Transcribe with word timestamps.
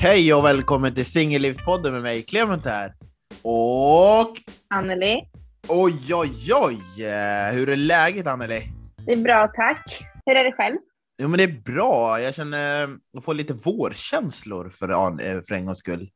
Hej 0.00 0.34
och 0.34 0.44
välkommen 0.44 0.94
till 0.94 1.04
Singellivspodden 1.04 1.92
med 1.92 2.02
mig, 2.02 2.22
Clement 2.22 2.66
här. 2.66 2.94
Och 3.42 4.36
Anneli. 4.68 5.22
oj, 5.68 6.14
oj, 6.14 6.52
oj! 6.54 7.04
Hur 7.52 7.68
är 7.68 7.76
läget 7.76 8.26
Anneli? 8.26 8.62
Det 9.06 9.12
är 9.12 9.22
bra, 9.22 9.52
tack. 9.54 10.04
Hur 10.26 10.36
är 10.36 10.44
det 10.44 10.52
själv? 10.52 10.76
Jo, 11.22 11.28
men 11.28 11.38
det 11.38 11.44
är 11.44 11.62
bra. 11.74 12.20
Jag 12.20 12.34
känner 12.34 12.88
jag 13.12 13.24
får 13.24 13.34
lite 13.34 13.54
vårkänslor 13.54 14.68
för, 14.68 14.90
eh, 14.90 15.40
för 15.48 15.54
en 15.54 15.64
gångs 15.64 15.78
skull. 15.78 16.08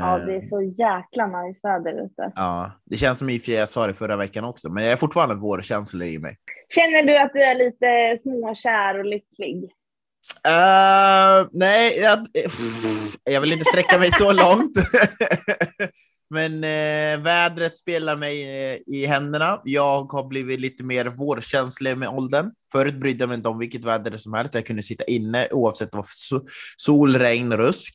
Ja, 0.00 0.18
det 0.26 0.36
är 0.36 0.40
så 0.40 0.62
jäkla 0.62 1.42
nice 1.42 1.60
väder 1.62 2.04
ute. 2.04 2.32
ja, 2.34 2.70
det 2.86 2.96
känns 2.96 3.18
som 3.18 3.30
i 3.30 3.38
och 3.38 3.40
för 3.40 3.46
sig 3.46 3.54
jag 3.54 3.68
sa 3.68 3.86
det 3.86 3.94
förra 3.94 4.16
veckan 4.16 4.44
också, 4.44 4.72
men 4.72 4.84
jag 4.84 4.92
är 4.92 4.96
fortfarande 4.96 5.34
vårkänslor 5.34 6.08
i 6.08 6.18
mig. 6.18 6.36
Känner 6.74 7.02
du 7.02 7.18
att 7.18 7.32
du 7.32 7.42
är 7.42 7.54
lite 7.54 8.22
småkär 8.22 8.98
och 8.98 9.04
lycklig? 9.04 9.70
Uh, 10.48 11.48
nej, 11.52 11.98
jag, 11.98 12.26
jag 13.24 13.40
vill 13.40 13.52
inte 13.52 13.64
sträcka 13.64 13.98
mig 13.98 14.12
så 14.12 14.32
långt. 14.32 14.72
Men 16.30 16.54
uh, 16.54 17.24
vädret 17.24 17.76
spelar 17.76 18.16
mig 18.16 18.42
uh, 18.42 18.80
i 18.86 19.06
händerna. 19.06 19.60
Jag 19.64 20.12
har 20.12 20.28
blivit 20.28 20.60
lite 20.60 20.84
mer 20.84 21.06
vårkänslig 21.06 21.98
med 21.98 22.08
åldern. 22.08 22.50
Förut 22.72 23.00
brydde 23.00 23.22
jag 23.22 23.28
mig 23.28 23.36
inte 23.36 23.48
om 23.48 23.58
vilket 23.58 23.84
väder 23.84 24.16
som 24.16 24.34
helst. 24.34 24.54
Jag 24.54 24.66
kunde 24.66 24.82
sitta 24.82 25.04
inne 25.04 25.48
oavsett 25.50 25.88
vad 25.92 26.04
det 26.04 26.34
var 26.34 26.42
sol, 26.76 27.16
regn, 27.16 27.52
rusk. 27.52 27.94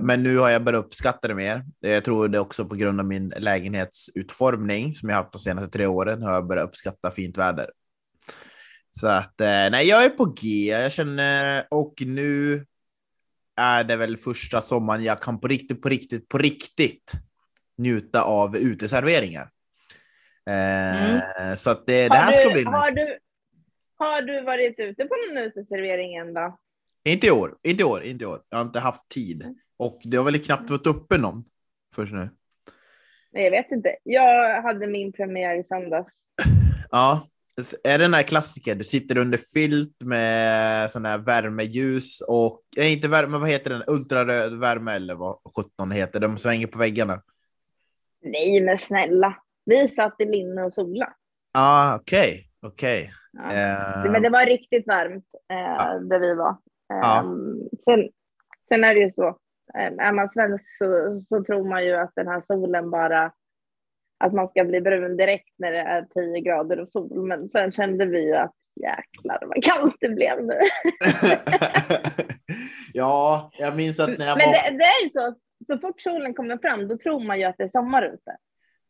Men 0.00 0.22
nu 0.22 0.38
har 0.38 0.50
jag 0.50 0.64
börjat 0.64 0.84
uppskatta 0.84 1.28
det 1.28 1.34
mer. 1.34 1.64
Jag 1.80 2.04
tror 2.04 2.28
det 2.28 2.38
är 2.38 2.40
också 2.40 2.64
på 2.64 2.74
grund 2.74 3.00
av 3.00 3.06
min 3.06 3.32
lägenhetsutformning 3.36 4.94
som 4.94 5.08
jag 5.08 5.16
haft 5.16 5.32
de 5.32 5.38
senaste 5.38 5.70
tre 5.70 5.86
åren 5.86 6.22
har 6.22 6.32
jag 6.32 6.46
börjat 6.46 6.68
uppskatta 6.68 7.10
fint 7.10 7.38
väder. 7.38 7.66
Så 9.00 9.08
att 9.08 9.40
eh, 9.40 9.46
nej, 9.46 9.88
jag 9.88 10.04
är 10.04 10.10
på 10.10 10.24
G. 10.24 10.66
Jag 10.70 10.92
känner 10.92 11.64
och 11.70 11.94
nu 12.06 12.66
är 13.56 13.84
det 13.84 13.96
väl 13.96 14.16
första 14.16 14.60
sommaren 14.60 15.04
jag 15.04 15.22
kan 15.22 15.40
på 15.40 15.48
riktigt, 15.48 15.82
på 15.82 15.88
riktigt, 15.88 16.28
på 16.28 16.38
riktigt 16.38 17.12
njuta 17.78 18.22
av 18.22 18.56
uteserveringar. 18.56 19.50
Eh, 20.50 21.54
Så 21.56 21.70
att 21.70 21.86
det, 21.86 22.08
det 22.08 22.16
här 22.16 22.32
ska 22.32 22.48
du, 22.48 22.54
bli 22.54 22.64
har, 22.64 22.90
du, 22.90 23.18
har 23.98 24.22
du 24.22 24.42
varit 24.42 24.78
ute 24.78 25.04
på 25.04 25.14
någon 25.28 25.42
uteservering 25.42 26.14
än 26.14 26.34
då? 26.34 26.58
Inte 27.04 27.26
i 27.26 27.30
år, 27.30 27.56
inte 27.62 27.82
i 27.82 27.84
år, 27.84 28.02
inte 28.02 28.24
i 28.24 28.26
år. 28.26 28.42
Jag 28.48 28.58
har 28.58 28.64
inte 28.64 28.80
haft 28.80 29.08
tid 29.08 29.54
och 29.76 30.00
det 30.04 30.16
har 30.16 30.24
väl 30.24 30.44
knappt 30.44 30.70
varit 30.70 30.86
uppe 30.86 31.18
någon 31.18 31.44
först 31.94 32.12
nu. 32.12 32.28
Nej, 33.32 33.44
jag 33.44 33.50
vet 33.50 33.70
inte. 33.70 33.96
Jag 34.02 34.62
hade 34.62 34.86
min 34.86 35.12
premiär 35.12 35.60
i 35.60 35.64
söndags. 35.64 36.12
Ja, 36.90 37.28
är 37.84 37.98
det 37.98 38.04
den 38.04 38.14
här 38.14 38.22
klassiker? 38.22 38.74
Du 38.74 38.84
sitter 38.84 39.18
under 39.18 39.38
filt 39.38 40.02
med 40.04 40.90
sån 40.90 41.04
här 41.04 41.18
värmeljus 41.18 42.20
och 42.20 42.62
nej, 42.76 42.92
inte 42.92 43.08
värme, 43.08 43.38
vad 43.38 43.48
heter 43.48 43.70
den? 43.70 43.82
Ultraröd 43.86 44.58
värme 44.58 44.92
eller 44.92 45.14
vad 45.14 45.38
17 45.56 45.90
heter. 45.90 46.20
De 46.20 46.38
svänger 46.38 46.66
på 46.66 46.78
väggarna. 46.78 47.22
Nej, 48.22 48.60
men 48.60 48.78
snälla. 48.78 49.36
Vi 49.64 49.94
satt 49.96 50.14
i 50.20 50.24
linne 50.24 50.62
och 50.62 50.74
sola. 50.74 51.12
Ah, 51.52 51.96
okej, 51.96 52.48
okej. 52.62 53.10
Ja. 53.32 53.44
Eh, 54.04 54.12
Men 54.12 54.22
det 54.22 54.30
var 54.30 54.46
riktigt 54.46 54.86
varmt 54.86 55.24
eh, 55.52 55.58
Ja. 55.58 55.98
där 55.98 56.18
vi 56.18 56.34
var. 56.34 56.56
Ja. 56.88 57.24
sen, 57.84 58.08
sen 58.68 58.84
är 58.84 58.94
det 58.94 59.00
ju 59.00 59.12
så. 59.12 59.28
Eh, 59.78 60.06
är 60.06 60.12
man 60.12 60.28
svensk 60.32 60.64
så, 60.78 61.20
så 61.28 61.44
tror 61.44 61.68
man 61.68 61.84
ju 61.84 61.92
att 61.96 62.12
den 62.16 62.28
här 62.28 62.42
solen 62.46 62.90
bara 62.90 63.32
att 64.18 64.32
man 64.32 64.48
ska 64.48 64.64
bli 64.64 64.80
brun 64.80 65.16
direkt 65.16 65.54
när 65.58 65.72
det 65.72 65.78
är 65.78 66.02
10 66.02 66.40
grader 66.40 66.80
och 66.80 66.88
sol. 66.88 67.26
Men 67.26 67.48
sen 67.48 67.72
kände 67.72 68.06
vi 68.06 68.20
ju 68.20 68.34
att 68.34 68.54
jäklar 68.80 69.38
vad 69.46 69.64
kallt 69.64 69.96
det 70.00 70.08
blev 70.08 70.44
nu. 70.44 70.60
ja, 72.92 73.50
jag 73.58 73.76
minns 73.76 74.00
att 74.00 74.18
när 74.18 74.26
jag 74.26 74.38
Men 74.38 74.46
var... 74.46 74.52
det, 74.52 74.78
det 74.78 74.84
är 74.84 75.04
ju 75.04 75.10
så. 75.10 75.34
Så 75.66 75.78
fort 75.78 76.00
solen 76.00 76.34
kommer 76.34 76.58
fram 76.58 76.88
då 76.88 76.98
tror 76.98 77.20
man 77.20 77.38
ju 77.38 77.44
att 77.44 77.54
det 77.58 77.64
är 77.64 77.68
sommar 77.68 78.02
ute. 78.02 78.36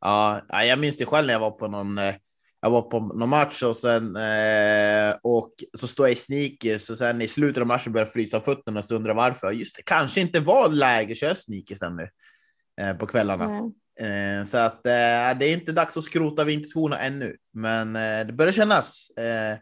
Ja, 0.00 0.40
ja, 0.48 0.64
jag 0.64 0.78
minns 0.78 0.98
det 0.98 1.04
själv 1.04 1.26
när 1.26 1.34
jag 1.34 1.40
var 1.40 1.50
på 1.50 1.68
någon, 1.68 1.98
eh, 1.98 2.14
jag 2.60 2.70
var 2.70 2.82
på 2.82 3.00
någon 3.00 3.28
match 3.28 3.62
och 3.62 3.76
sen 3.76 4.16
eh, 4.16 5.14
och 5.22 5.52
så 5.78 5.86
står 5.88 6.06
jag 6.06 6.12
i 6.12 6.16
sneakers 6.16 6.90
och 6.90 6.96
sen 6.96 7.22
i 7.22 7.28
slutet 7.28 7.60
av 7.60 7.66
matchen 7.66 7.92
börjar 7.92 8.06
jag 8.06 8.12
frysa 8.12 8.40
fötterna 8.40 8.78
och 8.78 8.84
så 8.84 8.96
undrar 8.96 9.14
varför. 9.14 9.50
Just 9.50 9.76
det, 9.76 9.82
kanske 9.82 10.20
inte 10.20 10.40
var 10.40 10.68
läge 10.68 11.12
att 11.12 11.18
köra 11.18 11.34
sneakers 11.34 11.82
ännu 11.82 12.08
eh, 12.80 12.96
på 12.96 13.06
kvällarna. 13.06 13.44
Mm. 13.44 13.72
Eh, 14.00 14.46
så 14.46 14.58
att 14.58 14.86
eh, 14.86 15.38
det 15.38 15.46
är 15.46 15.52
inte 15.52 15.72
dags 15.72 15.96
att 15.96 16.04
skrota 16.04 16.44
vinterskorna 16.44 16.98
ännu, 16.98 17.36
men 17.52 17.96
eh, 17.96 18.26
det 18.26 18.32
börjar 18.32 18.52
kännas. 18.52 19.10
Eh, 19.10 19.58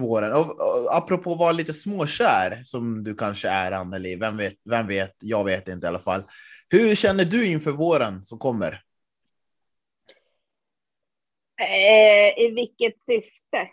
våren. 0.00 0.32
Och, 0.32 0.60
och 0.60 0.96
apropå 0.96 1.32
att 1.32 1.38
vara 1.38 1.52
lite 1.52 1.74
småkär 1.74 2.62
som 2.64 3.04
du 3.04 3.14
kanske 3.14 3.48
är 3.48 3.72
Anneli, 3.72 4.16
vem 4.16 4.36
vet, 4.36 4.54
vem 4.70 4.86
vet, 4.86 5.14
jag 5.20 5.44
vet 5.44 5.68
inte 5.68 5.86
i 5.86 5.88
alla 5.88 5.98
fall. 5.98 6.22
Hur 6.68 6.94
känner 6.94 7.24
du 7.24 7.46
inför 7.46 7.70
våren 7.70 8.24
som 8.24 8.38
kommer? 8.38 8.82
Eh, 11.60 12.44
I 12.44 12.52
vilket 12.54 13.02
syfte? 13.02 13.68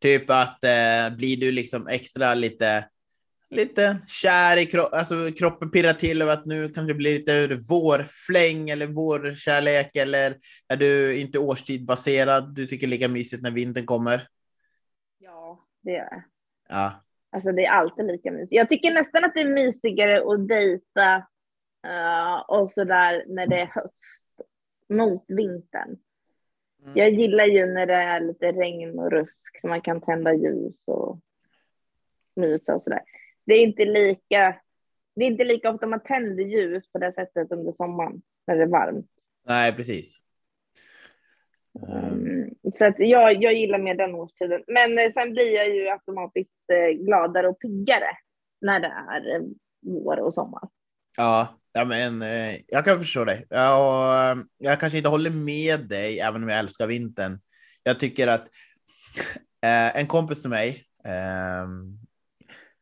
Typ 0.00 0.30
att 0.30 0.64
eh, 0.64 1.16
blir 1.16 1.36
du 1.36 1.52
liksom 1.52 1.88
extra 1.88 2.34
lite, 2.34 2.88
lite 3.50 3.98
kär 4.06 4.56
i 4.56 4.66
kroppen, 4.66 4.98
alltså 4.98 5.14
kroppen 5.38 5.70
pirrar 5.70 5.92
till 5.92 6.22
över 6.22 6.32
att 6.32 6.46
nu 6.46 6.68
kan 6.68 6.86
det 6.86 6.94
bli 6.94 7.18
lite 7.18 7.56
vårfläng 7.68 8.70
eller 8.70 8.86
vårkärlek 8.86 9.96
eller 9.96 10.36
är 10.68 10.76
du 10.76 11.20
inte 11.20 11.38
årstidbaserad? 11.38 12.54
Du 12.54 12.66
tycker 12.66 12.86
lika 12.86 13.08
mysigt 13.08 13.42
när 13.42 13.50
vintern 13.50 13.86
kommer? 13.86 14.28
Ja, 15.18 15.64
det 15.82 15.96
är 15.96 16.10
det. 16.10 16.24
Ja, 16.68 17.04
Alltså 17.32 17.52
det 17.52 17.64
är 17.64 17.70
alltid 17.70 18.06
lika 18.06 18.30
mysigt. 18.30 18.52
Jag 18.52 18.68
tycker 18.68 18.94
nästan 18.94 19.24
att 19.24 19.34
det 19.34 19.40
är 19.40 19.54
mysigare 19.54 20.32
att 20.32 20.48
dejta 20.48 21.16
uh, 21.86 22.40
och 22.48 22.72
sådär 22.72 23.24
när 23.28 23.46
det 23.46 23.60
är 23.60 23.66
höst 23.66 24.24
mot 24.88 25.24
vintern. 25.28 25.98
Mm. 26.82 26.92
Jag 26.94 27.10
gillar 27.10 27.44
ju 27.44 27.66
när 27.66 27.86
det 27.86 27.94
är 27.94 28.20
lite 28.20 28.52
regn 28.52 28.98
och 28.98 29.10
rusk 29.10 29.60
så 29.60 29.68
man 29.68 29.80
kan 29.80 30.00
tända 30.00 30.34
ljus 30.34 30.88
och 30.88 31.20
mysa 32.36 32.74
och 32.74 32.82
sådär. 32.82 33.02
Det 33.50 33.54
är 33.54 33.62
inte 33.62 33.84
lika. 33.84 34.56
Det 35.16 35.24
är 35.24 35.26
inte 35.26 35.44
lika 35.44 35.70
ofta 35.70 35.86
man 35.86 36.02
tänder 36.02 36.44
ljus 36.44 36.92
på 36.92 36.98
det 36.98 37.12
sättet 37.12 37.52
under 37.52 37.72
sommaren 37.72 38.22
när 38.46 38.56
det 38.56 38.62
är 38.62 38.66
varmt. 38.66 39.06
nej 39.48 39.72
precis. 39.72 40.18
Mm. 41.88 42.50
Så 42.74 42.84
att 42.84 42.98
jag, 42.98 43.42
jag 43.42 43.54
gillar 43.54 43.78
mer 43.78 43.94
den 43.94 44.14
årstiden. 44.14 44.62
Men 44.66 44.98
eh, 44.98 45.12
sen 45.12 45.32
blir 45.32 45.54
jag 45.54 45.68
ju 45.74 45.88
automatiskt 45.88 46.70
eh, 46.72 47.04
gladare 47.04 47.48
och 47.48 47.60
piggare 47.60 48.10
när 48.60 48.80
det 48.80 48.86
är 48.86 49.36
eh, 49.36 49.42
vår 49.80 50.20
och 50.20 50.34
sommar. 50.34 50.68
Ja, 51.16 51.48
ja 51.72 51.84
men 51.84 52.22
jag 52.66 52.84
kan 52.84 52.98
förstå 52.98 53.24
dig. 53.24 53.46
Ja, 53.50 53.76
och, 53.76 54.38
eh, 54.38 54.44
jag 54.58 54.80
kanske 54.80 54.98
inte 54.98 55.10
håller 55.10 55.30
med 55.30 55.88
dig, 55.88 56.20
även 56.20 56.42
om 56.42 56.48
jag 56.48 56.58
älskar 56.58 56.86
vintern. 56.86 57.40
Jag 57.82 58.00
tycker 58.00 58.26
att 58.26 58.48
en 59.94 60.06
kompis 60.06 60.40
till 60.40 60.50
mig, 60.50 60.84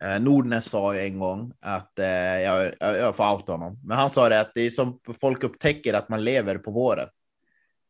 eh, 0.05 0.21
Nordnes 0.21 0.65
sa 0.65 0.95
ju 0.95 1.01
en 1.01 1.19
gång 1.19 1.53
att 1.61 1.99
eh, 1.99 2.07
jag, 2.41 2.73
jag, 2.81 3.17
får 3.17 3.33
outa 3.35 3.53
honom, 3.53 3.81
men 3.85 3.97
han 3.97 4.11
sa 4.11 4.29
det 4.29 4.41
att 4.41 4.53
det 4.55 4.61
är 4.63 4.71
som 4.71 4.99
folk 5.21 5.45
upptäcker 5.45 5.95
att 5.95 6.09
man 6.09 6.25
lever 6.25 6.59
på 6.59 6.71
våren. 6.71 7.09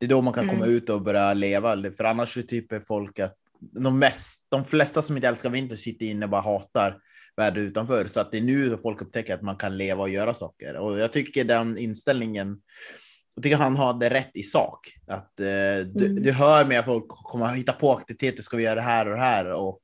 Det 0.00 0.06
är 0.06 0.10
då 0.10 0.22
man 0.22 0.32
kan 0.32 0.44
Mm. 0.44 0.56
komma 0.56 0.66
ut 0.66 0.88
och 0.90 1.02
börja 1.02 1.34
leva, 1.34 1.76
för 1.96 2.04
annars 2.04 2.36
är 2.36 2.42
typ 2.42 2.86
folk 2.86 3.18
att 3.18 3.34
de, 3.60 3.98
mest, 3.98 4.46
de 4.48 4.64
flesta 4.64 5.02
som 5.02 5.16
inte 5.16 5.28
älskar 5.28 5.50
vinter 5.50 5.76
sitter 5.76 6.06
inne 6.06 6.26
och 6.26 6.30
bara 6.30 6.40
hatar 6.40 6.98
världen 7.36 7.64
utanför. 7.64 8.04
Så 8.04 8.20
att 8.20 8.32
det 8.32 8.38
är 8.38 8.42
nu 8.42 8.78
folk 8.82 9.02
upptäcker 9.02 9.34
att 9.34 9.42
man 9.42 9.56
kan 9.56 9.76
leva 9.76 10.02
och 10.02 10.08
göra 10.08 10.34
saker. 10.34 10.76
Och 10.76 10.98
jag 10.98 11.12
tycker 11.12 11.44
den 11.44 11.78
inställningen, 11.78 12.60
jag 13.34 13.42
tycker 13.42 13.56
han 13.56 13.76
har 13.76 13.94
det 14.00 14.10
rätt 14.10 14.30
i 14.34 14.42
sak. 14.42 14.78
Att 15.06 15.40
eh, 15.40 15.46
du, 15.94 16.06
Mm. 16.06 16.22
du 16.22 16.32
hör 16.32 16.78
att 16.78 16.84
folk 16.84 17.08
kommer 17.08 17.44
att 17.46 17.56
hitta 17.56 17.72
på 17.72 17.92
aktiviteter, 17.92 18.42
ska 18.42 18.56
vi 18.56 18.62
göra 18.62 18.74
det 18.74 18.80
här 18.80 19.06
och 19.06 19.12
det 19.14 19.20
här? 19.20 19.54
Och 19.54 19.80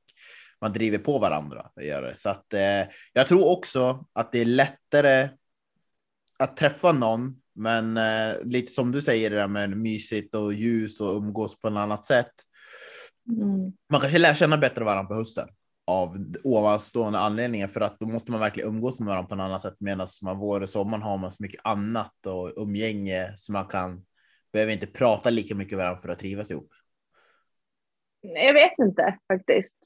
man 0.65 0.73
driver 0.73 0.97
på 0.97 1.19
varandra. 1.19 1.69
göra 1.81 2.05
det. 2.05 2.15
Så 2.15 2.29
att 2.29 2.53
eh, 2.53 2.93
jag 3.13 3.27
tror 3.27 3.47
också 3.47 4.05
att 4.13 4.31
det 4.31 4.39
är 4.39 4.45
lättare 4.45 5.29
att 6.39 6.57
träffa 6.57 6.91
någon, 6.91 7.35
men 7.55 7.97
eh, 7.97 8.33
lite 8.43 8.71
som 8.71 8.91
du 8.91 9.01
säger 9.01 9.29
det 9.29 9.35
där 9.35 9.47
med 9.47 9.77
mysigt 9.77 10.35
och 10.35 10.53
ljus 10.53 11.01
och 11.01 11.15
umgås 11.15 11.61
på 11.61 11.67
ett 11.67 11.73
annat 11.73 12.05
sätt. 12.05 12.31
Mm. 13.27 13.73
Man 13.89 14.01
kanske 14.01 14.17
lär 14.17 14.33
känna 14.33 14.57
bättre 14.57 14.83
varandra 14.83 15.09
på 15.09 15.15
hösten 15.15 15.47
av 15.87 16.17
ovanstående 16.43 17.19
anledningar 17.19 17.67
för 17.67 17.81
att 17.81 17.99
då 17.99 18.05
måste 18.05 18.31
man 18.31 18.39
verkligen 18.39 18.69
umgås 18.69 18.99
med 18.99 19.07
varandra 19.07 19.27
på 19.27 19.35
ett 19.35 19.41
annat 19.41 19.61
sätt 19.61 19.75
medan 19.79 20.07
man 20.21 20.37
vår 20.37 20.61
och 20.61 20.69
sommaren 20.69 21.03
har 21.03 21.17
man 21.17 21.31
så 21.31 21.43
mycket 21.43 21.61
annat 21.63 22.25
och 22.25 22.53
umgänge 22.57 23.33
så 23.35 23.51
man 23.51 23.65
kan 23.65 24.05
behöver 24.53 24.73
inte 24.73 24.87
prata 24.87 25.29
lika 25.29 25.55
mycket 25.55 25.77
med 25.77 25.85
varandra 25.85 26.01
för 26.01 26.09
att 26.09 26.19
trivas 26.19 26.51
ihop. 26.51 26.69
Jag 28.21 28.53
vet 28.53 28.79
inte 28.79 29.17
faktiskt. 29.33 29.84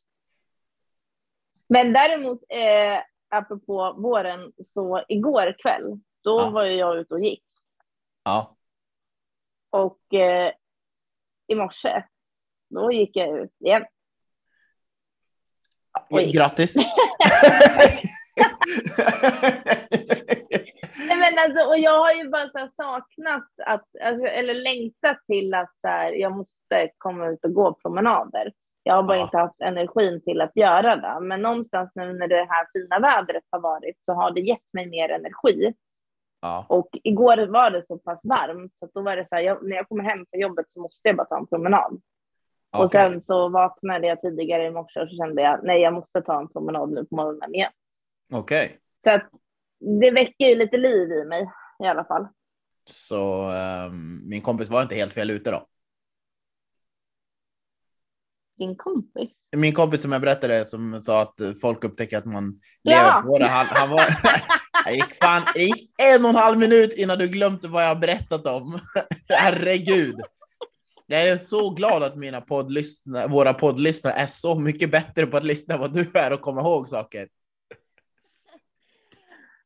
Men 1.69 1.93
däremot, 1.93 2.43
eh, 2.49 2.99
apropå 3.29 3.93
våren, 3.97 4.53
så 4.65 5.03
igår 5.07 5.55
kväll, 5.61 5.99
då 6.23 6.39
Ja. 6.39 6.49
var 6.49 6.65
ju 6.65 6.75
jag 6.75 6.97
ute 6.97 7.13
och 7.13 7.19
gick. 7.19 7.43
Ja, 8.23 8.55
Och 9.69 10.13
eh, 10.13 10.51
i 11.47 11.55
morse, 11.55 12.03
då 12.69 12.91
gick 12.91 13.15
jag 13.15 13.37
ut 13.39 13.55
igen. 13.59 13.85
Oj. 16.09 16.31
grattis. 16.31 16.75
Nej, 21.07 21.17
men 21.19 21.39
alltså, 21.39 21.63
och 21.65 21.79
jag 21.79 21.99
har 21.99 22.13
ju 22.13 22.29
bara 22.29 22.69
saknat 22.71 23.47
att, 23.65 23.87
alltså, 24.03 24.25
eller 24.25 24.53
längtat 24.53 25.17
till 25.27 25.53
att 25.53 25.71
så 25.81 25.87
här, 25.87 26.11
jag 26.11 26.31
måste 26.37 26.89
komma 26.97 27.27
ut 27.27 27.45
och 27.45 27.53
gå 27.53 27.73
promenader. 27.73 28.53
Jag 28.83 28.93
har 28.95 29.03
bara 29.03 29.17
Ja. 29.17 29.23
inte 29.23 29.37
haft 29.37 29.61
energin 29.61 30.21
till 30.21 30.41
att 30.41 30.51
göra 30.55 30.95
det. 30.95 31.19
Men 31.21 31.41
någonstans 31.41 31.91
nu 31.95 32.13
när 32.13 32.27
det 32.27 32.47
här 32.49 32.67
fina 32.73 32.99
vädret 32.99 33.43
har 33.49 33.59
varit 33.59 33.95
så 34.05 34.13
har 34.13 34.31
det 34.31 34.41
gett 34.41 34.73
mig 34.73 34.89
mer 34.89 35.09
energi. 35.09 35.73
ja. 36.41 36.65
Och 36.69 36.89
igår 37.03 37.47
var 37.47 37.71
det 37.71 37.85
så 37.85 37.97
pass 37.97 38.25
varmt 38.25 38.73
så 38.79 38.89
då 38.93 39.01
var 39.01 39.15
det 39.15 39.27
så 39.29 39.35
här, 39.35 39.41
jag, 39.43 39.67
när 39.69 39.75
jag 39.75 39.87
kommer 39.89 40.03
hem 40.03 40.25
från 40.31 40.41
jobbet 40.41 40.65
så 40.69 40.81
måste 40.81 41.07
jag 41.07 41.17
bara 41.17 41.27
ta 41.27 41.37
en 41.37 41.47
promenad. 41.47 42.01
Och 42.77 42.85
Okej. 42.85 42.89
sen 43.11 43.23
så 43.23 43.49
vaknade 43.49 44.07
jag 44.07 44.21
tidigare 44.21 44.65
i 44.65 44.71
morse 44.71 44.99
och 44.99 45.09
så 45.09 45.15
kände 45.15 45.41
jag 45.41 45.59
nej, 45.63 45.81
jag 45.81 45.93
måste 45.93 46.21
ta 46.21 46.39
en 46.39 46.47
promenad 46.47 46.89
nu 46.91 47.05
på 47.05 47.15
morgonen 47.15 47.55
igen. 47.55 47.71
Okej. 48.33 48.77
Så 49.03 49.09
att 49.11 49.29
det 50.01 50.11
väcker 50.11 50.45
ju 50.45 50.55
lite 50.55 50.77
liv 50.77 51.11
i 51.11 51.25
mig 51.25 51.49
i 51.83 51.85
alla 51.87 52.03
fall. 52.05 52.27
Så 52.85 53.43
ehm, 53.49 54.21
min 54.29 54.41
kompis 54.41 54.69
var 54.69 54.81
inte 54.81 54.95
helt 54.95 55.13
fel 55.13 55.29
ute 55.31 55.51
då. 55.51 55.65
Din 58.59 58.75
kompis. 58.75 59.33
Min 59.57 59.73
kompis 59.73 60.01
som 60.01 60.11
jag 60.11 60.21
berättade 60.21 60.65
som 60.65 61.01
sa 61.03 61.21
att 61.21 61.35
folk 61.61 61.83
upptäcker 61.83 62.17
att 62.17 62.25
man 62.25 62.59
Ja. 62.81 62.91
lever 62.91 63.21
på 63.21 63.37
det. 63.37 63.45
Han, 63.45 63.65
han 63.69 63.89
var, 63.89 64.05
jag 64.85 64.95
gick 64.95 65.13
fan, 65.13 65.41
det 65.53 65.63
gick 65.63 65.91
en 66.01 66.23
och 66.23 66.29
en 66.29 66.35
halv 66.35 66.57
minut 66.57 66.93
innan 66.97 67.17
du 67.17 67.27
glömde 67.27 67.67
vad 67.67 67.85
jag 67.85 67.99
berättat 67.99 68.45
om. 68.47 68.79
Herregud. 69.29 70.15
Jag 71.07 71.27
är 71.27 71.37
så 71.37 71.69
glad 71.69 72.03
att 72.03 72.15
mina 72.15 72.41
poddlyssnare, 72.41 73.27
våra 73.27 73.53
poddlyssnare 73.53 74.13
är 74.13 74.25
så 74.25 74.59
mycket 74.59 74.91
bättre 74.91 75.25
på 75.25 75.37
att 75.37 75.43
lyssna 75.43 75.77
vad 75.77 75.93
du 75.93 76.11
är 76.13 76.33
och 76.33 76.41
komma 76.41 76.61
ihåg 76.61 76.87
saker. 76.87 77.27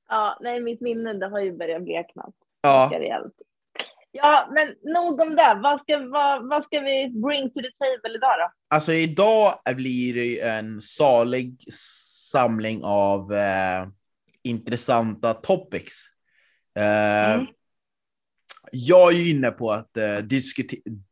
Ja, 0.09 0.37
nej, 0.41 0.61
mitt 0.61 0.81
minne 0.81 1.13
det 1.13 1.27
har 1.27 1.39
ju 1.39 1.57
börjat 1.57 1.83
blekna. 1.83 2.25
Ja, 2.61 2.89
rejält. 2.93 3.33
Ja, 4.15 4.49
men 4.53 4.93
nog 4.93 5.19
om 5.21 5.35
det. 5.35 5.59
Vad 5.63 5.79
ska, 5.81 5.99
vad, 5.99 6.49
vad 6.49 6.63
ska 6.63 6.79
vi 6.79 7.09
bring 7.09 7.49
to 7.49 7.59
the 7.61 7.71
table 7.71 8.15
idag 8.15 8.31
då? 8.39 8.51
alltså 8.75 8.93
idag 8.93 9.53
blir 9.75 10.13
det 10.13 10.39
en 10.41 10.81
salig 10.81 11.57
samling 12.31 12.83
av 12.83 13.33
eh, 13.33 13.87
intressanta 14.43 15.33
topics. 15.33 15.93
Eh, 16.77 17.33
Mm. 17.33 17.45
Jag 18.71 19.13
är 19.13 19.17
ju 19.17 19.29
inne 19.31 19.51
på 19.51 19.71
att 19.71 19.97
eh, 19.97 20.17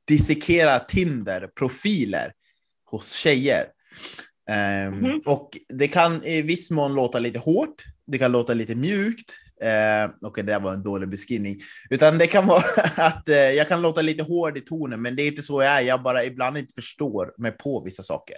dissekera 0.08 0.80
Tinder-profiler 0.80 2.34
hos 2.92 3.14
tjejer. 3.14 3.66
Ehm, 4.50 4.94
Mhm. 4.94 5.22
Och 5.26 5.58
det 5.70 5.88
kan 5.88 6.24
i 6.24 6.42
viss 6.42 6.72
mån 6.72 6.94
låta 6.96 7.20
lite 7.20 7.40
hårt, 7.40 7.84
det 8.06 8.18
kan 8.18 8.32
låta 8.32 8.54
lite 8.54 8.76
mjukt. 8.76 9.34
Eh, 9.62 10.10
och 10.22 10.34
det 10.36 10.42
där 10.42 10.60
var 10.60 10.74
en 10.74 10.84
dålig 10.84 11.10
beskrivning. 11.10 11.60
Utan 11.90 12.18
det 12.18 12.28
kan 12.28 12.48
vara 12.48 12.64
att 12.98 13.30
eh, 13.30 13.36
jag 13.36 13.68
kan 13.68 13.82
låta 13.82 14.02
lite 14.02 14.24
hård 14.24 14.58
i 14.58 14.62
tonen, 14.62 15.02
men 15.02 15.16
det 15.16 15.24
är 15.24 15.28
inte 15.28 15.42
så 15.42 15.62
jag 15.62 15.72
är. 15.72 15.82
Jag 15.82 16.04
bara 16.04 16.24
ibland 16.24 16.58
inte 16.58 16.74
förstår 16.74 17.34
mig 17.38 17.52
på 17.52 17.84
vissa 17.84 18.04
saker. 18.04 18.36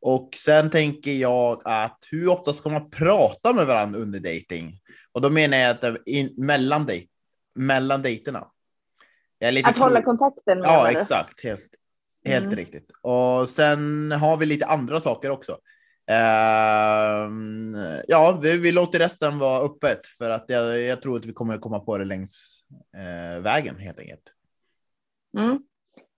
Och 0.00 0.30
sen 0.36 0.70
tänker 0.70 1.12
jag 1.12 1.62
att 1.64 1.98
hur 2.10 2.28
ofta 2.28 2.52
ska 2.52 2.68
man 2.70 2.90
prata 2.90 3.52
med 3.52 3.66
varandra 3.66 4.00
under 4.00 4.20
dating? 4.20 4.80
Och 5.12 5.20
då 5.20 5.30
menar 5.30 5.56
jag 5.58 5.70
att 5.84 6.06
in, 6.06 6.34
mellan, 6.36 6.86
dej, 6.86 7.08
mellan 7.54 8.02
dejterna. 8.02 8.46
Att 9.64 9.78
hålla 9.78 10.02
kontakten 10.02 10.58
med 10.58 10.66
Ja, 10.66 10.76
varandra. 10.76 11.00
exakt. 11.00 11.42
Helt, 11.44 11.68
helt 12.24 12.44
Mm. 12.44 12.56
riktigt. 12.56 12.90
Och 13.00 13.48
sen 13.48 14.12
har 14.12 14.36
vi 14.36 14.46
lite 14.46 14.66
andra 14.66 15.00
saker 15.00 15.30
också. 15.30 15.58
Ehm, 16.06 17.74
ja, 18.08 18.38
vi, 18.42 18.58
vi 18.58 18.72
låter 18.72 18.98
resten 18.98 19.38
vara 19.38 19.60
öppet 19.60 20.06
för 20.06 20.30
att 20.30 20.44
jag, 20.48 20.80
jag 20.80 21.02
tror 21.02 21.16
att 21.16 21.26
vi 21.26 21.32
kommer 21.32 21.58
komma 21.58 21.80
på 21.80 21.98
det 21.98 22.04
längs 22.04 22.64
eh, 22.96 23.42
vägen 23.42 23.76
helt 23.78 24.00
enkelt. 24.00 24.32
Mm. 25.38 25.58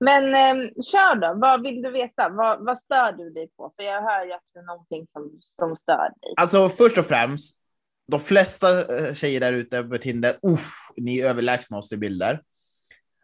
Men 0.01 0.25
eh, 0.25 0.71
kör 0.83 1.15
då. 1.15 1.41
Vad 1.41 1.63
vill 1.63 1.83
du 1.83 1.91
veta? 1.91 2.29
Vad, 2.29 2.65
vad 2.65 2.79
stör 2.79 3.13
du 3.13 3.31
dig 3.31 3.49
på? 3.57 3.73
För 3.77 3.85
jag 3.85 4.03
hör 4.03 4.25
ju 4.25 4.33
att 4.33 4.43
det 4.55 4.61
är 4.61 4.65
någonting 4.65 5.07
som, 5.13 5.41
som 5.59 5.77
stör 5.77 6.11
dig. 6.21 6.35
Alltså 6.37 6.69
först 6.69 6.99
och 6.99 7.07
främst, 7.07 7.59
de 8.07 8.21
flesta 8.21 8.69
eh, 8.79 9.15
tjejer 9.15 9.41
där 9.41 9.53
ute 9.53 9.83
på 9.83 9.99
Tinder, 9.99 10.33
uff, 10.43 10.73
ni 10.97 11.21
är 11.21 11.31
överlägsna 11.31 11.77
oss 11.79 11.93
i 11.93 11.97
bilder. 11.97 12.43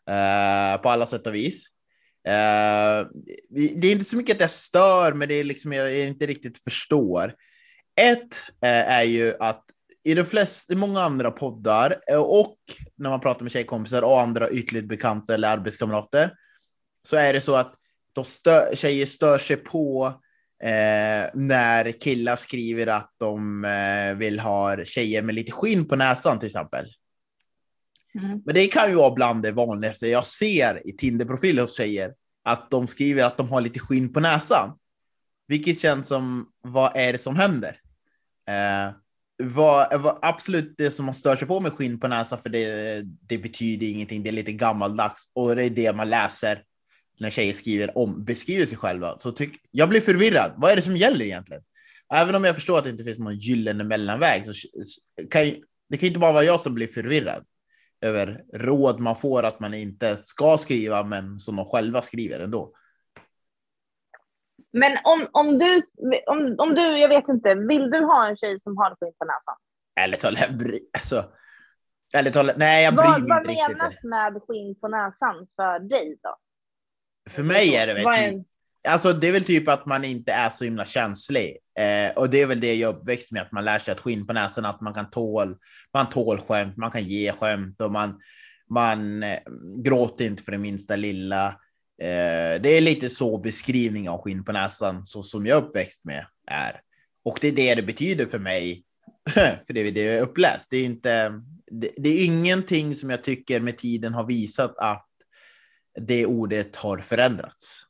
Eh, 0.07 0.83
på 0.83 0.89
alla 0.91 1.07
sätt 1.07 1.27
och 1.27 1.35
vis. 1.35 1.67
Eh, 2.28 3.06
det 3.50 3.87
är 3.87 3.93
inte 3.93 4.05
så 4.05 4.17
mycket 4.17 4.34
att 4.34 4.40
jag 4.40 4.50
stör, 4.50 5.12
men 5.12 5.28
det 5.28 5.34
är 5.34 5.44
liksom 5.44 5.72
jag 5.72 5.99
inte 5.99 6.26
riktigt 6.26 6.64
förstår. 6.64 7.34
Ett 8.00 8.43
eh, 8.62 8.90
är 8.93 9.02
ju 9.02 9.34
att 9.40 9.64
i 10.05 10.14
de 10.14 10.25
flesta, 10.25 10.72
i 10.72 10.76
många 10.76 11.00
andra 11.00 11.31
poddar 11.31 12.00
eh, 12.11 12.20
och 12.22 12.56
när 12.96 13.11
man 13.11 13.20
pratar 13.20 13.43
med 13.43 13.52
tjejkompisar 13.52 14.02
och 14.02 14.20
andra 14.20 14.50
ytligt 14.50 14.88
bekanta 14.88 15.34
eller 15.34 15.49
arbetskamrater 15.49 16.32
så 17.08 17.17
är 17.17 17.32
det 17.32 17.40
så 17.40 17.56
att 17.56 17.75
de 18.12 18.25
stö, 18.25 18.76
tjejer 18.76 19.06
stör 19.06 19.38
sig 19.38 19.56
på 19.56 20.06
eh, 20.62 21.31
när 21.34 22.00
killar 22.00 22.37
skriver 22.37 22.87
att 22.87 23.14
de 23.19 23.64
eh, 23.64 24.16
vill 24.16 24.40
ha 24.40 24.84
tjejer 24.84 25.23
med 25.23 25.34
lite 25.34 25.52
skinn 25.52 25.88
på 25.88 25.96
näsan 25.96 26.38
till 26.38 26.46
exempel. 26.46 26.87
Mm. 28.15 28.43
Men 28.45 28.55
det 28.55 28.67
kan 28.67 28.91
ju 28.91 28.97
vara 28.97 29.15
bland 29.15 29.43
det 29.43 29.53
vanligaste 29.53 30.09
jag 30.09 30.27
ser 30.27 30.89
i 30.89 30.93
Tinder-profiler 30.93 31.62
hos 31.62 31.77
tjejer, 31.77 32.15
att 32.45 32.71
de 32.71 32.87
skriver 32.87 33.25
att 33.25 33.37
de 33.37 33.49
har 33.49 33.61
lite 33.61 33.81
skinn 33.81 34.12
på 34.12 34.21
näsan. 34.21 34.79
Vilket 35.49 35.81
känns 35.81 36.09
som, 36.09 36.47
vad 36.62 36.97
är 36.97 37.12
det 37.12 37.19
som 37.19 37.37
händer? 37.37 37.81
Eh, 38.49 38.95
vad, 39.43 40.01
vad, 40.01 40.19
absolut 40.23 40.75
det 40.79 40.91
som 40.91 41.07
man 41.07 41.15
stör 41.15 41.37
sig 41.37 41.49
på 41.49 41.61
med 41.61 41.73
skinn 41.73 42.01
på 42.01 42.09
näsan, 42.09 42.43
för 42.43 42.49
det, 42.49 43.03
det 43.03 43.39
betyder 43.39 43.87
ingenting, 43.87 44.23
det 44.23 44.31
är 44.31 44.33
lite 44.33 44.53
gammaldags 44.53 45.25
och 45.33 45.57
det 45.57 45.65
är 45.65 45.71
det 45.71 45.93
man 45.93 46.11
läser 46.11 46.62
när 47.21 47.31
tjejer 47.31 47.53
skriver 47.53 47.99
om, 47.99 48.25
beskriver 48.25 48.67
sig 48.67 48.79
själva. 48.79 49.19
Så 49.19 49.33
tyck, 49.33 49.57
jag 49.71 49.89
blir 49.89 50.01
förvirrad. 50.01 50.53
Vad 50.57 50.71
är 50.71 50.77
det 50.77 50.83
som 50.83 50.97
gäller 50.97 51.25
egentligen? 51.25 51.62
Även 52.15 52.35
om 52.35 52.45
jag 52.45 52.55
förstår 52.55 52.79
att 52.79 52.85
det 52.85 52.91
inte 52.91 53.05
finns 53.05 53.19
någon 53.19 53.39
gyllene 53.39 53.85
mellanväg, 53.85 54.47
så 54.47 54.53
kan 55.31 55.43
det 55.89 55.97
kan 55.97 56.01
ju 56.01 56.07
inte 56.07 56.21
bara 56.21 56.33
vara 56.33 56.45
jag 56.45 56.61
som 56.61 56.75
blir 56.75 56.87
förvirrad 56.87 57.45
över 58.00 58.44
råd 58.52 59.00
man 59.00 59.17
får 59.17 59.43
att 59.43 59.61
man 59.61 59.75
inte 59.75 60.17
ska 60.17 60.58
skriva, 60.58 61.05
men 61.05 61.38
som 61.38 61.57
de 61.57 61.64
själva 61.64 62.02
skriver 62.02 62.40
ändå. 62.40 62.73
Men 64.73 64.99
om, 65.04 65.28
om, 65.33 65.59
du, 65.59 65.83
om, 66.26 66.54
om 66.59 66.75
du, 66.75 66.99
jag 66.99 67.09
vet 67.09 67.28
inte, 67.28 67.54
vill 67.54 67.90
du 67.90 67.99
ha 67.99 68.28
en 68.28 68.37
tjej 68.37 68.61
som 68.62 68.76
har 68.76 68.90
skinn 69.00 69.12
på 69.19 69.25
näsan? 69.25 69.57
Ärligt 70.00 70.21
talat, 70.21 70.45
alltså, 70.99 71.25
ärligt 72.16 72.33
talat, 72.33 72.57
nej 72.57 72.85
jag 72.85 72.95
bryr 72.95 73.04
Vad, 73.04 73.21
mig 73.21 73.28
vad 73.28 73.38
inte 73.38 73.50
riktigt. 73.52 73.76
menas 73.78 74.02
med 74.02 74.42
skinn 74.42 74.80
på 74.80 74.88
näsan 74.88 75.47
för 75.57 75.78
dig 75.78 76.19
då? 76.23 76.37
För 77.30 77.42
mig 77.42 77.76
är 77.76 77.87
det 77.87 77.95
väl 77.95 78.04
Vad 78.04 78.14
typ, 78.14 78.47
alltså 78.88 79.12
det 79.12 79.28
är 79.28 79.33
väl 79.33 79.45
typ 79.45 79.69
att 79.69 79.87
man 79.87 80.04
inte 80.04 80.33
är 80.33 80.49
så 80.49 80.64
himla 80.64 80.85
känslig. 80.85 81.59
Eh, 81.80 82.12
och 82.16 82.30
det 82.30 82.40
är 82.40 82.46
väl 82.46 82.60
det 82.60 82.75
jag 82.75 82.90
är 82.90 82.96
uppväxt 82.96 83.32
med, 83.32 83.42
att 83.42 83.52
man 83.52 83.64
lär 83.64 83.78
sig 83.78 83.92
att 83.92 84.00
skinn 84.00 84.26
på 84.26 84.32
näsan, 84.32 84.64
att 84.64 84.80
man 84.80 84.94
kan 84.94 85.10
tål, 85.10 85.56
man 85.94 86.10
tål 86.10 86.38
skämt, 86.38 86.76
man 86.76 86.90
kan 86.90 87.04
ge 87.04 87.32
skämt 87.32 87.80
och 87.80 87.92
man, 87.92 88.20
man 88.70 89.22
eh, 89.22 89.38
gråter 89.76 90.25
inte 90.25 90.42
för 90.42 90.52
det 90.52 90.58
minsta 90.58 90.96
lilla. 90.96 91.46
Eh, 92.02 92.60
det 92.62 92.68
är 92.68 92.80
lite 92.80 93.10
så 93.10 93.38
beskrivning 93.38 94.08
av 94.08 94.22
skinn 94.22 94.44
på 94.44 94.52
näsan, 94.52 95.06
så 95.06 95.22
som 95.22 95.46
jag 95.46 95.58
är 95.58 95.62
uppväxt 95.62 96.04
med 96.04 96.26
är. 96.46 96.80
Och 97.25 97.38
det 97.40 97.49
är 97.49 97.52
det 97.52 97.75
det 97.75 97.82
betyder 97.82 98.26
för 98.26 98.38
mig, 98.38 98.84
för 99.34 99.72
det 99.72 99.80
är 99.80 99.92
det 99.92 100.02
jag 100.02 100.22
uppläst. 100.22 100.70
Det 100.70 100.76
är 100.76 100.84
inte, 100.84 101.42
det, 101.70 101.90
det 101.96 102.08
är 102.08 102.25
ingenting 102.25 102.94
som 102.94 103.10
jag 103.10 103.25
tycker 103.25 103.60
med 103.60 103.78
tiden 103.78 104.14
har 104.14 104.26
visat 104.26 104.78
att 104.78 105.06
det 106.00 106.26
ordet 106.26 106.76
har 106.76 106.99
förändrats 106.99 107.82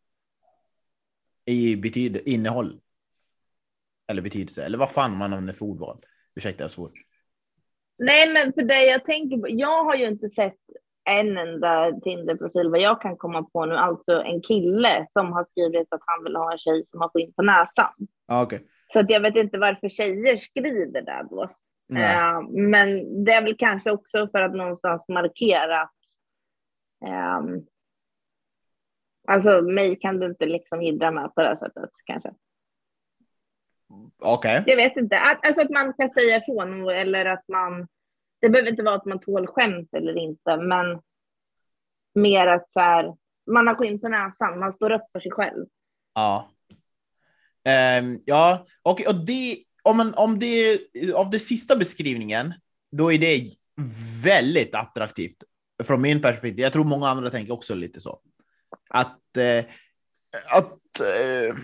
i 1.46 1.76
betyd, 1.76 2.22
innehåll. 2.26 2.80
Eller 4.10 4.22
betydelse, 4.22 4.64
eller 4.64 4.78
vad 4.78 4.90
fan 4.90 5.16
man 5.16 5.32
använder 5.32 5.54
för 5.54 5.64
ordval. 5.64 5.98
Ursäkta, 6.36 6.64
jag 6.64 6.70
svor. 6.70 6.90
Nej, 7.98 8.32
men 8.32 8.52
för 8.52 8.62
det 8.62 8.84
jag 8.84 9.04
tänker 9.04 9.38
på, 9.38 9.46
jag 9.48 9.84
har 9.84 9.94
ju 9.94 10.06
inte 10.06 10.28
sett 10.28 10.58
en 11.04 11.38
enda 11.38 11.92
Tinder-profil 12.04 12.70
vad 12.70 12.80
jag 12.80 13.00
kan 13.00 13.16
komma 13.16 13.42
på 13.42 13.66
nu, 13.66 13.74
alltså 13.74 14.22
en 14.22 14.42
kille 14.42 15.06
som 15.08 15.32
har 15.32 15.44
skrivit 15.44 15.88
att 15.90 16.00
han 16.06 16.24
vill 16.24 16.36
ha 16.36 16.52
en 16.52 16.58
tjej 16.58 16.84
som 16.90 17.00
har 17.00 17.08
skinn 17.08 17.32
på 17.32 17.42
näsan. 17.42 17.92
Ah, 18.28 18.42
okay. 18.42 18.58
Så 18.92 18.98
att 18.98 19.10
jag 19.10 19.20
vet 19.20 19.36
inte 19.36 19.58
varför 19.58 19.88
tjejer 19.88 20.36
skriver 20.36 21.02
det 21.02 21.26
då. 21.30 21.42
Eh, 21.96 22.42
men 22.50 23.24
det 23.24 23.32
är 23.32 23.42
väl 23.42 23.56
kanske 23.58 23.90
också 23.90 24.28
för 24.28 24.42
att 24.42 24.54
någonstans 24.54 25.04
markera 25.08 25.82
att 25.82 25.94
ehm, 27.06 27.66
Alltså 29.28 29.62
mig 29.62 29.98
kan 30.00 30.20
du 30.20 30.26
inte 30.26 30.46
liksom 30.46 30.82
jiddra 30.82 31.10
med 31.10 31.34
på 31.34 31.42
det 31.42 31.58
sättet 31.58 31.90
kanske. 32.04 32.30
Okej. 34.18 34.62
Jag 34.66 34.76
vet 34.76 34.96
inte. 34.96 35.20
Att, 35.20 35.46
alltså 35.46 35.62
att 35.62 35.70
man 35.70 35.92
kan 35.92 36.10
säga 36.10 36.36
ifrån 36.36 36.88
eller 36.88 37.24
att 37.24 37.48
man. 37.48 37.88
Det 38.40 38.48
behöver 38.48 38.70
inte 38.70 38.82
vara 38.82 38.94
att 38.94 39.04
man 39.04 39.20
tål 39.20 39.46
skämt 39.46 39.88
eller 39.92 40.18
inte, 40.18 40.56
men. 40.56 41.00
Mer 42.14 42.46
att 42.46 42.72
så 42.72 42.80
här. 42.80 43.14
Man 43.50 43.66
har 43.66 43.74
skinn 43.74 44.00
på 44.00 44.08
näsan. 44.08 44.58
Man 44.58 44.72
står 44.72 44.90
upp 44.90 45.02
för 45.12 45.20
sig 45.20 45.30
själv. 45.30 45.66
Ja. 46.14 46.50
Ehm, 47.64 48.18
ja, 48.24 48.64
och, 48.82 49.06
och 49.06 49.26
det, 49.26 49.64
om, 49.82 49.96
man, 49.96 50.14
om 50.14 50.38
det 50.38 50.78
av 51.14 51.30
den 51.30 51.40
sista 51.40 51.76
beskrivningen, 51.76 52.54
då 52.92 53.12
är 53.12 53.18
det 53.18 53.44
väldigt 54.24 54.74
attraktivt 54.74 55.36
från 55.82 56.02
min 56.02 56.22
perspektiv. 56.22 56.60
Jag 56.60 56.72
tror 56.72 56.84
många 56.84 57.08
andra 57.08 57.30
tänker 57.30 57.52
också 57.52 57.74
lite 57.74 58.00
så. 58.00 58.20
Att, 58.90 59.36
eh, 59.36 59.64
att 60.52 61.00
eh, 61.00 61.54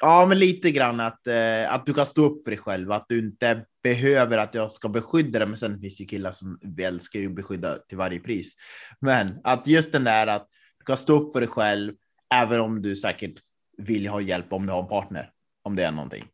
ja, 0.00 0.26
men 0.26 0.38
lite 0.38 0.70
grann 0.70 1.00
att, 1.00 1.26
eh, 1.26 1.72
att 1.72 1.86
du 1.86 1.94
kan 1.94 2.06
stå 2.06 2.24
upp 2.24 2.44
för 2.44 2.50
dig 2.50 2.58
själv, 2.58 2.92
att 2.92 3.06
du 3.08 3.18
inte 3.18 3.64
behöver 3.82 4.38
att 4.38 4.54
jag 4.54 4.72
ska 4.72 4.88
beskydda 4.88 5.38
dig. 5.38 5.48
Men 5.48 5.56
sen 5.56 5.80
finns 5.80 5.96
det 5.96 6.02
ju 6.02 6.08
killar 6.08 6.32
som 6.32 6.58
älskar 6.80 7.20
ju 7.20 7.28
beskydda 7.28 7.76
till 7.76 7.98
varje 7.98 8.20
pris. 8.20 8.54
Men 9.00 9.40
att 9.44 9.66
just 9.66 9.92
den 9.92 10.04
där 10.04 10.26
att 10.26 10.48
du 10.78 10.84
kan 10.84 10.96
stå 10.96 11.20
upp 11.20 11.32
för 11.32 11.40
dig 11.40 11.48
själv, 11.48 11.92
även 12.34 12.60
om 12.60 12.82
du 12.82 12.96
säkert 12.96 13.34
vill 13.78 14.08
ha 14.08 14.20
hjälp 14.20 14.52
om 14.52 14.66
du 14.66 14.72
har 14.72 14.82
en 14.82 14.88
partner, 14.88 15.30
om 15.62 15.76
det 15.76 15.84
är 15.84 15.92
någonting. 15.92 16.24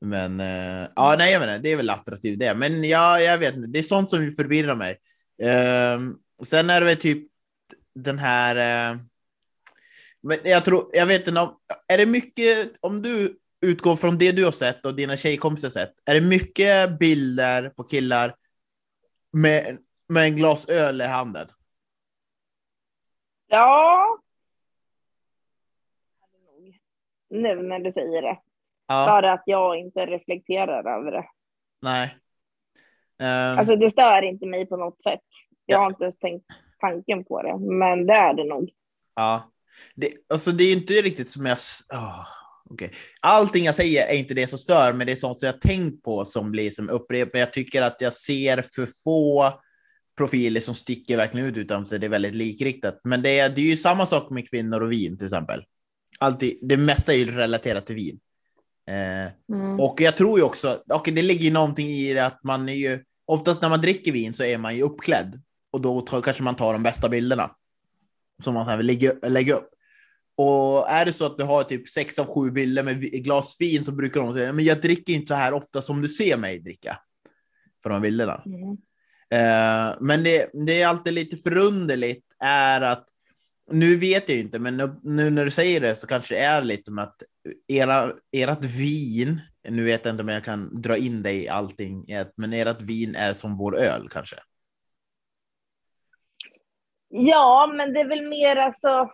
Men 0.00 0.40
eh, 0.40 0.88
ja, 0.96 1.14
nej, 1.18 1.32
jag 1.32 1.40
menar, 1.40 1.58
det 1.58 1.72
är 1.72 1.76
väl 1.76 1.90
attraktivt 1.90 2.38
det. 2.38 2.54
Men 2.54 2.84
ja, 2.84 3.20
jag 3.20 3.38
vet 3.38 3.54
inte, 3.54 3.68
det 3.68 3.78
är 3.78 3.82
sånt 3.82 4.10
som 4.10 4.32
förvirrar 4.32 4.76
mig. 4.76 4.96
Eh, 5.42 6.00
sen 6.42 6.70
är 6.70 6.80
det 6.80 6.86
väl 6.86 6.96
typ 6.96 7.28
den 7.94 8.18
här. 8.18 8.56
Eh, 8.92 8.98
men 10.26 10.38
jag 10.44 10.64
tror, 10.64 10.90
jag 10.92 11.06
vet 11.06 11.28
inte, 11.28 11.40
är 11.88 11.98
det 11.98 12.06
mycket 12.06 12.76
om 12.80 13.02
du 13.02 13.38
utgår 13.66 13.96
från 13.96 14.18
det 14.18 14.32
du 14.32 14.44
har 14.44 14.52
sett 14.52 14.86
och 14.86 14.96
dina 14.96 15.16
tjejkompisar 15.16 15.68
sett? 15.68 15.94
Är 16.04 16.14
det 16.14 16.20
mycket 16.20 16.98
bilder 16.98 17.68
på 17.68 17.82
killar 17.82 18.34
med, 19.32 19.78
med 20.08 20.24
en 20.24 20.36
glas 20.36 20.68
öl 20.68 21.00
i 21.00 21.04
handen? 21.04 21.48
Ja. 23.46 24.18
Nu 27.30 27.62
när 27.62 27.78
du 27.78 27.92
säger 27.92 28.22
det. 28.22 28.38
Ja. 28.86 29.06
Bara 29.06 29.32
att 29.32 29.42
jag 29.46 29.78
inte 29.78 30.06
reflekterar 30.06 30.98
över 30.98 31.12
det. 31.12 31.24
Nej. 31.82 32.16
Um, 33.18 33.58
alltså 33.58 33.76
det 33.76 33.90
stör 33.90 34.22
inte 34.22 34.46
mig 34.46 34.66
på 34.66 34.76
något 34.76 35.02
sätt. 35.02 35.20
Jag 35.66 35.76
ja. 35.76 35.80
har 35.80 35.90
inte 35.90 36.04
ens 36.04 36.18
tänkt 36.18 36.46
tanken 36.78 37.24
på 37.24 37.42
det, 37.42 37.58
men 37.58 38.06
det 38.06 38.14
är 38.14 38.34
det 38.34 38.44
nog. 38.44 38.70
Ja, 39.14 39.50
det, 39.94 40.08
alltså 40.28 40.52
det 40.52 40.64
är 40.64 40.72
inte 40.72 40.92
riktigt 40.92 41.28
som 41.28 41.46
jag... 41.46 41.58
Oh, 41.92 42.26
okay. 42.70 42.88
Allting 43.20 43.64
jag 43.64 43.74
säger 43.74 44.08
är 44.08 44.14
inte 44.14 44.34
det 44.34 44.46
som 44.46 44.58
stör, 44.58 44.92
men 44.92 45.06
det 45.06 45.12
är 45.12 45.16
sånt 45.16 45.40
som 45.40 45.46
jag 45.46 45.60
tänkt 45.60 46.02
på 46.02 46.24
som 46.24 46.50
blir 46.50 46.70
som 46.70 46.88
upprepar. 46.88 47.38
Jag 47.38 47.52
tycker 47.52 47.82
att 47.82 47.96
jag 48.00 48.12
ser 48.12 48.64
för 48.74 48.88
få 49.04 49.52
profiler 50.18 50.60
som 50.60 50.74
sticker 50.74 51.16
verkligen 51.16 51.46
ut 51.46 51.56
utan 51.56 51.86
sig. 51.86 51.98
Det 51.98 52.06
är 52.06 52.10
väldigt 52.10 52.34
likriktat. 52.34 53.00
Men 53.04 53.22
det 53.22 53.38
är, 53.38 53.48
det 53.48 53.60
är 53.60 53.66
ju 53.66 53.76
samma 53.76 54.06
sak 54.06 54.30
med 54.30 54.50
kvinnor 54.50 54.80
och 54.80 54.92
vin 54.92 55.18
till 55.18 55.26
exempel. 55.26 55.64
Alltid, 56.18 56.58
det 56.62 56.76
mesta 56.76 57.12
är 57.12 57.16
ju 57.16 57.36
relaterat 57.36 57.86
till 57.86 57.96
vin. 57.96 58.20
Eh, 58.88 59.56
mm. 59.56 59.80
Och 59.80 60.00
jag 60.00 60.16
tror 60.16 60.38
ju 60.38 60.44
också, 60.44 60.82
och 60.94 61.08
det 61.12 61.22
ligger 61.22 61.44
ju 61.44 61.52
någonting 61.52 61.86
i 61.86 62.14
det 62.14 62.26
att 62.26 62.44
man 62.44 62.68
är 62.68 62.74
ju, 62.74 63.04
oftast 63.26 63.62
när 63.62 63.68
man 63.68 63.80
dricker 63.80 64.12
vin 64.12 64.32
så 64.32 64.44
är 64.44 64.58
man 64.58 64.76
ju 64.76 64.82
uppklädd 64.82 65.42
och 65.72 65.80
då 65.80 66.00
tar, 66.00 66.20
kanske 66.20 66.42
man 66.42 66.56
tar 66.56 66.72
de 66.72 66.82
bästa 66.82 67.08
bilderna 67.08 67.50
som 68.44 68.54
man 68.54 68.78
vill 68.78 68.86
lägga, 68.86 69.12
lägga 69.22 69.54
upp. 69.54 69.70
Och 70.36 70.90
är 70.90 71.04
det 71.04 71.12
så 71.12 71.26
att 71.26 71.38
du 71.38 71.44
har 71.44 71.62
typ 71.62 71.88
sex 71.88 72.18
av 72.18 72.34
sju 72.34 72.50
bilder 72.50 72.82
med 72.82 73.00
glas 73.00 73.56
vin 73.60 73.84
så 73.84 73.92
brukar 73.92 74.20
de 74.20 74.32
säga, 74.32 74.52
men 74.52 74.64
jag 74.64 74.80
dricker 74.80 75.12
inte 75.12 75.26
så 75.26 75.34
här 75.34 75.52
ofta 75.52 75.82
som 75.82 76.02
du 76.02 76.08
ser 76.08 76.36
mig 76.36 76.58
dricka. 76.58 76.98
För 77.82 77.90
de 77.90 78.02
bilderna. 78.02 78.42
Mm. 78.46 78.70
Uh, 79.34 79.96
men 80.00 80.22
det, 80.22 80.50
det 80.66 80.82
är 80.82 80.86
alltid 80.86 81.12
lite 81.12 81.36
förunderligt 81.36 82.26
är 82.40 82.80
att 82.80 83.08
nu 83.70 83.96
vet 83.96 84.28
jag 84.28 84.38
inte, 84.38 84.58
men 84.58 84.76
nu, 84.76 84.94
nu, 85.02 85.30
när 85.30 85.44
du 85.44 85.50
säger 85.50 85.80
det 85.80 85.94
så 85.94 86.06
kanske 86.06 86.34
det 86.34 86.40
är 86.40 86.62
lite 86.62 86.84
som 86.84 86.98
att 86.98 87.22
era, 87.68 88.12
ert 88.32 88.64
vin, 88.64 89.40
nu 89.68 89.84
vet 89.84 90.04
jag 90.04 90.12
inte 90.12 90.22
om 90.22 90.28
jag 90.28 90.44
kan 90.44 90.82
dra 90.82 90.96
in 90.96 91.22
dig 91.22 91.44
i 91.44 91.48
allting, 91.48 92.06
men 92.36 92.52
ert 92.52 92.82
vin 92.82 93.14
är 93.14 93.32
som 93.32 93.56
vår 93.56 93.78
öl 93.78 94.08
kanske? 94.10 94.36
Ja, 97.16 97.72
men 97.74 97.92
det 97.92 98.00
är 98.00 98.08
väl 98.08 98.28
mer 98.28 98.56
alltså. 98.56 99.10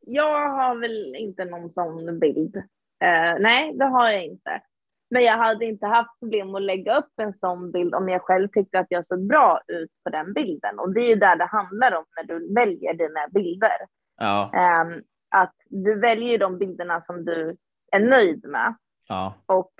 Jag 0.00 0.50
har 0.50 0.74
väl 0.74 1.14
inte 1.16 1.44
någon 1.44 1.72
sån 1.72 2.18
bild. 2.18 2.56
Uh, 2.56 3.40
nej, 3.40 3.72
det 3.74 3.84
har 3.84 4.10
jag 4.10 4.24
inte. 4.24 4.62
Men 5.10 5.22
jag 5.22 5.38
hade 5.38 5.64
inte 5.64 5.86
haft 5.86 6.20
problem 6.20 6.54
att 6.54 6.62
lägga 6.62 6.98
upp 6.98 7.12
en 7.16 7.34
sån 7.34 7.72
bild 7.72 7.94
om 7.94 8.08
jag 8.08 8.22
själv 8.22 8.48
tyckte 8.48 8.78
att 8.78 8.86
jag 8.88 9.06
såg 9.06 9.26
bra 9.26 9.60
ut 9.68 9.90
på 10.04 10.10
den 10.10 10.32
bilden. 10.32 10.78
Och 10.78 10.94
det 10.94 11.00
är 11.00 11.08
ju 11.08 11.14
där 11.14 11.36
det 11.36 11.44
handlar 11.44 11.92
om 11.92 12.04
när 12.16 12.24
du 12.24 12.54
väljer 12.54 12.94
dina 12.94 13.28
bilder. 13.30 13.86
Ja. 14.20 14.50
Um, 14.54 15.02
att 15.30 15.54
du 15.66 16.00
väljer 16.00 16.38
de 16.38 16.58
bilderna 16.58 17.02
som 17.06 17.24
du 17.24 17.56
är 17.92 18.00
nöjd 18.00 18.44
med. 18.44 18.74
Ja. 19.08 19.34
Och 19.46 19.72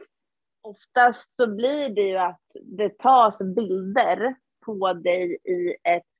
oftast 0.62 1.36
så 1.36 1.54
blir 1.54 1.88
det 1.88 2.02
ju 2.02 2.16
att 2.16 2.40
det 2.62 2.98
tas 2.98 3.38
bilder 3.38 4.34
på 4.66 4.92
dig 4.92 5.38
i 5.44 5.76
ett 5.82 6.11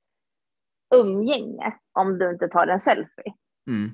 umgänge 0.93 1.73
om 1.93 2.17
du 2.17 2.29
inte 2.29 2.47
tar 2.47 2.67
en 2.67 2.79
selfie. 2.79 3.33
Mm. 3.67 3.91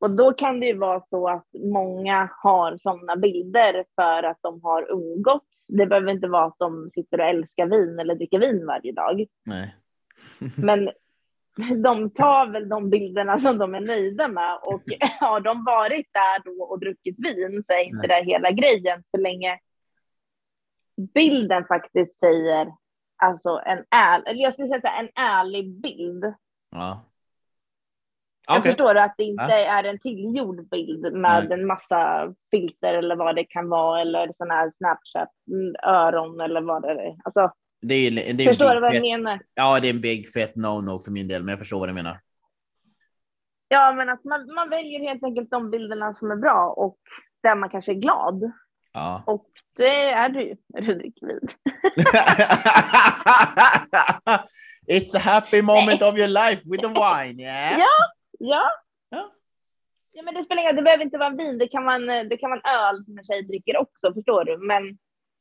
Och 0.00 0.10
då 0.10 0.32
kan 0.32 0.60
det 0.60 0.66
ju 0.66 0.78
vara 0.78 1.02
så 1.10 1.28
att 1.28 1.46
många 1.72 2.30
har 2.42 2.78
sådana 2.82 3.16
bilder 3.16 3.84
för 3.94 4.22
att 4.22 4.38
de 4.42 4.62
har 4.62 4.90
umgåtts. 4.90 5.46
Det 5.68 5.86
behöver 5.86 6.10
inte 6.10 6.28
vara 6.28 6.44
att 6.44 6.58
de 6.58 6.90
sitter 6.94 7.20
och 7.20 7.26
älskar 7.26 7.66
vin 7.66 7.98
eller 7.98 8.14
dricker 8.14 8.38
vin 8.38 8.66
varje 8.66 8.92
dag. 8.92 9.26
Nej. 9.46 9.76
Men 10.56 10.90
de 11.82 12.10
tar 12.10 12.46
väl 12.46 12.68
de 12.68 12.90
bilderna 12.90 13.38
som 13.38 13.58
de 13.58 13.74
är 13.74 13.80
nöjda 13.80 14.28
med 14.28 14.58
och 14.62 14.82
har 15.20 15.40
de 15.40 15.64
varit 15.64 16.06
där 16.12 16.44
då 16.44 16.64
och 16.64 16.80
druckit 16.80 17.16
vin 17.18 17.64
så 17.66 17.72
är 17.72 17.84
inte 17.84 18.06
Nej. 18.06 18.08
det 18.08 18.32
hela 18.32 18.50
grejen 18.50 19.02
så 19.10 19.16
länge 19.16 19.58
bilden 21.14 21.64
faktiskt 21.64 22.18
säger 22.18 22.72
alltså 23.22 23.62
en 23.66 23.84
ärlig, 23.90 24.30
eller 24.30 24.42
jag 24.42 24.54
skulle 24.54 24.68
säga 24.68 24.80
här, 24.84 25.02
en 25.02 25.10
ärlig 25.14 25.80
bild. 25.80 26.24
Ja. 26.70 27.04
Jag 28.48 28.58
okay. 28.58 28.72
förstår 28.72 28.94
att 28.94 29.14
det 29.18 29.24
inte 29.24 29.44
ja. 29.44 29.78
är 29.78 29.84
en 29.84 29.98
tillgjord 29.98 30.68
bild 30.68 31.12
med 31.12 31.46
Nej. 31.48 31.58
en 31.58 31.66
massa 31.66 32.32
filter 32.50 32.94
eller 32.94 33.16
vad 33.16 33.36
det 33.36 33.44
kan 33.44 33.68
vara 33.68 34.00
eller 34.00 34.32
sån 34.38 34.50
här 34.50 34.70
Snapchat 34.70 35.30
öron 35.82 36.40
eller 36.40 36.60
vad 36.60 36.82
det 36.82 36.90
är. 36.90 37.16
Alltså, 37.24 37.52
det 37.82 37.94
är, 37.94 38.10
det 38.10 38.44
är 38.44 38.48
förstår 38.48 38.74
du 38.74 38.80
vad 38.80 38.94
jag 38.94 39.02
menar? 39.02 39.38
Ja, 39.54 39.78
det 39.80 39.88
är 39.88 39.94
en 39.94 40.00
big 40.00 40.32
fet 40.32 40.54
no-no 40.54 40.98
för 40.98 41.10
min 41.10 41.28
del, 41.28 41.42
men 41.42 41.48
jag 41.48 41.58
förstår 41.58 41.78
vad 41.78 41.88
du 41.88 41.92
menar. 41.92 42.16
Ja, 43.68 43.92
men 43.96 44.08
att 44.08 44.24
man, 44.24 44.54
man 44.54 44.70
väljer 44.70 45.00
helt 45.00 45.24
enkelt 45.24 45.50
de 45.50 45.70
bilderna 45.70 46.14
som 46.14 46.30
är 46.30 46.36
bra 46.36 46.74
och 46.76 46.98
där 47.42 47.56
man 47.56 47.70
kanske 47.70 47.92
är 47.92 47.96
glad. 47.96 48.52
Ja. 48.92 49.22
Och 49.26 49.46
det 49.76 50.10
är 50.10 50.28
du 50.28 50.56
när 50.68 50.80
du 50.80 50.94
dricker 50.94 51.26
vin. 51.26 51.48
It's 54.86 55.16
a 55.16 55.20
happy 55.24 55.62
moment 55.62 56.00
Nej. 56.00 56.08
of 56.10 56.18
your 56.18 56.28
life 56.28 56.62
with 56.64 56.82
the 56.82 56.88
wine, 56.88 57.42
yeah? 57.42 57.78
Ja, 57.78 57.86
Ja. 58.38 58.68
ja. 59.10 59.30
Ja, 60.14 60.22
men 60.22 60.34
det 60.34 60.44
spelar 60.44 60.62
ingen 60.62 60.76
Det 60.76 60.82
behöver 60.82 61.04
inte 61.04 61.18
vara 61.18 61.30
vin. 61.30 61.58
Det 61.58 61.68
kan 61.68 61.84
vara 61.84 62.24
det 62.24 62.36
kan 62.36 62.50
vara 62.50 62.60
en 62.60 62.96
öl 62.96 63.04
som 63.04 63.18
en 63.18 63.24
tjej 63.24 63.42
dricker 63.42 63.76
också, 63.76 64.14
förstår 64.14 64.44
du? 64.44 64.58
Men. 64.58 64.98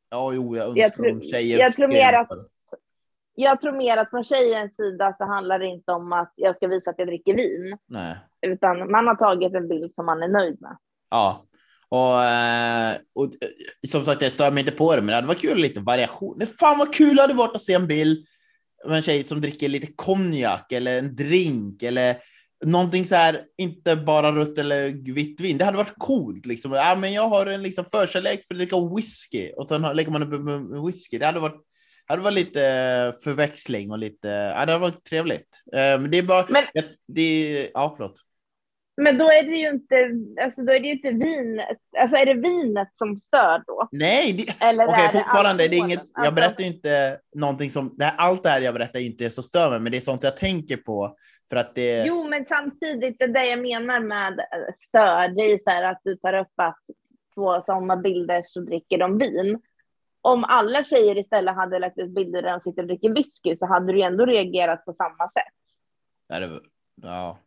Ja, 0.10 0.32
jo, 0.34 0.56
jag 0.56 0.66
önskar 0.68 0.82
jag 0.82 0.96
tror, 0.96 1.22
tjejer 1.22 1.60
jag 1.60 1.74
tror 1.76 1.88
mer 1.88 2.14
att. 2.14 2.30
Jag 3.36 3.62
tror 3.62 3.72
mer 3.72 3.98
att 3.98 4.10
från 4.10 4.24
tjejens 4.24 4.76
sida 4.76 5.14
så 5.18 5.26
handlar 5.26 5.60
det 5.60 5.66
inte 5.66 5.92
om 5.92 6.14
att 6.14 6.34
jag 6.36 6.56
ska 6.56 6.68
visa 6.68 6.90
att 6.90 7.00
jag 7.00 7.08
dricker 7.08 7.36
vin. 7.36 7.78
Nej. 7.86 8.18
Utan 8.42 8.92
man 8.92 9.08
har 9.08 9.16
tagit 9.16 9.54
en 9.54 9.68
bild 9.68 9.94
som 9.96 10.06
man 10.06 10.24
är 10.24 10.28
nöjd 10.28 10.62
med. 10.62 10.78
Ja, 11.10 11.46
och, 11.92 12.24
eh, 12.24 12.98
och 13.16 13.26
eh, 13.26 13.50
som 13.88 14.06
sagt, 14.06 14.22
jag 14.22 14.34
stör 14.34 14.52
mig 14.52 14.62
inte 14.62 14.72
på 14.72 14.96
det, 14.96 15.02
men 15.02 15.08
det 15.08 15.16
hade 15.16 15.28
varit 15.28 15.42
kul 15.42 15.58
lite 15.58 15.80
variation. 15.80 16.36
Men 16.38 16.48
fan 16.48 16.78
vad 16.78 16.94
kul 16.94 17.16
det 17.16 17.22
hade 17.22 17.34
varit 17.34 17.56
att 17.56 17.62
se 17.62 17.74
en 17.74 17.88
bild 17.88 18.26
av 18.86 18.94
en 18.94 19.02
tjej 19.02 19.24
som 19.24 19.42
dricker 19.42 19.70
lite 19.70 19.94
konjak 19.96 20.72
eller 20.72 21.00
en 21.00 21.16
drink 21.16 21.84
eller 21.84 22.18
någonting 22.66 23.06
så 23.06 23.16
här, 23.16 23.42
inte 23.58 23.96
bara 23.96 24.32
rött 24.32 24.58
eller 24.58 25.14
vitt 25.14 25.42
vin. 25.42 25.58
Det 25.58 25.66
hade 25.66 25.78
varit 25.78 25.98
coolt 25.98 26.46
liksom. 26.46 26.72
Ja, 26.72 26.96
men 26.96 27.14
jag 27.14 27.28
har 27.28 27.46
en 27.46 27.64
liksom 27.64 27.86
förkärlek 27.92 28.46
för 28.48 28.56
att 28.56 28.60
dricka 28.60 28.96
whisky 28.96 29.52
och 29.52 29.70
sen 29.70 29.82
lägger 29.82 30.12
man 30.12 30.24
upp 30.34 30.42
med 30.42 30.84
whisky. 30.86 31.18
Det 31.18 31.26
hade 31.26 31.40
varit, 31.40 31.62
hade 32.06 32.22
varit 32.22 32.36
lite 32.36 32.60
förväxling 33.24 33.92
och 33.92 34.00
lite, 34.00 34.28
ja, 34.28 34.66
det 34.66 34.72
hade 34.72 34.78
varit 34.78 35.04
trevligt. 35.04 35.64
Men 35.72 36.12
det 36.12 36.18
är 36.18 36.24
bara, 36.24 36.48
men, 36.50 36.64
det, 37.08 37.70
ja, 37.74 37.94
förlåt. 37.98 38.22
Men 38.98 39.18
då 39.18 39.26
är 39.26 39.44
det 39.44 39.56
ju 39.56 39.70
inte, 39.70 39.96
alltså 40.44 40.62
då 40.62 40.72
är 40.74 40.80
det 40.80 40.88
ju 40.88 40.94
inte 40.94 41.12
vinet, 41.12 41.78
alltså 42.00 42.18
är 42.18 42.26
det 42.26 42.34
vinet 42.34 42.90
som 42.94 43.22
stör 43.28 43.64
då? 43.68 43.88
Nej, 43.92 44.34
det, 44.34 44.44
okej 44.44 44.88
okay, 44.88 45.12
fortfarande, 45.12 45.68
det 45.68 45.76
är 45.76 45.80
inget, 45.80 46.04
jag 46.14 46.26
alltså- 46.26 46.36
berättar 46.36 46.64
inte 46.64 47.20
någonting 47.36 47.72
som, 47.72 47.96
det 47.98 48.06
här, 48.06 48.14
allt 48.18 48.44
det 48.44 48.50
här 48.50 48.62
jag 48.62 48.74
berättar 48.74 49.00
inte 49.00 49.30
så 49.30 49.42
stör 49.42 49.70
mig, 49.70 49.80
men 49.80 49.92
det 49.92 49.98
är 49.98 50.02
sånt 50.02 50.24
jag 50.24 50.38
tänker 50.38 50.78
på 50.78 51.16
för 51.50 51.58
att 51.58 51.76
det... 51.76 52.04
Jo, 52.08 52.28
men 52.30 52.46
samtidigt, 52.46 53.20
det 53.20 53.28
där 53.28 53.44
jag 53.44 53.60
menar 53.60 54.00
med 54.00 54.46
stör, 54.78 55.28
det 55.36 55.42
är 55.42 55.58
så 55.58 55.70
här 55.70 55.84
att 55.84 56.02
du 56.04 56.16
tar 56.16 56.34
upp 56.34 56.54
att 56.56 56.80
två 57.36 57.62
sådana 57.66 57.98
bilder 57.98 58.44
så 58.46 58.60
dricker 58.60 58.98
de 58.98 59.18
vin. 59.18 59.62
Om 60.22 60.44
alla 60.44 60.84
tjejer 60.84 61.18
istället 61.18 61.56
hade 61.56 61.80
lagt 61.80 61.98
ut 61.98 62.16
bilder 62.16 62.42
där 62.42 62.52
de 62.52 62.62
sitter 62.62 62.82
och 62.82 62.88
dricker 62.88 63.10
whisky 63.10 63.58
så 63.58 63.66
hade 63.66 63.94
du 63.94 64.02
ändå 64.02 64.26
reagerat 64.26 64.86
på 64.86 64.94
samma 64.94 65.30
sätt. 65.30 65.54
Ja, 66.28 66.40
det, 66.40 66.60
ja. 67.02 67.38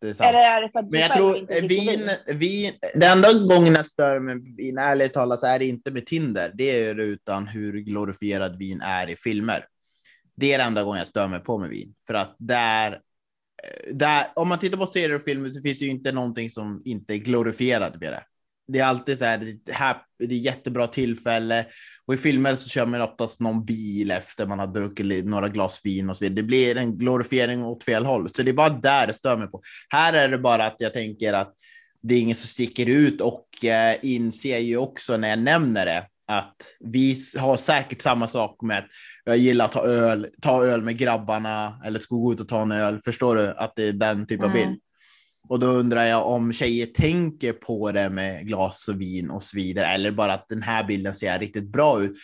Det 0.00 0.08
är 0.08 0.14
sant. 0.14 0.28
Eller 0.28 0.38
är 0.38 0.62
det 0.62 0.70
för 0.72 0.78
att 0.78 0.90
Men 0.90 1.00
jag 1.00 1.12
tror 1.12 1.68
vin, 1.68 2.10
vin, 2.38 2.72
det 2.94 3.06
enda 3.06 3.28
gången 3.32 3.74
jag 3.74 3.86
stör 3.86 4.20
mig 4.20 4.34
med 4.34 4.56
vin, 4.56 4.78
ärligt 4.78 5.12
talat, 5.12 5.40
så 5.40 5.46
är 5.46 5.58
det 5.58 5.64
inte 5.64 5.90
med 5.90 6.06
Tinder. 6.06 6.52
Det 6.54 6.84
är 6.84 7.00
utan 7.00 7.46
hur 7.46 7.72
glorifierad 7.72 8.58
vin 8.58 8.80
är 8.80 9.10
i 9.10 9.16
filmer. 9.16 9.64
Det 10.36 10.54
är 10.54 10.58
det 10.58 10.64
enda 10.64 10.82
gången 10.82 10.98
jag 10.98 11.08
stör 11.08 11.28
mig 11.28 11.40
på 11.40 11.58
med 11.58 11.70
vin. 11.70 11.94
För 12.06 12.14
att 12.14 12.36
där, 12.38 12.92
eh, 12.92 13.94
där 13.94 14.26
om 14.34 14.48
man 14.48 14.58
tittar 14.58 14.78
på 14.78 14.86
serier 14.86 15.14
och 15.14 15.22
filmer 15.22 15.48
så 15.48 15.62
finns 15.62 15.78
det 15.78 15.84
ju 15.84 15.90
inte 15.90 16.12
någonting 16.12 16.50
som 16.50 16.82
inte 16.84 17.14
är 17.14 17.18
glorifierat 17.18 18.00
med 18.00 18.12
det. 18.12 18.22
Det 18.68 18.78
är 18.78 18.84
alltid 18.84 19.18
så 19.18 19.24
här, 19.24 19.38
det 19.38 19.72
är, 19.72 19.96
det 20.18 20.34
är 20.34 20.38
jättebra 20.38 20.86
tillfälle 20.86 21.66
och 22.06 22.14
i 22.14 22.16
filmer 22.16 22.54
så 22.56 22.68
kör 22.68 22.86
man 22.86 23.00
oftast 23.00 23.40
någon 23.40 23.64
bil 23.64 24.10
efter 24.10 24.46
man 24.46 24.58
har 24.58 24.66
druckit 24.66 25.24
några 25.24 25.48
glas 25.48 25.80
vin 25.84 26.10
och 26.10 26.16
så 26.16 26.24
vidare. 26.24 26.36
Det 26.36 26.42
blir 26.42 26.76
en 26.76 26.98
glorifiering 26.98 27.64
åt 27.64 27.84
fel 27.84 28.04
håll, 28.04 28.28
så 28.28 28.42
det 28.42 28.50
är 28.50 28.52
bara 28.52 28.68
där 28.68 29.06
det 29.06 29.14
stör 29.14 29.36
mig 29.36 29.48
på. 29.48 29.62
Här 29.88 30.12
är 30.12 30.28
det 30.28 30.38
bara 30.38 30.66
att 30.66 30.76
jag 30.78 30.92
tänker 30.92 31.32
att 31.32 31.54
det 32.02 32.14
är 32.14 32.20
ingen 32.20 32.36
som 32.36 32.46
sticker 32.46 32.88
ut 32.88 33.20
och 33.20 33.64
eh, 33.64 33.96
inser 34.02 34.58
ju 34.58 34.76
också 34.76 35.16
när 35.16 35.28
jag 35.28 35.38
nämner 35.38 35.86
det 35.86 36.06
att 36.28 36.56
vi 36.80 37.18
har 37.38 37.56
säkert 37.56 38.02
samma 38.02 38.28
sak 38.28 38.62
med 38.62 38.78
att 38.78 38.86
jag 39.24 39.36
gillar 39.36 39.64
att 39.64 39.72
ta 39.72 39.86
öl, 39.86 40.28
ta 40.42 40.64
öl 40.64 40.82
med 40.82 40.98
grabbarna 40.98 41.80
eller 41.84 41.98
ska 41.98 42.14
gå 42.14 42.32
ut 42.32 42.40
och 42.40 42.48
ta 42.48 42.62
en 42.62 42.72
öl. 42.72 43.00
Förstår 43.04 43.36
du 43.36 43.54
att 43.56 43.72
det 43.76 43.88
är 43.88 43.92
den 43.92 44.26
typen 44.26 44.44
av 44.44 44.50
Mm. 44.50 44.68
bild? 44.68 44.80
Och 45.48 45.58
då 45.58 45.66
undrar 45.66 46.04
jag 46.04 46.26
om 46.26 46.52
tjejer 46.52 46.86
tänker 46.86 47.52
på 47.52 47.92
det 47.92 48.10
med 48.10 48.46
glas 48.46 48.88
och 48.88 49.00
vin 49.00 49.30
och 49.30 49.42
så 49.42 49.56
vidare, 49.56 49.86
eller 49.86 50.12
bara 50.12 50.32
att 50.32 50.48
den 50.48 50.62
här 50.62 50.84
bilden 50.84 51.14
ser 51.14 51.38
riktigt 51.38 51.72
bra 51.72 52.02
ut. 52.02 52.16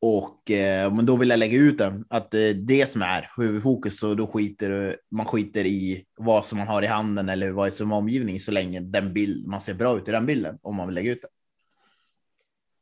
Och 0.00 0.50
eh, 0.50 0.92
men 0.94 1.06
då 1.06 1.16
vill 1.16 1.28
jag 1.28 1.38
lägga 1.38 1.58
ut 1.58 1.78
den, 1.78 2.04
att 2.10 2.30
det 2.30 2.38
är 2.38 2.54
det 2.54 2.88
som 2.88 3.02
är 3.02 3.30
huvudfokus 3.36 4.02
och 4.02 4.16
då 4.16 4.26
skiter 4.26 4.96
man 5.10 5.26
skiter 5.26 5.64
i 5.64 6.04
vad 6.16 6.44
som 6.44 6.58
man 6.58 6.68
har 6.68 6.82
i 6.82 6.86
handen 6.86 7.28
eller 7.28 7.52
vad 7.52 7.72
som 7.72 7.92
är 7.92 7.96
omgivning 7.96 8.40
så 8.40 8.52
länge 8.52 8.80
den 8.80 9.12
bild 9.12 9.46
man 9.46 9.60
ser 9.60 9.74
bra 9.74 9.96
ut 9.96 10.08
i 10.08 10.10
den 10.10 10.26
bilden 10.26 10.58
om 10.62 10.76
man 10.76 10.86
vill 10.86 10.94
lägga 10.94 11.12
ut 11.12 11.22
den. 11.22 11.30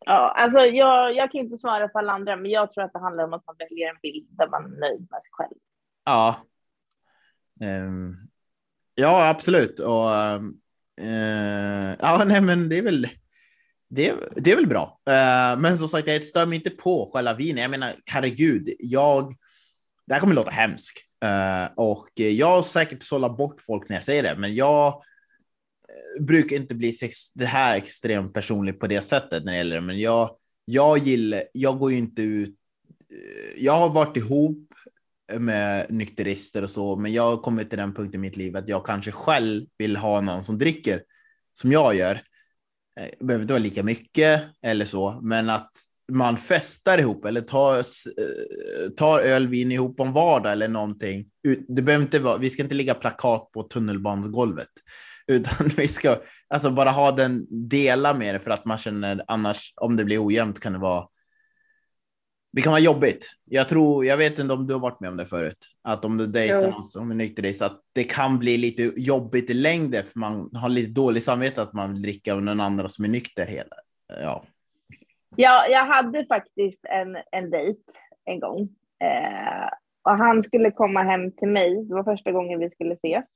Ja, 0.09 0.35
alltså 0.37 0.59
jag, 0.59 1.14
jag 1.14 1.33
kan 1.33 1.40
inte 1.40 1.59
svara 1.59 1.88
för 1.88 1.99
alla 1.99 2.12
andra, 2.12 2.37
men 2.37 2.50
jag 2.50 2.71
tror 2.71 2.85
att 2.85 2.92
det 2.92 2.99
handlar 2.99 3.25
om 3.25 3.33
att 3.33 3.47
man 3.47 3.56
väljer 3.59 3.90
en 3.90 3.99
bild 4.02 4.26
där 4.30 4.49
man 4.49 4.64
är 4.64 4.80
nöjd 4.80 5.00
med 5.00 5.21
sig 5.21 5.30
själv. 5.30 5.59
Ja. 6.04 6.37
Ehm, 7.61 8.16
ja, 8.97 9.29
absolut. 9.29 9.81
Och, 9.81 10.15
ehm, 10.15 10.55
eh, 11.00 11.97
ja, 12.00 12.25
nej, 12.26 12.41
men 12.41 12.69
det 12.69 12.79
är 12.79 12.83
väl. 12.83 13.09
Det, 13.88 14.15
det 14.37 14.53
är 14.53 14.57
väl 14.57 14.67
bra. 14.67 15.00
Eh, 15.09 15.59
men 15.59 15.79
som 15.79 15.88
sagt, 15.88 16.09
jag 16.09 16.25
stör 16.25 16.47
mig 16.47 16.59
inte 16.59 16.71
på 16.71 17.11
själva 17.12 17.35
vinen. 17.35 17.62
Jag 17.62 17.71
menar, 17.71 17.93
herregud, 18.07 18.71
jag. 18.79 19.35
Det 20.07 20.15
här 20.15 20.21
kommer 20.21 20.35
låta 20.35 20.50
hemskt 20.50 21.07
Eh, 21.25 21.73
och 21.76 22.09
jag 22.15 22.47
har 22.47 22.62
säkert 22.62 23.03
sållat 23.03 23.37
bort 23.37 23.61
folk 23.61 23.88
när 23.88 23.97
jag 23.97 24.05
säger 24.05 24.23
det, 24.23 24.37
men 24.38 24.55
jag 24.55 24.87
eh, 24.88 26.25
brukar 26.25 26.57
inte 26.57 26.75
bli 26.75 26.93
sex, 26.93 27.33
det 27.33 27.47
här 27.47 27.76
extremt 27.76 28.35
personlig 28.35 28.81
på 28.81 28.87
det 28.87 29.00
sättet 29.00 29.45
när 29.45 29.53
det 29.53 29.59
gäller 29.59 29.76
det. 29.76 29.83
Men 29.83 29.99
jag, 29.99 30.31
jag 30.65 30.99
gillar, 30.99 31.43
jag 31.53 31.79
går 31.79 31.93
ju 31.93 31.99
inte 31.99 32.23
ut. 32.23 32.55
Eh, 33.11 33.65
jag 33.65 33.73
har 33.73 33.88
varit 33.88 34.17
ihop 34.17 34.69
med 35.33 35.87
nykterister 35.90 36.62
och 36.62 36.71
så, 36.71 36.97
men 36.97 37.12
jag 37.12 37.23
har 37.23 37.37
kommit 37.37 37.71
till 37.71 37.78
den 37.78 37.95
punkten 37.95 38.21
i 38.21 38.23
mitt 38.23 38.37
liv 38.37 38.56
att 38.56 38.68
jag 38.68 38.87
kanske 38.87 39.12
själv 39.12 39.66
vill 39.78 39.97
ha 39.97 40.21
någon 40.21 40.45
som 40.45 40.59
dricker 40.59 41.02
som 41.52 41.73
jag 41.73 41.95
gör. 41.95 42.21
Det 43.18 43.25
behöver 43.25 43.42
inte 43.42 43.54
vara 43.54 43.62
lika 43.62 43.83
mycket 43.83 44.42
eller 44.62 44.85
så, 44.85 45.21
men 45.23 45.50
att 45.50 45.71
man 46.12 46.37
festar 46.37 46.99
ihop 46.99 47.25
eller 47.25 47.40
tar, 47.40 47.78
eh, 47.78 48.90
tar 48.97 49.21
öl, 49.21 49.49
vin 49.49 49.73
ihop 49.73 50.00
om 50.00 50.12
vardag 50.12 50.52
eller 50.52 50.68
någonting. 50.68 51.26
Det 51.68 51.83
behöver 51.83 52.04
inte 52.04 52.18
vara, 52.18 52.38
vi 52.38 52.50
ska 52.50 52.62
inte 52.62 52.75
ligga 52.75 52.95
plakat 52.95 53.52
på 53.52 53.62
tunnelbanegolvet, 53.62 54.68
utan 55.26 55.68
vi 55.77 55.88
ska 55.88 56.20
alltså 56.48 56.70
bara 56.70 56.90
ha 56.90 57.12
den 57.12 57.46
dela 57.68 58.14
med 58.14 58.35
det 58.35 58.38
för 58.38 58.51
att 58.51 58.64
man 58.64 58.79
känner 58.79 59.24
annars 59.27 59.72
om 59.77 59.96
det 59.96 60.05
blir 60.05 60.27
ojämnt 60.27 60.61
kan 60.61 60.72
det 60.72 60.79
vara 60.79 61.07
det 62.57 62.62
kan 62.62 62.73
vara 62.73 62.81
jobbigt. 62.81 63.31
Jag 63.45 63.69
tror, 63.69 64.05
jag 64.05 64.16
vet 64.16 64.38
inte 64.38 64.55
om 64.55 64.66
du 64.66 64.75
har 64.75 64.81
varit 64.81 65.01
med 65.01 65.11
om 65.11 65.16
det 65.16 65.27
förut, 65.27 65.69
att 65.83 66.05
om 66.05 66.19
du 66.19 66.27
dejtar 66.27 66.62
Jo. 66.62 66.71
någon 66.71 66.83
som 66.83 67.11
är 67.11 67.14
nykterist, 67.14 67.62
att 67.62 67.81
det 67.92 68.05
kan 68.05 68.38
bli 68.38 68.59
lite 68.59 68.83
jobbigt 68.97 69.51
i 69.51 69.55
längden, 69.55 70.05
för 70.05 70.19
man 70.19 70.51
har 70.55 70.69
lite 70.69 70.92
dåligt 70.92 71.25
samvete 71.25 71.62
att 71.62 71.73
man 71.73 71.92
vill 71.92 72.03
dricka 72.03 72.35
av 72.35 72.42
någon 72.42 72.61
annan 72.61 72.88
som 72.88 73.05
är 73.05 73.09
nykter 73.09 73.47
hela. 73.47 73.77
Ja. 74.23 74.45
Ja, 75.37 75.66
jag 75.71 75.87
hade 75.87 76.27
faktiskt 76.27 76.85
en, 76.85 77.16
en 77.33 77.51
dejt 77.51 77.81
en 78.25 78.40
gång. 78.40 78.61
Eh, 79.05 79.69
och 80.05 80.16
han 80.16 80.42
skulle 80.42 80.71
komma 80.71 81.03
hem 81.03 81.33
till 81.33 81.49
mig. 81.49 81.85
Det 81.85 81.95
var 81.95 82.05
första 82.05 82.33
gången 82.33 82.59
vi 82.59 82.71
skulle 82.71 82.95
ses. 82.95 83.27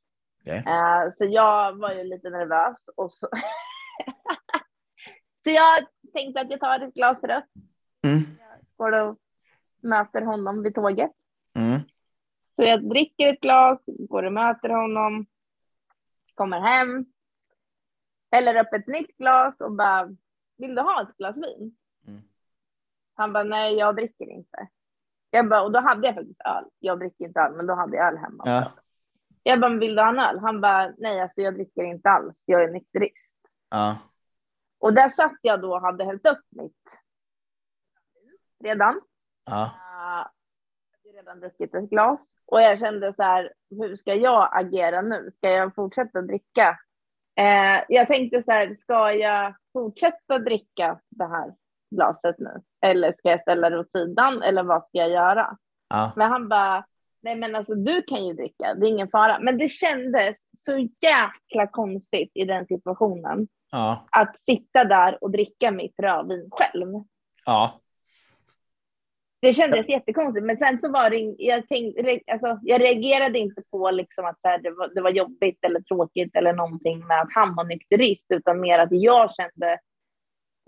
Okej. 0.43 0.63
Eh, 0.67 1.13
så 1.19 1.25
jag 1.25 1.79
var 1.79 1.93
ju 1.93 2.05
lite 2.05 2.31
nervös. 2.31 2.77
Och 2.97 3.13
så... 3.13 3.29
så 5.45 5.51
jag 5.51 5.87
tänkte 6.15 6.41
att 6.41 6.51
jag 6.51 6.61
tar 6.61 6.81
ett 6.81 6.95
glas 6.95 7.19
rött. 7.23 7.45
Går 8.81 8.93
och 8.93 9.19
möter 9.81 10.23
honom 10.23 10.63
vid 10.63 10.75
tåget. 10.75 11.11
Mm. 11.55 11.81
Så 12.57 12.63
jag 12.63 12.89
dricker 12.89 13.33
ett 13.33 13.41
glas, 13.41 13.85
går 13.87 14.23
och 14.23 14.33
möter 14.33 14.69
honom. 14.69 15.27
Kommer 16.35 16.61
hem. 16.61 17.05
Häller 18.31 18.61
upp 18.61 18.73
ett 18.73 18.87
nytt 18.87 19.17
glas 19.17 19.61
och 19.61 19.73
bara, 19.73 20.17
vill 20.57 20.75
du 20.75 20.83
ha 20.83 21.03
ett 21.03 21.17
glas 21.17 21.37
vin? 21.37 21.77
Mm. 22.07 22.23
Han 23.15 23.33
bara, 23.33 23.45
nej 23.45 23.75
jag 23.75 23.97
dricker 23.97 24.31
inte. 24.31 24.69
Jag 25.31 25.49
bara, 25.49 25.63
och 25.63 25.73
då 25.73 25.81
hade 25.81 26.07
jag 26.07 26.15
faktiskt 26.15 26.41
öl. 26.41 26.65
Jag 26.79 26.99
dricker 26.99 27.25
inte 27.25 27.41
öl, 27.41 27.57
men 27.57 27.67
då 27.67 27.75
hade 27.75 27.97
jag 27.97 28.07
öl 28.09 28.17
hemma. 28.19 28.43
Ja. 28.47 28.73
Jag 29.43 29.61
bara, 29.61 29.69
"Men 29.71 29.79
vill 29.79 29.95
du 29.97 30.03
ha 30.03 30.09
en 30.09 30.19
öl? 30.19 30.39
Han 30.39 30.61
bara, 30.61 30.93
nej 30.99 31.21
alltså 31.21 31.41
jag 31.41 31.55
dricker 31.55 31.83
inte 31.83 32.09
alls. 32.09 32.43
Jag 32.47 32.65
är 32.65 32.69
nykterist. 32.69 33.39
Ja. 33.71 33.99
Och 34.79 34.95
där 34.95 35.11
satt 35.11 35.39
jag 35.43 35.61
då 35.61 35.75
och 35.75 35.81
hade 35.81 36.05
hällt 36.05 36.27
upp 36.27 36.45
mitt 36.49 37.01
redan. 38.65 39.01
Ja. 39.47 39.63
Uh, 39.63 40.27
jag 41.03 41.11
hade 41.11 41.19
redan 41.19 41.41
druckit 41.41 41.75
ett 41.75 41.91
glas. 41.91 42.21
Och 42.47 42.63
jag 42.63 42.79
kände 42.79 43.13
så 43.13 43.23
här, 43.23 43.53
hur 43.71 43.97
ska 43.97 44.15
jag 44.15 44.49
agera 44.53 45.03
nu? 45.03 45.31
Ska 45.37 45.51
jag 45.51 45.75
fortsätta 45.75 46.23
dricka? 46.23 46.79
Eh, 47.39 47.85
jag 47.89 48.07
tänkte 48.07 48.43
så 48.43 48.53
här, 48.53 48.75
ska 48.75 49.13
jag 49.13 49.55
fortsätta 49.73 50.39
dricka 50.39 51.01
det 51.11 51.27
här 51.27 51.55
glaset 51.91 52.39
nu? 52.39 52.63
Eller 52.87 53.13
ska 53.13 53.31
jag 53.31 53.43
ställa 53.43 53.71
det 53.71 53.79
åt 53.79 53.91
sidan? 53.91 54.43
Eller 54.43 54.63
vad 54.63 54.83
ska 54.83 54.99
jag 54.99 55.11
göra? 55.11 55.57
Ja. 55.89 56.13
Men 56.17 56.31
han 56.31 56.49
bara, 56.49 56.85
nej 57.23 57.37
men 57.37 57.57
alltså 57.57 57.75
du 57.75 58.03
kan 58.03 58.27
ju 58.27 58.33
dricka, 58.35 58.75
det 58.75 58.87
är 58.87 58.91
ingen 58.91 59.11
fara. 59.11 59.39
Men 59.39 59.59
det 59.59 59.69
kändes 59.69 60.39
så 60.67 60.89
jäkla 61.01 61.67
konstigt 61.67 62.31
i 62.35 62.45
den 62.45 62.67
situationen. 62.67 63.49
Ja. 63.73 64.07
Att 64.11 64.41
sitta 64.41 64.85
där 64.85 65.25
och 65.25 65.31
dricka 65.31 65.71
mitt 65.71 65.95
rödvin 65.99 66.49
själv. 66.51 66.89
Ja. 67.45 67.81
Det 69.43 69.55
kändes 69.55 69.89
jättekonstigt, 69.89 70.47
men 70.47 70.57
sen 70.57 70.81
så 70.81 70.93
var 70.93 71.11
det, 71.11 71.35
jag, 71.39 71.69
tänkte, 71.69 72.21
alltså, 72.33 72.59
jag 72.63 72.81
reagerade 72.81 73.39
inte 73.39 73.63
på 73.71 73.91
liksom 73.91 74.25
att 74.25 74.39
här, 74.43 74.59
det, 74.59 74.71
var, 74.71 74.95
det 74.95 75.01
var 75.01 75.11
jobbigt 75.11 75.65
eller 75.65 75.81
tråkigt 75.81 76.37
eller 76.37 76.53
någonting 76.53 77.07
med 77.07 77.21
att 77.21 77.33
han 77.35 77.55
var 77.55 77.65
nykterist, 77.65 78.27
utan 78.29 78.61
mer 78.61 78.79
att 78.79 78.89
jag 78.91 79.35
kände 79.35 79.79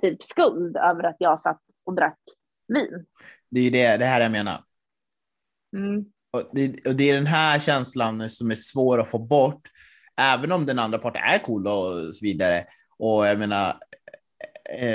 typ 0.03 0.23
skuld 0.23 0.77
över 0.77 1.05
att 1.05 1.17
jag 1.19 1.41
satt 1.41 1.61
och 1.85 1.95
drack 1.95 2.19
vin. 2.69 3.07
Det 3.51 3.61
är 3.61 3.65
ju 3.65 3.71
det, 3.71 3.97
det 3.97 4.05
här 4.05 4.21
jag 4.21 4.33
menar. 4.33 4.59
Mm. 5.77 6.05
Och 6.31 6.51
det, 6.53 6.87
och 6.87 6.97
det 6.97 7.11
är 7.11 7.15
den 7.15 7.27
här 7.27 7.59
känslan 7.59 8.29
som 8.29 8.51
är 8.51 8.55
svår 8.55 9.01
att 9.01 9.11
få 9.11 9.19
bort, 9.19 9.63
även 10.21 10.53
om 10.53 10.67
den 10.67 10.79
andra 10.79 10.99
parten 10.99 11.23
är 11.23 11.39
cool 11.39 11.67
och 11.67 12.15
så 12.15 12.25
vidare. 12.25 12.65
Och 12.99 13.27
jag 13.27 13.39
menar, 13.39 13.75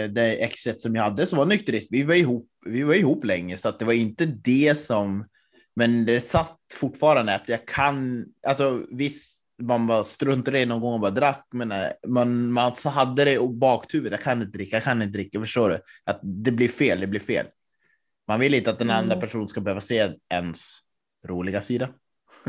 det 0.10 0.44
exet 0.44 0.82
som 0.82 0.96
jag 0.96 1.04
hade 1.04 1.26
som 1.26 1.38
var 1.38 1.46
nykterist, 1.46 1.88
vi 1.92 2.04
var 2.04 2.16
ihop, 2.16 2.50
vi 2.66 2.84
var 2.84 2.94
ihop 2.94 3.24
länge, 3.24 3.58
så 3.58 3.70
att 3.70 3.80
det 3.80 3.86
var 3.86 3.94
inte 3.94 4.26
det 4.26 4.78
som, 4.80 5.26
men 5.76 6.06
det 6.06 6.28
satt 6.28 6.58
fortfarande 6.76 7.36
att 7.36 7.50
jag 7.50 7.68
kan, 7.68 8.26
alltså 8.48 8.82
visst, 8.92 9.38
man 9.62 9.88
bara 9.88 10.04
struntade 10.04 10.60
i 10.60 10.66
någon 10.66 10.82
gång 10.82 10.94
och 10.94 11.00
bara 11.00 11.12
drack, 11.12 11.48
men 11.54 11.72
eh, 11.72 11.78
man, 12.08 12.52
man 12.52 12.76
så 12.76 12.90
hade 12.90 13.26
det 13.26 13.34
i 13.34 13.48
bakhuvudet, 13.54 14.12
jag 14.12 14.22
kan 14.22 14.42
inte 14.42 14.58
dricka, 14.58 14.76
jag 14.76 14.84
kan 14.84 15.02
inte 15.02 15.18
dricka, 15.18 15.40
förstår 15.40 15.70
du? 15.70 15.80
Att 16.04 16.20
det 16.24 16.52
blir 16.52 16.68
fel, 16.70 17.00
det 17.00 17.08
blir 17.08 17.20
fel. 17.20 17.46
Man 18.28 18.40
vill 18.40 18.54
inte 18.54 18.70
att 18.70 18.80
den 18.80 18.90
andra 18.90 19.16
Mm. 19.16 19.22
personen 19.22 19.48
ska 19.50 19.62
behöva 19.62 19.82
se 19.82 20.14
ens 20.30 20.80
roliga 21.28 21.62
sida. 21.62 21.90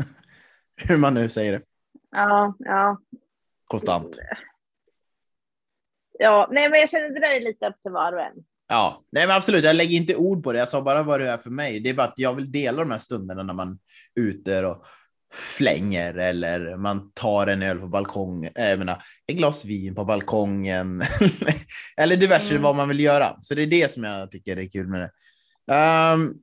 Hur 0.87 0.97
man 0.97 1.13
nu 1.13 1.29
säger 1.29 1.51
det. 1.53 1.61
Ja, 2.11 2.55
ja, 2.59 2.99
Konstant. 3.67 4.17
Ja. 6.19 6.47
Nej, 6.51 6.69
men 6.69 6.79
jag 6.79 6.89
känner 6.89 7.09
det 7.09 7.19
där 7.19 7.35
är 7.35 7.39
lite 7.41 7.67
upp 7.67 7.81
till 7.83 7.91
var 7.91 8.13
och 8.13 8.21
en. 8.21 8.33
Ja, 8.67 9.03
nej 9.11 9.27
men 9.27 9.35
absolut. 9.35 9.63
Jag 9.63 9.75
lägger 9.75 9.97
inte 9.97 10.15
ord 10.15 10.43
på 10.43 10.53
det. 10.53 10.59
Jag 10.59 10.67
sa 10.67 10.81
bara 10.81 11.03
vad 11.03 11.19
det 11.19 11.29
är 11.29 11.37
för 11.37 11.49
mig. 11.49 11.79
Det 11.79 11.89
är 11.89 11.93
bara 11.93 12.07
att 12.07 12.13
jag 12.19 12.33
vill 12.33 12.51
dela 12.51 12.77
de 12.81 12.91
här 12.91 12.97
stunderna 12.97 13.43
när 13.43 13.53
man 13.53 13.79
är 14.15 14.21
ute 14.21 14.65
och 14.65 14.85
flänger 15.33 16.13
eller 16.13 16.77
man 16.77 17.11
tar 17.13 17.47
en 17.47 17.61
öl 17.63 17.79
på 17.79 17.87
balkongen. 17.87 18.51
äh, 18.55 18.69
Jag 18.69 18.79
menar, 18.79 19.01
ett 19.27 19.37
glas 19.37 19.65
vin 19.65 19.95
på 19.95 20.05
balkongen 20.05 21.01
eller 21.97 22.15
diverse 22.15 22.49
Mm. 22.51 22.63
vad 22.63 22.75
man 22.75 22.87
vill 22.89 22.99
göra. 22.99 23.37
Så 23.41 23.55
det 23.55 23.61
är 23.63 23.67
det 23.67 23.91
som 23.91 24.03
jag 24.03 24.31
tycker 24.31 24.57
är 24.57 24.69
kul 24.69 24.87
med 24.87 25.01
det. 25.01 25.11
Ehm, 25.75 26.33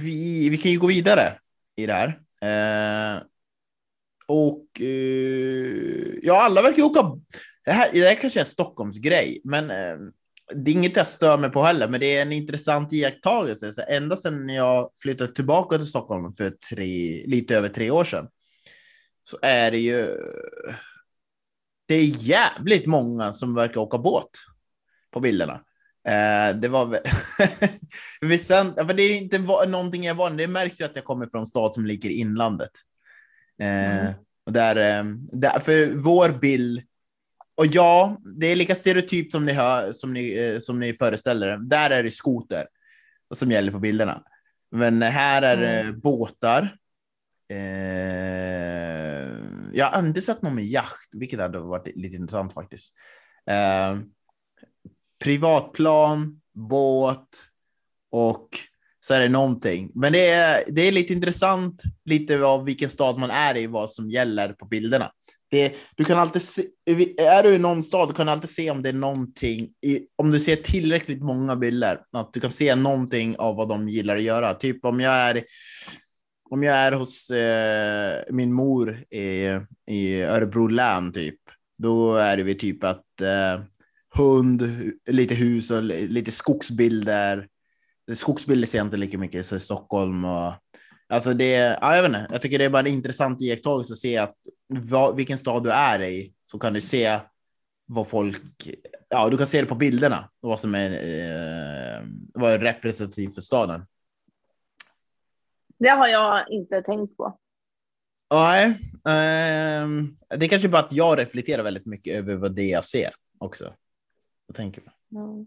vi, 0.00 0.48
vi 0.48 0.56
kan 0.56 0.72
ju 0.72 0.78
gå 0.78 0.86
vidare 0.86 1.38
i 1.76 1.86
det 1.86 1.92
här. 1.92 2.08
Eh, 2.42 3.22
och 4.28 4.80
eh, 4.80 6.14
ja, 6.22 6.42
alla 6.44 6.62
verkar 6.62 6.82
åka. 6.82 7.00
Det 7.66 7.72
här, 7.72 7.92
det 7.92 8.08
här 8.08 8.14
kanske 8.14 8.38
är 8.38 8.44
en 8.44 8.46
Stockholmsgrej, 8.46 9.40
men 9.44 9.70
eh, 9.70 9.96
det 10.54 10.70
är 10.70 10.74
inget 10.74 10.96
jag 10.96 11.06
stör 11.06 11.38
mig 11.38 11.50
på 11.50 11.62
heller, 11.62 11.88
men 11.88 12.00
det 12.00 12.16
är 12.16 12.22
en 12.22 12.32
intressant 12.32 12.92
iakttagelse. 12.92 13.72
Så 13.72 13.82
ända 13.88 14.16
sedan 14.16 14.48
jag 14.48 14.90
flyttade 15.02 15.32
tillbaka 15.32 15.78
till 15.78 15.86
Stockholm 15.86 16.34
för 16.36 16.50
tre, 16.50 17.24
lite 17.26 17.56
över 17.56 17.68
tre 17.68 17.90
år 17.90 18.04
sedan 18.04 18.28
så 19.22 19.38
är 19.42 19.70
det 19.70 19.78
ju. 19.78 20.06
Det 21.88 21.94
är 21.94 22.24
jävligt 22.28 22.86
många 22.86 23.32
som 23.32 23.54
verkar 23.54 23.80
åka 23.80 23.98
båt 23.98 24.30
på 25.12 25.20
bilderna. 25.20 25.54
Eh, 26.08 26.56
det 26.56 26.68
var 26.68 26.98
vissa, 28.20 28.74
för 28.74 28.94
det 28.94 29.02
är 29.02 29.16
inte 29.16 29.38
någonting 29.68 30.04
jag 30.04 30.14
var. 30.14 30.30
Det 30.30 30.48
märks 30.48 30.80
ju 30.80 30.84
att 30.84 30.96
jag 30.96 31.04
kommer 31.04 31.26
från 31.26 31.40
en 31.40 31.46
stad 31.46 31.74
som 31.74 31.86
ligger 31.86 32.10
i 32.10 32.12
inlandet. 32.12 32.70
Eh, 33.60 34.00
mm. 34.00 34.14
och 34.46 34.52
där, 34.52 34.76
eh, 34.76 35.04
där, 35.32 35.60
för 35.60 35.94
vår 35.94 36.28
bild 36.28 36.82
och 37.56 37.66
ja, 37.66 38.20
det 38.40 38.46
är 38.46 38.56
lika 38.56 38.74
stereotypt 38.74 39.32
som 39.32 39.46
ni, 39.46 39.52
hör, 39.52 39.92
som 39.92 40.12
ni, 40.12 40.38
eh, 40.38 40.58
som 40.58 40.80
ni 40.80 40.94
föreställer 40.94 41.46
er. 41.46 41.56
Där 41.56 41.90
är 41.90 42.02
det 42.02 42.10
skoter 42.10 42.66
som 43.34 43.50
gäller 43.50 43.72
på 43.72 43.78
bilderna. 43.78 44.22
Men 44.70 45.02
här 45.02 45.42
är 45.42 45.56
det 45.56 45.80
mm. 45.80 46.00
båtar. 46.00 46.76
Eh, 47.48 47.56
jag 49.72 49.86
har 49.86 49.98
inte 49.98 50.22
sett 50.22 50.42
någon 50.42 50.54
med 50.54 50.66
jakt, 50.66 51.08
vilket 51.12 51.40
hade 51.40 51.58
varit 51.58 51.96
lite 51.96 52.16
intressant 52.16 52.52
faktiskt. 52.52 52.94
Eh, 53.50 53.98
privatplan, 55.24 56.40
båt 56.54 57.28
och 58.10 58.48
så 59.00 59.14
är 59.14 59.20
det 59.20 59.28
någonting. 59.28 59.90
Men 59.94 60.12
det 60.12 60.30
är, 60.30 60.64
det 60.66 60.82
är 60.82 60.92
lite 60.92 61.12
intressant 61.12 61.82
lite 62.04 62.44
av 62.44 62.64
vilken 62.64 62.90
stad 62.90 63.18
man 63.18 63.30
är 63.30 63.56
i, 63.56 63.66
vad 63.66 63.90
som 63.90 64.10
gäller 64.10 64.52
på 64.52 64.66
bilderna. 64.66 65.12
Det, 65.50 65.74
du 65.96 66.04
kan 66.04 66.18
alltid 66.18 66.42
se, 66.42 66.62
är 67.18 67.42
du 67.42 67.54
i 67.54 67.58
någon 67.58 67.82
stad 67.82 68.16
kan 68.16 68.26
du 68.26 68.32
alltid 68.32 68.50
se 68.50 68.70
om 68.70 68.82
det 68.82 68.88
är 68.88 68.92
någonting, 68.92 69.68
i, 69.86 70.00
om 70.16 70.30
du 70.30 70.40
ser 70.40 70.56
tillräckligt 70.56 71.22
många 71.22 71.56
bilder, 71.56 72.00
att 72.12 72.32
du 72.32 72.40
kan 72.40 72.50
se 72.50 72.74
någonting 72.74 73.36
av 73.38 73.56
vad 73.56 73.68
de 73.68 73.88
gillar 73.88 74.16
att 74.16 74.22
göra. 74.22 74.54
Typ 74.54 74.84
om 74.84 75.00
jag 75.00 75.14
är, 75.14 75.44
om 76.50 76.62
jag 76.62 76.76
är 76.76 76.92
hos 76.92 77.30
eh, 77.30 78.22
min 78.30 78.52
mor 78.52 79.04
i, 79.10 79.60
i 79.90 80.22
Örebro 80.22 80.66
län, 80.66 81.12
typ, 81.12 81.40
då 81.78 82.14
är 82.14 82.36
det 82.36 82.54
typ 82.54 82.84
att 82.84 83.20
eh, 83.20 83.64
hund, 84.14 84.92
lite 85.10 85.34
hus 85.34 85.70
och 85.70 85.82
lite 85.82 86.32
skogsbilder. 86.32 87.46
Skogsbilder 88.14 88.68
ser 88.68 88.78
jag 88.78 88.86
inte 88.86 88.96
lika 88.96 89.18
mycket 89.18 89.52
i 89.52 89.60
Stockholm 89.60 90.24
och 90.24 90.52
Alltså 91.08 91.34
det, 91.34 91.78
ja, 91.80 91.96
jag 91.96 92.02
vet 92.02 92.08
inte, 92.08 92.26
jag 92.30 92.42
tycker 92.42 92.58
det 92.58 92.64
är 92.64 92.70
bara 92.70 92.80
en 92.80 92.86
intressant 92.86 93.42
iakttagelse 93.42 93.92
att 93.92 93.98
se 93.98 94.18
att 94.18 94.36
vad, 94.68 95.16
vilken 95.16 95.38
stad 95.38 95.64
du 95.64 95.70
är 95.70 96.02
i 96.02 96.32
så 96.44 96.58
kan 96.58 96.72
du 96.72 96.80
se 96.80 97.20
vad 97.86 98.06
folk, 98.06 98.42
ja 99.08 99.28
du 99.28 99.36
kan 99.36 99.46
se 99.46 99.60
det 99.60 99.66
på 99.66 99.74
bilderna 99.74 100.30
vad 100.40 100.60
som 100.60 100.74
är, 100.74 100.90
eh, 100.90 102.02
vad 102.34 102.52
är 102.52 102.58
representativt 102.58 103.34
för 103.34 103.42
staden. 103.42 103.86
Det 105.78 105.88
har 105.88 106.06
jag 106.08 106.50
inte 106.50 106.82
tänkt 106.82 107.16
på. 107.16 107.38
Nej, 108.34 108.66
eh, 108.92 109.88
det 110.38 110.46
är 110.46 110.48
kanske 110.48 110.68
bara 110.68 110.82
att 110.82 110.92
jag 110.92 111.18
reflekterar 111.18 111.62
väldigt 111.62 111.86
mycket 111.86 112.14
över 112.14 112.36
vad 112.36 112.54
det 112.54 112.66
jag 112.66 112.84
ser 112.84 113.10
också. 113.38 113.74
Jag 114.46 114.56
tänker 114.56 114.80
på. 114.80 114.90
Mm. 115.12 115.46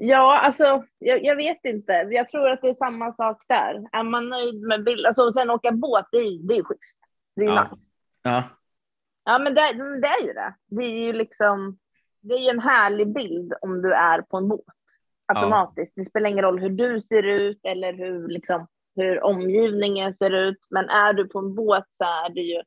Ja, 0.00 0.38
alltså 0.38 0.84
jag, 0.98 1.24
jag, 1.24 1.36
vet 1.36 1.64
inte. 1.64 1.92
Jag 1.92 2.28
tror 2.28 2.50
att 2.50 2.62
det 2.62 2.68
är 2.68 2.74
samma 2.74 3.12
sak 3.12 3.42
där. 3.48 3.88
Är 3.92 4.02
man 4.02 4.28
nöjd 4.28 4.60
med 4.60 4.84
bild, 4.84 5.06
alltså 5.06 5.32
sen 5.32 5.50
åka 5.50 5.72
båt, 5.72 6.06
det 6.12 6.18
är, 6.18 6.48
det 6.48 6.54
är 6.54 6.64
schysst. 6.64 7.00
Det 7.36 7.44
är 7.44 7.46
ja. 7.46 7.62
nice. 7.62 7.90
Ja. 8.22 8.42
Ja, 9.24 9.38
men 9.38 9.54
det, 9.54 9.60
det 10.00 10.06
är 10.06 10.26
ju 10.26 10.32
det. 10.32 10.54
Det 10.66 10.84
är 10.84 11.06
ju 11.06 11.12
liksom, 11.12 11.78
det 12.20 12.34
är 12.34 12.50
en 12.50 12.60
härlig 12.60 13.14
bild 13.14 13.52
om 13.60 13.82
du 13.82 13.94
är 13.94 14.22
på 14.22 14.36
en 14.36 14.48
båt 14.48 14.64
automatiskt. 15.32 15.92
Ja. 15.96 16.02
Det 16.02 16.08
spelar 16.08 16.30
ingen 16.30 16.44
roll 16.44 16.60
hur 16.60 16.70
du 16.70 17.02
ser 17.02 17.22
ut 17.22 17.60
eller 17.62 17.92
hur 17.92 18.28
liksom 18.28 18.66
hur 18.96 19.24
omgivningen 19.24 20.14
ser 20.14 20.30
ut. 20.30 20.66
Men 20.70 20.88
är 20.88 21.12
du 21.12 21.28
på 21.28 21.38
en 21.38 21.54
båt 21.54 21.86
så 21.90 22.04
är 22.04 22.34
det 22.34 22.40
ju, 22.40 22.62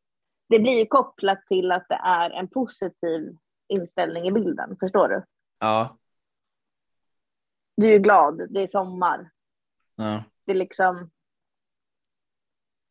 det 0.50 0.60
blir 0.60 0.80
ju 0.80 0.86
kopplat 0.86 1.40
till 1.48 1.72
att 1.72 1.86
det 1.90 2.02
är 2.04 2.30
en 2.30 2.48
positiv 2.48 3.36
inställning 3.68 4.28
i 4.28 4.32
bilden. 4.32 4.78
Förstår 4.80 5.08
du? 5.08 5.24
Ja 5.60 5.98
du 7.82 7.94
är 7.94 8.00
glad, 8.00 8.48
det 8.50 8.62
är 8.62 8.68
sommar. 8.68 9.30
Ja. 9.96 10.24
Det 10.46 10.52
är 10.52 10.56
liksom. 10.56 11.10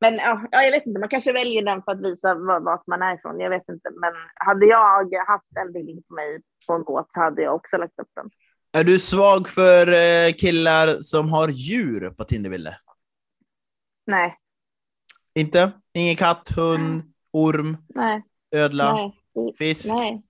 Men 0.00 0.14
ja, 0.14 0.48
jag 0.50 0.70
vet 0.70 0.86
inte, 0.86 1.00
man 1.00 1.08
kanske 1.08 1.32
väljer 1.32 1.64
den 1.64 1.82
för 1.82 1.92
att 1.92 2.00
visa 2.00 2.34
vart 2.34 2.86
man 2.86 3.02
är 3.02 3.14
ifrån. 3.14 3.40
Jag 3.40 3.50
vet 3.50 3.68
inte, 3.68 3.90
men 3.90 4.12
hade 4.34 4.66
jag 4.66 5.24
haft 5.26 5.56
en 5.66 5.72
bild 5.72 6.08
på 6.08 6.14
mig 6.14 6.42
på 6.66 6.72
en 6.72 6.82
båt 6.82 7.06
hade 7.12 7.42
jag 7.42 7.54
också 7.54 7.76
lagt 7.76 7.98
upp 7.98 8.10
den. 8.14 8.30
Är 8.72 8.84
du 8.84 8.98
svag 8.98 9.48
för 9.48 9.86
eh, 9.86 10.32
killar 10.32 11.02
som 11.02 11.32
har 11.32 11.48
djur 11.48 12.10
på 12.10 12.24
Tinderbilder? 12.24 12.76
Nej. 14.06 14.38
Inte? 15.34 15.72
Ingen 15.92 16.16
katt, 16.16 16.48
hund, 16.56 17.02
orm, 17.32 17.76
Nej. 17.88 18.22
ödla, 18.54 18.94
Nej. 18.94 19.54
fisk? 19.58 19.94
Nej 19.94 20.22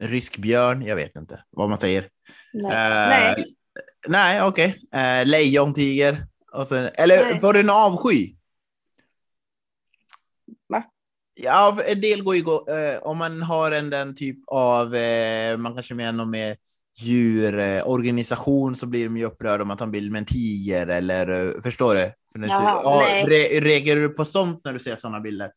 rysk 0.00 0.38
björn, 0.38 0.82
jag 0.82 0.96
vet 0.96 1.16
inte 1.16 1.44
vad 1.50 1.68
man 1.68 1.78
säger. 1.78 2.08
Nej, 2.52 2.64
uh, 2.64 3.08
nej. 3.08 3.54
nej 4.08 4.42
okej. 4.42 4.76
Okay. 4.92 5.20
Uh, 5.22 5.28
lejon, 5.28 5.74
tiger. 5.74 6.26
Och 6.52 6.66
sen, 6.66 6.90
eller 6.94 7.24
nej. 7.24 7.40
var 7.42 7.52
det 7.52 7.60
en 7.60 7.70
avsky? 7.70 8.34
Va? 10.68 10.84
Ja, 11.34 11.78
en 11.86 12.00
del 12.00 12.22
går 12.22 12.36
ju, 12.36 12.42
uh, 12.42 12.98
om 13.02 13.18
man 13.18 13.42
har 13.42 13.70
en 13.70 13.90
den 13.90 14.14
typ 14.14 14.38
av, 14.46 14.94
man 15.58 15.74
kanske 15.74 15.94
menar 15.94 16.24
med 16.24 16.56
djurorganisation 16.98 18.76
så 18.76 18.86
blir 18.86 19.04
de 19.04 19.16
ju 19.16 19.24
upprörda 19.24 19.62
om 19.62 19.68
man 19.68 19.76
tar 19.76 19.86
en 19.86 19.92
bild 19.92 20.12
med 20.12 20.18
en 20.18 20.24
tiger 20.24 20.86
eller 20.86 21.54
förstår 21.62 21.94
du? 21.94 22.12
Jaha, 22.46 22.80
ja, 22.84 23.26
re 23.28 23.60
reagerar 23.60 24.00
du 24.00 24.08
på 24.08 24.24
sånt 24.24 24.60
när 24.64 24.72
du 24.72 24.78
ser 24.78 24.96
sådana 24.96 25.20
bilder? 25.20 25.50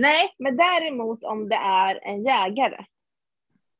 Nej, 0.00 0.34
men 0.38 0.56
däremot 0.56 1.24
om 1.24 1.48
det 1.48 1.56
är 1.56 2.00
en 2.02 2.24
jägare. 2.24 2.84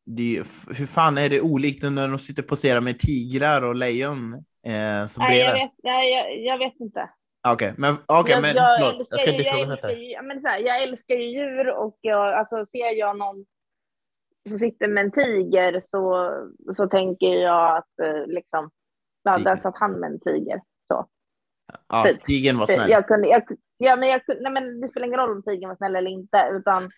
Det, 0.07 0.43
hur 0.79 0.87
fan 0.87 1.19
är 1.19 1.29
det 1.29 1.41
olikt 1.41 1.83
när 1.83 2.09
de 2.09 2.19
sitter 2.19 2.43
och 2.43 2.49
poserar 2.49 2.81
med 2.81 2.99
tigrar 2.99 3.69
och 3.69 3.75
lejon? 3.75 4.35
Eh, 4.67 5.07
som 5.09 5.25
nej, 5.25 5.39
jag 5.39 5.53
vet, 5.53 5.71
nej, 5.83 6.13
jag, 6.13 6.39
jag 6.39 6.59
vet 6.59 6.81
inte. 6.81 7.11
Okej, 7.49 7.71
okay, 7.71 7.75
men, 7.79 7.95
okay, 7.95 8.35
jag, 8.35 8.43
men 8.43 8.57
jag, 8.57 8.81
förlåt, 8.81 9.07
jag 9.11 9.21
ska 9.21 9.35
ifrågasätta. 9.35 9.93
Jag, 9.93 10.25
men 10.25 10.41
så 10.41 10.49
här, 10.49 10.59
jag 10.59 10.83
älskar 10.83 11.15
ju 11.15 11.25
djur 11.25 11.69
och 11.77 11.99
jag, 12.01 12.35
alltså, 12.35 12.67
ser 12.67 12.99
jag 12.99 13.19
någon 13.19 13.45
som 14.49 14.59
sitter 14.59 14.89
med 14.89 15.05
en 15.05 15.13
tiger 15.13 15.83
så, 15.91 16.33
så 16.77 16.87
tänker 16.87 17.27
jag 17.27 17.77
att 17.77 17.99
eh, 18.03 18.27
liksom, 18.27 18.71
ja, 19.23 19.39
där 19.39 19.57
satt 19.57 19.79
han 19.79 19.93
med 19.93 20.11
en 20.11 20.21
tiger. 20.21 20.61
Så. 20.89 21.09
Ja, 21.89 22.03
typ. 22.03 22.25
tigern 22.25 22.59
var 22.59 22.67
snäll. 22.67 22.91
Jag 22.91 23.09
kunde, 23.09 23.29
jag, 23.29 23.43
Ja, 23.79 23.97
men, 23.97 24.09
jag, 24.09 24.21
nej, 24.41 24.53
men 24.53 24.81
det 24.81 24.89
spelar 24.89 25.07
ingen 25.07 25.21
roll 25.21 25.37
om 25.37 25.43
tigern 25.43 25.69
var 25.69 25.77
snäll 25.77 25.97
eller 25.97 26.11
inte, 26.11 26.49
utan 26.53 26.91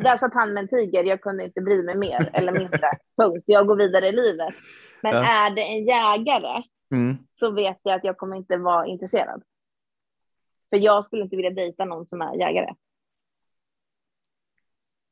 där 0.00 0.16
satt 0.16 0.34
han 0.34 0.54
med 0.54 0.62
en 0.62 0.68
tiger. 0.68 1.04
Jag 1.04 1.20
kunde 1.20 1.44
inte 1.44 1.60
bry 1.60 1.82
mig 1.82 1.96
mer 1.96 2.30
eller 2.32 2.52
mindre. 2.52 2.90
Punkt. 3.16 3.44
Jag 3.46 3.66
går 3.66 3.76
vidare 3.76 4.08
i 4.08 4.12
livet. 4.12 4.54
Men 5.02 5.14
ja. 5.14 5.46
är 5.46 5.50
det 5.50 5.62
en 5.62 5.84
jägare 5.84 6.62
mm. 6.92 7.16
så 7.32 7.50
vet 7.50 7.78
jag 7.82 7.94
att 7.94 8.04
jag 8.04 8.16
kommer 8.16 8.36
inte 8.36 8.56
vara 8.56 8.86
intresserad. 8.86 9.42
För 10.70 10.76
jag 10.78 11.06
skulle 11.06 11.22
inte 11.22 11.36
vilja 11.36 11.50
dejta 11.50 11.84
någon 11.84 12.06
som 12.06 12.20
är 12.20 12.34
jägare. 12.34 12.74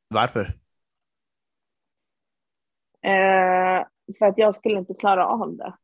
Varför? 0.09 0.45
Uh, 3.07 3.87
för 4.19 4.27
att 4.27 4.39
jag 4.39 4.57
skulle 4.57 4.79
inte 4.79 4.95
klara 4.95 5.27
av 5.27 5.57
det. 5.57 5.75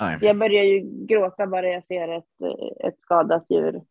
Nej. 0.00 0.18
Jag 0.20 0.38
börjar 0.38 0.62
ju 0.64 1.06
gråta 1.06 1.46
bara 1.46 1.68
jag 1.68 1.86
ser 1.86 2.08
ett, 2.08 2.24
ett 2.84 3.00
skadat 3.00 3.46
djur 3.48 3.82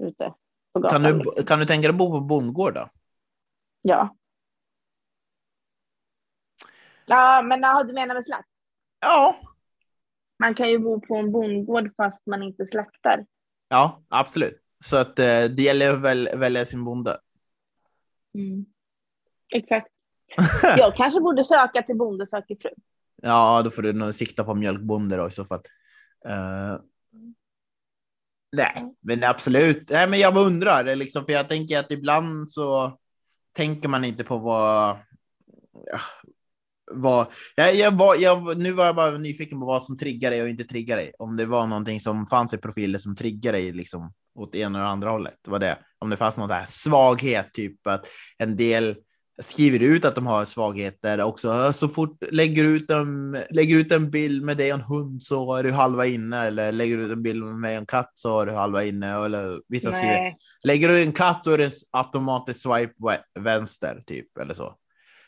ute 0.00 0.34
på 0.72 0.80
gatan. 0.80 1.02
Kan 1.02 1.18
du, 1.18 1.42
kan 1.42 1.58
du 1.58 1.64
tänka 1.64 1.88
dig 1.88 1.90
att 1.90 1.98
bo 1.98 2.10
på 2.10 2.20
bondgård 2.20 2.74
då? 2.74 2.88
Ja. 3.82 4.16
Ja, 7.06 7.42
men 7.42 7.60
ja, 7.60 7.82
du 7.82 7.92
menar 7.92 8.14
med 8.14 8.24
slakt? 8.24 8.48
Ja. 9.00 9.36
Man 10.38 10.54
kan 10.54 10.70
ju 10.70 10.78
bo 10.78 11.00
på 11.00 11.14
en 11.16 11.32
bondgård 11.32 11.90
fast 11.96 12.26
man 12.26 12.42
inte 12.42 12.66
slaktar. 12.66 13.26
Ja, 13.68 14.02
absolut. 14.08 14.62
Så 14.84 14.96
att 14.96 15.18
eh, 15.18 15.44
det 15.44 15.62
gäller 15.62 15.92
att 15.92 16.00
väl, 16.00 16.28
välja 16.36 16.64
sin 16.64 16.84
bonde. 16.84 17.20
Mm. 18.34 18.64
Exakt. 19.54 19.88
Jag 20.76 20.94
kanske 20.94 21.20
borde 21.20 21.44
söka 21.44 21.82
till 21.82 21.96
Bonde 21.96 22.26
söker 22.26 22.56
fru. 22.60 22.70
Ja, 23.22 23.62
då 23.62 23.70
får 23.70 23.82
du 23.82 23.92
nog 23.92 24.14
sikta 24.14 24.44
på 24.44 24.54
mjölkbonde 24.54 25.16
då 25.16 25.28
i 25.28 25.30
så 25.30 25.44
fall. 25.44 25.60
Uh, 26.28 26.80
nej, 28.56 28.94
men 29.00 29.24
absolut. 29.24 29.90
Nej, 29.90 30.08
men 30.08 30.18
jag 30.18 30.36
undrar, 30.36 30.96
liksom, 30.96 31.24
för 31.24 31.32
jag 31.32 31.48
tänker 31.48 31.78
att 31.78 31.92
ibland 31.92 32.52
så 32.52 32.98
tänker 33.56 33.88
man 33.88 34.04
inte 34.04 34.24
på 34.24 34.38
vad, 34.38 34.96
vad, 36.92 37.26
jag, 37.54 37.74
jag 37.74 37.98
var, 37.98 38.16
jag, 38.16 38.58
nu 38.58 38.72
var 38.72 38.84
jag 38.86 38.96
bara 38.96 39.18
nyfiken 39.18 39.60
på 39.60 39.66
vad 39.66 39.84
som 39.84 39.98
triggar 39.98 40.30
dig 40.30 40.42
och 40.42 40.48
inte 40.48 40.64
triggar 40.64 40.96
dig. 40.96 41.12
Om 41.18 41.36
det 41.36 41.46
var 41.46 41.66
någonting 41.66 42.00
som 42.00 42.26
fanns 42.26 42.54
i 42.54 42.58
profiler 42.58 42.98
som 42.98 43.16
triggar 43.16 43.52
dig 43.52 43.72
liksom 43.72 44.12
åt 44.34 44.54
ena 44.54 44.78
eller 44.78 44.88
andra 44.88 45.10
hållet. 45.10 45.48
Var 45.48 45.58
det 45.58 45.78
om 45.98 46.10
det 46.10 46.16
fanns 46.16 46.36
någon 46.36 46.48
där 46.48 46.64
svaghet, 46.66 47.52
typ 47.52 47.86
att 47.86 48.06
en 48.38 48.56
del 48.56 48.96
skriver 49.42 49.82
ut 49.82 50.04
att 50.04 50.14
de 50.14 50.26
har 50.26 50.44
svagheter 50.44 51.22
också. 51.22 51.72
Så 51.72 51.88
fort 51.88 52.18
lägger 52.30 52.64
ut 52.64 52.90
en, 52.90 53.36
lägger 53.50 53.76
ut 53.76 53.92
en 53.92 54.10
bild 54.10 54.44
med 54.44 54.56
dig 54.56 54.72
och 54.72 54.78
en 54.78 54.84
hund 54.84 55.22
så 55.22 55.54
är 55.54 55.62
du 55.62 55.72
halva 55.72 56.06
inne 56.06 56.46
eller 56.46 56.72
lägger 56.72 56.96
du 56.96 57.04
ut 57.04 57.12
en 57.12 57.22
bild 57.22 57.44
med 57.44 57.54
mig 57.54 57.76
och 57.76 57.80
en 57.80 57.86
katt 57.86 58.12
så 58.14 58.40
är 58.40 58.46
du 58.46 58.52
halva 58.52 58.84
inne. 58.84 59.24
Eller 59.24 59.62
vissa 59.68 59.90
Nej. 59.90 59.98
skriver 59.98 60.34
lägger 60.64 60.88
du 60.88 61.02
en 61.02 61.12
katt 61.12 61.44
så 61.44 61.50
är 61.50 61.58
det 61.58 61.72
automatiskt 61.90 62.62
swipe 62.62 63.22
vänster 63.40 64.02
typ 64.06 64.38
eller 64.38 64.54
så. 64.54 64.78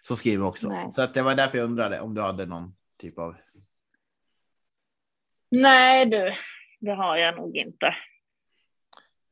Så 0.03 0.16
skriver 0.16 0.46
också. 0.46 0.68
Nej. 0.68 0.92
Så 0.92 1.03
att 1.03 1.14
det 1.14 1.22
var 1.22 1.35
därför 1.35 1.59
jag 1.59 1.64
undrade 1.64 2.00
om 2.00 2.14
du 2.14 2.20
hade 2.20 2.46
någon 2.46 2.74
typ 3.00 3.18
av. 3.18 3.37
Nej 5.50 6.07
du, 6.07 6.35
det 6.81 6.94
har 6.94 7.16
jag 7.16 7.37
nog 7.37 7.57
inte. 7.57 7.87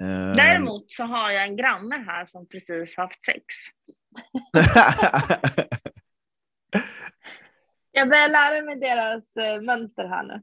Eh, 0.03 0.37
Däremot 0.37 0.93
så 0.93 1.05
har 1.05 1.31
jag 1.31 1.45
en 1.45 1.57
granne 1.57 2.05
här 2.07 2.27
som 2.27 2.49
precis 2.49 2.97
haft 2.97 3.27
sex. 3.27 3.45
Jag 7.93 8.09
börjar 8.09 8.29
lära 8.29 8.63
mig 8.63 8.77
deras 8.77 9.37
eh, 9.37 9.61
mönster 9.63 10.09
här 10.09 10.23
nu. 10.23 10.43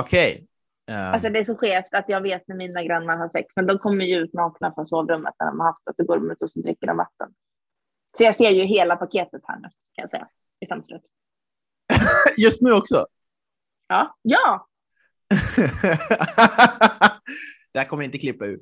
Okej. 0.00 0.46
Eh, 0.90 1.12
Alltså 1.12 1.30
det 1.30 1.38
är 1.38 1.44
så 1.44 1.56
skevt 1.56 1.94
att 1.94 2.04
jag 2.08 2.20
vet 2.20 2.48
när 2.48 2.56
mina 2.56 2.82
grannar 2.82 3.16
har 3.16 3.28
sex, 3.28 3.56
men 3.56 3.66
de 3.66 3.78
kommer 3.78 4.04
ju 4.04 4.16
ut 4.16 4.32
nakna 4.32 4.74
från 4.74 4.86
sovrummet 4.86 5.34
när 5.38 5.46
de 5.46 5.60
har 5.60 5.66
haft 5.66 5.82
det, 5.86 5.92
så 5.96 6.04
går 6.04 6.16
de 6.16 6.30
ut 6.30 6.42
och 6.42 6.50
så 6.50 6.60
dricker 6.60 6.86
de 6.86 6.96
vatten. 6.96 7.34
Så 8.18 8.24
jag 8.24 8.34
ser 8.36 8.50
ju 8.50 8.64
hela 8.64 8.96
paketet 8.96 9.42
här 9.44 9.56
nu, 9.56 9.68
kan 9.92 10.02
jag 10.02 10.10
säga, 10.10 10.28
i 10.60 10.66
fönstret. 10.66 11.02
Just 12.36 12.62
nu 12.62 12.72
också. 12.72 13.06
Ja, 13.88 14.16
ja, 14.22 14.66
det 17.72 17.78
här 17.78 17.84
kommer 17.84 18.02
jag 18.02 18.08
inte 18.08 18.18
klippa 18.18 18.44
ur. 18.46 18.60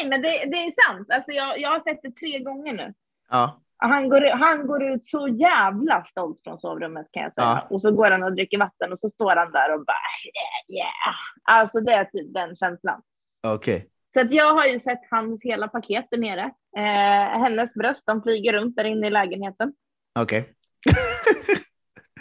Nej, 0.00 0.08
men 0.08 0.22
det, 0.22 0.28
det 0.28 0.56
är 0.56 0.88
sant. 0.88 1.06
Alltså 1.10 1.32
jag, 1.32 1.60
jag 1.60 1.70
har 1.70 1.80
sett 1.80 2.02
det 2.02 2.10
tre 2.16 2.38
gånger 2.38 2.72
nu. 2.72 2.94
ja. 3.30 3.60
Han 3.82 4.08
går, 4.08 4.30
han 4.38 4.66
går 4.66 4.82
ut 4.82 5.04
så 5.06 5.28
jävla 5.28 6.04
stolt 6.04 6.40
från 6.44 6.58
sovrummet 6.58 7.06
kan 7.12 7.22
jag 7.22 7.34
säga. 7.34 7.46
Ja. 7.46 7.66
Och 7.70 7.80
så 7.80 7.90
går 7.92 8.10
han 8.10 8.22
och 8.22 8.34
dricker 8.34 8.58
vatten 8.58 8.92
och 8.92 9.00
så 9.00 9.10
står 9.10 9.36
han 9.36 9.52
där 9.52 9.74
och 9.74 9.84
bara 9.84 9.96
yeah, 10.24 10.78
yeah. 10.78 11.14
Alltså 11.58 11.80
det 11.80 11.92
är 11.92 12.04
typ 12.04 12.34
den 12.34 12.56
känslan. 12.56 13.00
Okej. 13.46 13.86
Så 14.14 14.20
att 14.20 14.32
jag 14.32 14.54
har 14.54 14.66
ju 14.66 14.80
sett 14.80 15.00
hans 15.10 15.40
hela 15.44 15.68
paket 15.68 16.06
där 16.10 16.18
nere. 16.18 16.50
Eh, 16.76 17.42
hennes 17.42 17.74
bröst, 17.74 18.02
de 18.06 18.22
flyger 18.22 18.52
runt 18.52 18.76
där 18.76 18.84
inne 18.84 19.06
i 19.06 19.10
lägenheten. 19.10 19.72
Okej. 20.18 20.48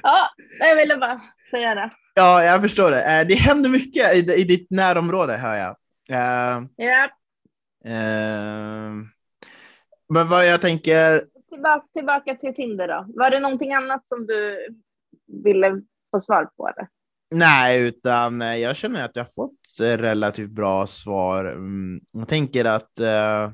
Ja, 0.02 0.30
jag 0.60 0.76
ville 0.76 0.98
bara 0.98 1.22
säga 1.52 1.76
det. 1.76 1.90
Ja, 2.16 2.44
jag 2.44 2.62
förstår 2.62 2.92
det. 2.92 3.20
Eh, 3.20 3.28
Det 3.28 3.36
händer 3.36 3.70
mycket 3.70 4.14
i, 4.16 4.42
i 4.42 4.44
ditt 4.44 4.68
närområde, 4.72 5.34
hör 5.38 5.56
jag. 5.56 5.70
Eh, 6.10 6.64
Ja, 6.76 7.04
eh, 7.04 7.10
men 10.10 10.28
vad 10.30 10.48
jag 10.48 10.62
tänker, 10.62 11.22
tillbaka, 11.50 11.86
tillbaka 11.94 12.36
till 12.36 12.56
Tinder 12.56 12.88
då. 12.88 13.06
Var 13.08 13.30
det 13.32 13.40
någonting 13.40 13.74
annat 13.74 14.08
som 14.08 14.28
du 14.28 14.68
ville 15.44 15.82
få 16.12 16.22
svar 16.22 16.46
på? 16.46 16.68
Eller? 16.68 16.88
nej, 17.32 17.88
utan 17.88 18.42
eh, 18.42 18.56
jag 18.56 18.76
känner 18.76 19.06
att 19.06 19.16
jag 19.16 19.24
har 19.24 19.32
fått 19.32 19.80
eh, 19.82 19.98
relativt 20.02 20.50
bra 20.50 20.88
svar. 20.88 21.46
Mm, 21.46 22.02
Jag 22.12 22.28
tänker 22.28 22.66
att 22.66 23.00
eh, 23.00 23.52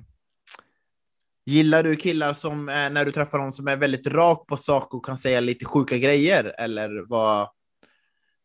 gillar 1.45 1.83
du 1.83 1.95
killar 1.95 2.33
som, 2.33 2.69
eh, 2.69 2.89
när 2.91 3.05
du 3.05 3.11
träffar 3.11 3.37
någon 3.37 3.51
som 3.51 3.67
är 3.67 3.77
väldigt 3.77 4.07
rak 4.07 4.47
på 4.47 4.57
sak 4.57 4.93
och 4.93 5.05
kan 5.05 5.17
säga 5.17 5.39
lite 5.39 5.65
sjuka 5.65 5.97
grejer, 5.97 6.55
eller 6.57 7.05
vad? 7.09 7.41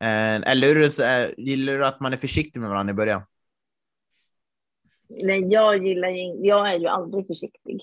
Eh, 0.02 0.50
eller 0.50 1.40
gillar 1.40 1.78
du 1.78 1.86
att 1.86 2.00
man 2.00 2.12
är 2.12 2.16
försiktig 2.16 2.60
med 2.60 2.70
varandra 2.70 2.92
i 2.92 2.94
början? 2.94 3.22
Nej, 5.22 5.52
jag 5.52 5.86
gillar 5.86 6.08
ju, 6.08 6.46
jag 6.46 6.70
är 6.74 6.78
ju 6.78 6.86
aldrig 6.86 7.26
försiktig. 7.26 7.80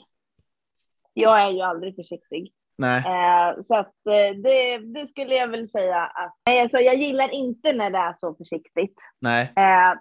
Jag 1.13 1.41
är 1.41 1.51
ju 1.51 1.61
aldrig 1.61 1.95
försiktig. 1.95 2.53
Nej. 2.77 2.97
Eh, 2.97 3.61
så 3.61 3.75
att 3.75 4.05
eh, 4.09 4.35
det, 4.43 4.77
det 4.77 5.07
skulle 5.07 5.35
jag 5.35 5.47
väl 5.47 5.67
säga 5.67 6.01
att, 6.01 6.35
nej, 6.45 6.61
alltså 6.61 6.77
jag 6.77 6.95
gillar 6.95 7.29
inte 7.29 7.73
när 7.73 7.89
det 7.89 7.97
är 7.97 8.15
så 8.19 8.35
försiktigt. 8.35 8.95
Nej. 9.19 9.53
Eh, 9.55 9.99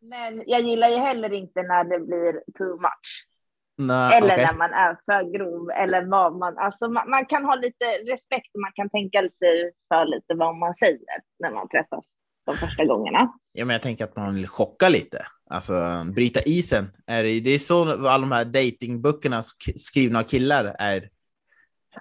men 0.00 0.42
jag 0.46 0.60
gillar 0.60 0.88
ju 0.88 0.96
heller 0.96 1.32
inte 1.32 1.62
när 1.62 1.84
det 1.84 2.00
blir 2.00 2.42
too 2.58 2.76
much. 2.76 3.28
Nej, 3.76 4.18
Eller 4.18 4.34
okej. 4.34 4.46
när 4.46 4.54
man 4.54 4.72
är 4.72 4.98
för 5.06 5.32
grov 5.38 5.70
eller 5.70 6.02
vad 6.02 6.36
man, 6.36 6.58
alltså 6.58 6.88
man, 6.88 7.10
man 7.10 7.26
kan 7.26 7.44
ha 7.44 7.54
lite 7.54 7.84
respekt 7.84 8.54
och 8.54 8.60
man 8.60 8.72
kan 8.74 8.90
tänka 8.90 9.20
sig 9.20 9.72
för 9.88 10.04
lite 10.04 10.34
vad 10.34 10.56
man 10.56 10.74
säger 10.74 11.20
när 11.38 11.50
man 11.50 11.68
träffas 11.68 12.06
de 12.48 12.56
första 12.56 12.84
gångerna. 12.84 13.32
Ja, 13.52 13.64
men 13.64 13.74
jag 13.74 13.82
tänker 13.82 14.04
att 14.04 14.16
man 14.16 14.34
vill 14.34 14.46
chocka 14.48 14.88
lite. 14.88 15.26
Alltså 15.50 16.04
bryta 16.14 16.40
isen. 16.46 16.90
Är 17.06 17.22
det, 17.22 17.40
det 17.40 17.50
är 17.50 17.58
så 17.58 18.08
alla 18.08 18.18
de 18.18 18.32
här 18.32 18.44
datingböckerna 18.44 19.40
sk- 19.40 19.76
skrivna 19.76 20.18
av 20.18 20.22
killar 20.22 20.76
är. 20.78 21.10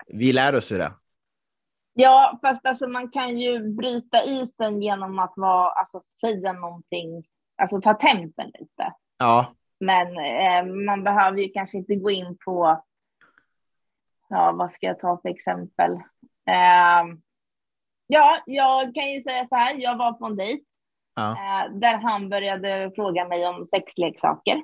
Vi 0.08 0.34
lär 0.34 0.56
oss 0.56 0.72
ju 0.72 0.78
det. 0.78 0.94
Ja, 1.94 2.40
fast 2.42 2.66
alltså 2.66 2.88
man 2.88 3.12
kan 3.12 3.38
ju 3.38 3.74
bryta 3.74 4.24
isen 4.24 4.82
genom 4.82 5.20
att 5.20 5.34
vara, 5.36 5.70
alltså 5.72 6.02
säga 6.22 6.54
någonting, 6.54 7.24
alltså 7.62 7.82
ta 7.82 7.94
tempen 7.94 8.46
lite. 8.60 8.94
Ja, 9.18 9.54
Men 9.80 10.08
eh, 10.08 10.74
man 10.86 11.04
behöver 11.04 11.38
ju 11.38 11.50
kanske 11.50 11.78
inte 11.78 11.96
gå 11.96 12.12
in 12.12 12.38
på, 12.46 12.84
ja 14.30 14.52
vad 14.52 14.72
ska 14.72 14.88
jag 14.88 15.00
ta 15.00 15.20
för 15.22 15.30
exempel? 15.30 15.92
Eh, 16.50 17.04
ja, 18.08 18.43
jag 18.46 18.96
kan 18.96 19.12
ju 19.12 19.22
säga 19.22 19.48
så 19.48 19.56
här, 19.56 19.76
jag 19.78 19.98
var 19.98 20.13
på 20.13 20.26
en 20.26 20.36
dejt 20.36 20.63
ja. 21.15 21.32
eh, 21.32 21.72
där 21.72 21.98
han 21.98 22.30
började 22.30 22.91
fråga 22.96 23.28
mig 23.28 23.48
om 23.48 23.65
sexleksaker. 23.65 24.56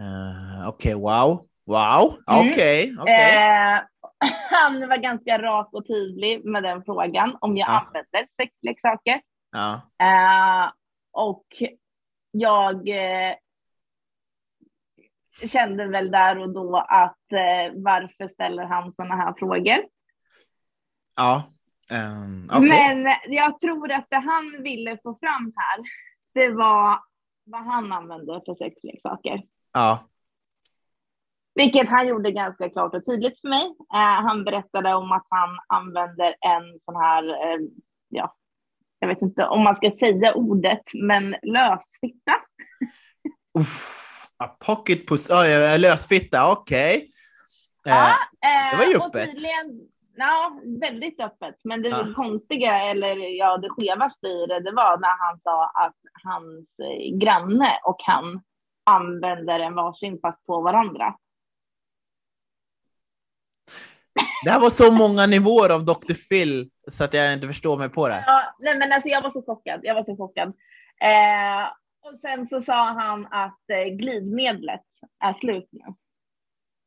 Uh, 0.00 0.68
Okej, 0.68 0.94
wow. 0.94 1.48
Wow, 1.66 2.14
Mm. 2.30 2.50
okej. 2.50 2.96
okej. 3.00 3.36
Eh, 3.36 3.80
han 4.50 4.88
var 4.88 4.96
ganska 4.96 5.42
rak 5.42 5.68
och 5.72 5.86
tydlig 5.86 6.44
med 6.44 6.62
den 6.62 6.84
frågan 6.84 7.36
om 7.40 7.56
jag 7.56 7.68
Ja. 7.68 7.80
använder 7.86 8.26
sexleksaker. 8.36 9.20
Ja. 9.52 9.74
Eh, 10.02 10.70
och 11.12 11.46
jag 12.30 12.88
eh, 12.88 13.34
kände 15.48 15.86
väl 15.86 16.10
där 16.10 16.38
och 16.38 16.52
då 16.54 16.76
att 16.76 17.32
eh, 17.32 17.72
varför 17.74 18.28
ställer 18.28 18.64
han 18.64 18.92
sådana 18.92 19.16
här 19.16 19.34
frågor? 19.38 19.84
Ja. 21.16 21.42
Um. 21.90 22.46
Men 22.46 23.06
jag 23.28 23.58
tror 23.58 23.92
att 23.92 24.06
det 24.10 24.16
han 24.16 24.62
ville 24.62 24.98
få 25.02 25.18
fram 25.20 25.52
här, 25.56 25.80
det 26.34 26.54
var 26.54 26.98
vad 27.44 27.64
han 27.64 27.92
använde 27.92 28.42
för 28.46 28.54
sexleksaker. 28.54 29.42
Ja. 29.72 30.08
Vilket 31.54 31.88
han 31.88 32.06
gjorde 32.06 32.30
ganska 32.32 32.70
klart 32.70 32.94
och 32.94 33.04
tydligt 33.04 33.40
för 33.40 33.48
mig. 33.48 33.62
Eh, 33.94 34.22
han 34.26 34.44
berättade 34.44 34.94
om 34.94 35.12
att 35.12 35.26
han 35.28 35.48
använder 35.66 36.26
en 36.40 36.78
sån 36.80 36.96
här, 36.96 37.28
eh, 37.28 37.60
ja, 38.08 38.36
jag 38.98 39.08
vet 39.08 39.22
inte 39.22 39.46
om 39.46 39.62
man 39.64 39.76
ska 39.76 39.90
säga 39.90 40.34
ordet, 40.34 40.82
men 40.94 41.36
lösfitta. 41.42 42.34
Uff. 43.58 43.98
A 44.36 44.46
pocket 44.66 45.08
puss. 45.08 45.30
Oh, 45.30 45.46
ja, 45.48 45.76
lösfitta, 45.76 46.52
okej. 46.52 47.10
Ja, 47.84 48.08
Eh, 48.44 48.66
eh, 48.66 48.70
det 48.70 48.84
var 48.84 48.90
ju 48.92 48.96
och 48.98 49.06
öppet. 49.06 49.26
tydligen- 49.26 49.88
Ja, 50.16 50.60
väldigt 50.80 51.20
öppet. 51.20 51.54
Men 51.64 51.82
det 51.82 51.88
Ja. 51.88 52.06
konstiga, 52.16 52.78
eller 52.78 53.38
ja, 53.38 53.56
det 53.58 53.68
skevaste 53.68 54.26
i 54.26 54.46
det, 54.46 54.60
det 54.60 54.72
var 54.72 54.98
när 54.98 55.26
han 55.28 55.38
sa 55.38 55.64
att 55.64 55.96
hans 56.24 56.78
eh, 56.78 57.18
granne 57.18 57.68
och 57.84 57.96
han 58.06 58.42
använder 58.84 59.60
en 59.60 59.74
varsin 59.74 60.18
fast 60.22 60.46
på 60.46 60.60
varandra. 60.62 61.14
det 64.44 64.50
här 64.50 64.60
var 64.60 64.70
så 64.70 64.92
många 64.92 65.26
nivåer 65.26 65.70
av 65.70 65.84
Dr. 65.84 66.14
Phil 66.28 66.70
så 66.90 67.04
att 67.04 67.14
jag 67.14 67.32
inte 67.32 67.48
förstår 67.48 67.78
mig 67.78 67.88
på 67.88 68.08
det. 68.08 68.24
Ja, 68.26 68.54
nej 68.58 68.78
men 68.78 68.92
alltså 68.92 69.08
jag 69.08 69.22
var 69.22 69.30
så 69.30 69.42
chockad. 69.42 69.80
Jag 69.82 69.94
var 69.94 70.02
så 70.02 70.16
chockad. 70.16 70.48
Eh, 71.00 71.66
och 72.02 72.20
sen 72.20 72.46
så 72.46 72.60
sa 72.60 72.84
han 72.84 73.26
att 73.30 73.60
eh, 73.72 73.84
glidmedlet 73.94 74.84
är 75.24 75.32
slut 75.32 75.68
nu. 75.72 75.94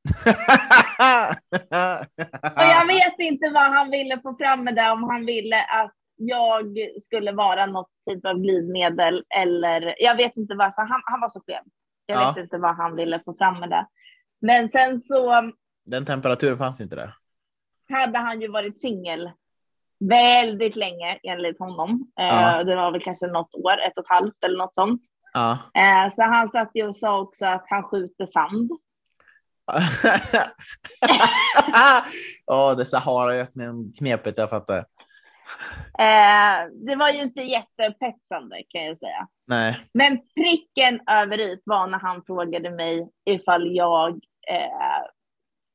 Och 2.56 2.64
jag 2.64 2.88
vet 2.88 3.16
inte 3.20 3.50
vad 3.54 3.74
han 3.74 3.92
ville 3.92 4.22
få 4.22 4.36
fram 4.38 4.64
med 4.64 4.76
det, 4.76 4.92
om 4.92 5.04
han 5.04 5.26
ville 5.26 5.58
att 5.64 5.92
jag 6.18 6.78
skulle 7.02 7.32
vara 7.32 7.66
något 7.66 7.90
typ 8.10 8.26
av 8.26 8.34
glidmedel 8.40 9.24
eller 9.40 9.96
jag 10.00 10.16
vet 10.16 10.38
inte 10.38 10.56
varför. 10.56 10.82
Han, 10.82 11.02
han 11.06 11.22
var 11.22 11.30
så 11.30 11.40
skev. 11.40 11.62
Jag 12.06 12.22
Ja. 12.22 12.34
vet 12.36 12.44
inte 12.44 12.58
vad 12.58 12.76
han 12.78 12.96
ville 12.96 13.22
få 13.26 13.34
fram 13.38 13.60
med 13.60 13.70
det. 13.70 13.88
Men 14.42 14.70
sen 14.70 15.02
så 15.02 15.52
Den 15.86 16.06
temperaturen 16.06 16.58
fanns 16.58 16.82
inte 16.82 16.96
där. 16.96 17.14
hade 17.90 18.18
han 18.20 18.42
ju 18.42 18.48
varit 18.48 18.82
singel 18.82 19.32
väldigt 20.00 20.76
länge 20.76 21.20
enligt 21.24 21.60
honom. 21.60 22.12
Ja. 22.16 22.60
Eh, 22.60 22.66
det 22.66 22.76
var 22.76 22.92
väl 22.92 23.02
kanske 23.04 23.28
något 23.28 23.56
år, 23.56 23.82
ett 23.88 23.98
och 23.98 24.04
ett 24.04 24.10
halvt 24.10 24.44
eller 24.44 24.58
något 24.58 24.76
sånt. 24.76 25.02
Ja. 25.34 25.52
Eh, 25.74 26.12
så 26.14 26.24
han 26.24 26.50
satt 26.50 26.72
ju 26.74 26.88
och 26.88 26.96
sa 26.96 27.22
också 27.22 27.46
att 27.46 27.66
han 27.68 27.84
skjuter 27.84 28.26
sand. 28.26 28.72
Ja, 32.46 32.76
det 32.76 32.86
Saharaöknen-knepet, 32.86 34.38
jag 34.38 34.50
fattar. 34.50 34.78
Eh, 36.00 36.68
det 36.88 36.96
var 36.96 37.10
ju 37.10 37.22
inte 37.22 37.42
jättepetsande 37.42 38.64
kan 38.70 38.86
jag 38.86 39.00
säga. 39.00 39.28
Nej. 39.48 39.80
Men 39.94 40.20
pricken 40.36 41.00
över 41.08 41.40
i 41.40 41.62
var 41.66 41.88
när 41.88 42.00
han 42.00 42.24
frågade 42.26 42.72
mig 42.72 43.10
ifall 43.26 43.76
jag 43.76 44.12
eh, 44.52 45.02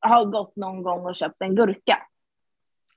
har 0.00 0.24
gått 0.24 0.56
någon 0.56 0.82
gång 0.82 1.06
och 1.06 1.16
köpt 1.16 1.42
en 1.42 1.56
gurka. 1.56 1.98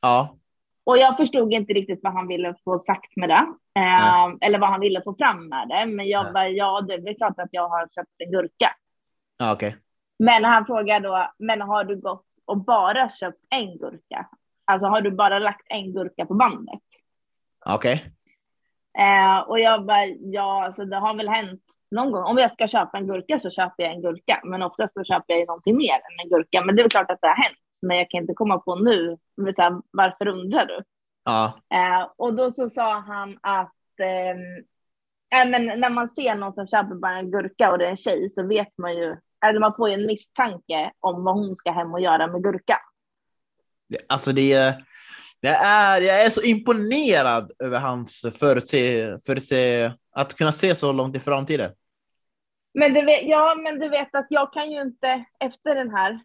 Ja. 0.02 0.38
Och 0.86 0.98
jag 0.98 1.18
förstod 1.18 1.54
inte 1.54 1.74
riktigt 1.74 2.00
vad 2.04 2.14
han 2.14 2.28
ville 2.28 2.56
få 2.64 2.80
sagt 2.80 3.16
med 3.16 3.30
det. 3.30 3.46
Eh, 3.80 4.26
eller 4.42 4.60
vad 4.60 4.70
han 4.70 4.80
ville 4.80 5.02
få 5.02 5.16
fram 5.16 5.50
med 5.50 5.68
det. 5.68 5.86
Men 5.86 6.08
jag 6.08 6.24
Nej. 6.24 6.34
bara, 6.34 6.50
ja 6.50 6.82
det 6.88 6.94
är 6.94 7.18
klart 7.18 7.40
att 7.40 7.50
jag 7.52 7.70
har 7.70 7.88
köpt 7.88 8.12
en 8.18 8.32
gurka. 8.32 8.76
Ja, 9.38 9.54
okej. 9.54 9.76
Men 10.20 10.44
han 10.44 10.66
frågar 10.66 11.00
då, 11.00 11.32
men 11.40 11.62
har 11.62 11.84
du 11.84 12.02
gått 12.02 12.26
och 12.46 12.58
bara 12.58 13.10
köpt 13.10 13.40
en 13.50 13.78
gurka? 13.78 14.28
Alltså 14.66 14.88
har 14.88 15.02
du 15.02 15.12
bara 15.12 15.40
lagt 15.40 15.66
en 15.70 15.94
gurka 15.94 16.26
på 16.26 16.34
bandet? 16.34 16.80
Okej. 17.66 18.06
Eh, 19.00 19.40
och 19.40 19.60
jag 19.60 19.86
bara, 19.86 20.06
ja, 20.06 20.66
alltså 20.66 20.86
det 20.86 20.96
har 20.96 21.16
väl 21.16 21.30
hänt 21.30 21.62
någon 21.92 22.12
gång. 22.12 22.24
Om 22.24 22.38
jag 22.38 22.52
ska 22.52 22.68
köpa 22.68 22.98
en 22.98 23.08
gurka 23.08 23.40
så 23.40 23.50
köper 23.50 23.84
jag 23.84 23.94
en 23.94 24.02
gurka, 24.02 24.42
men 24.44 24.64
oftast 24.64 24.94
så 24.94 25.04
köper 25.04 25.34
jag 25.34 25.40
ju 25.40 25.46
någonting 25.46 25.78
mer 25.78 25.94
än 25.94 26.24
en 26.24 26.30
gurka. 26.30 26.66
Men 26.66 26.76
det 26.76 26.82
är 26.82 26.84
väl 26.84 26.92
klart 26.92 27.12
att 27.12 27.22
det 27.22 27.28
har 27.28 27.44
hänt, 27.44 27.58
men 27.82 27.98
jag 27.98 28.10
kan 28.10 28.22
inte 28.22 28.34
komma 28.34 28.58
på 28.58 28.76
nu. 28.76 29.18
Här, 29.58 29.82
varför 29.92 30.28
undrar 30.28 30.66
du? 30.66 30.84
Ja. 31.26 31.54
Eh, 31.74 32.08
och 32.18 32.36
då 32.36 32.52
så 32.52 32.70
sa 32.70 32.94
han 32.94 33.38
att 33.42 33.74
eh, 34.00 34.38
men 35.46 35.80
när 35.80 35.90
man 35.90 36.10
ser 36.10 36.36
någon 36.36 36.54
som 36.54 36.68
köper 36.68 36.96
bara 36.96 37.18
en 37.18 37.32
gurka 37.32 37.72
och 37.72 37.78
det 37.78 37.86
är 37.86 37.92
en 37.92 37.98
tjej 37.98 38.30
så 38.30 38.48
vet 38.48 38.78
man 38.78 38.94
ju, 38.94 39.18
eller 39.44 39.60
man 39.60 39.74
får 39.76 39.90
ju 39.90 39.96
en 39.96 40.06
misstanke 40.06 40.92
om 41.00 41.24
vad 41.24 41.36
hon 41.36 41.56
ska 41.56 41.72
hem 41.72 41.94
och 41.94 42.02
göra 42.02 42.28
med 42.28 42.44
gurka. 42.44 42.80
Alltså 44.08 44.32
det 44.32 44.54
är, 44.54 44.86
det 45.42 45.48
är, 45.48 46.02
jag 46.02 46.26
är 46.26 46.30
så 46.30 46.42
imponerad 46.42 47.52
över 47.64 47.80
hans 47.80 48.26
förutse, 48.40 49.18
förutse, 49.26 49.92
att 50.12 50.34
kunna 50.34 50.52
se 50.52 50.76
så 50.76 50.92
långt 50.92 51.16
i 51.16 51.20
framtiden. 51.20 51.72
Men 52.74 52.94
du 52.94 53.06
vet, 53.06 53.22
ja, 53.24 53.56
men 53.64 53.80
du 53.80 53.90
vet 53.90 54.16
att 54.16 54.28
jag 54.30 54.54
kan 54.54 54.72
ju 54.72 54.82
inte 54.82 55.26
efter 55.40 55.76
den 55.76 55.92
här. 55.92 56.20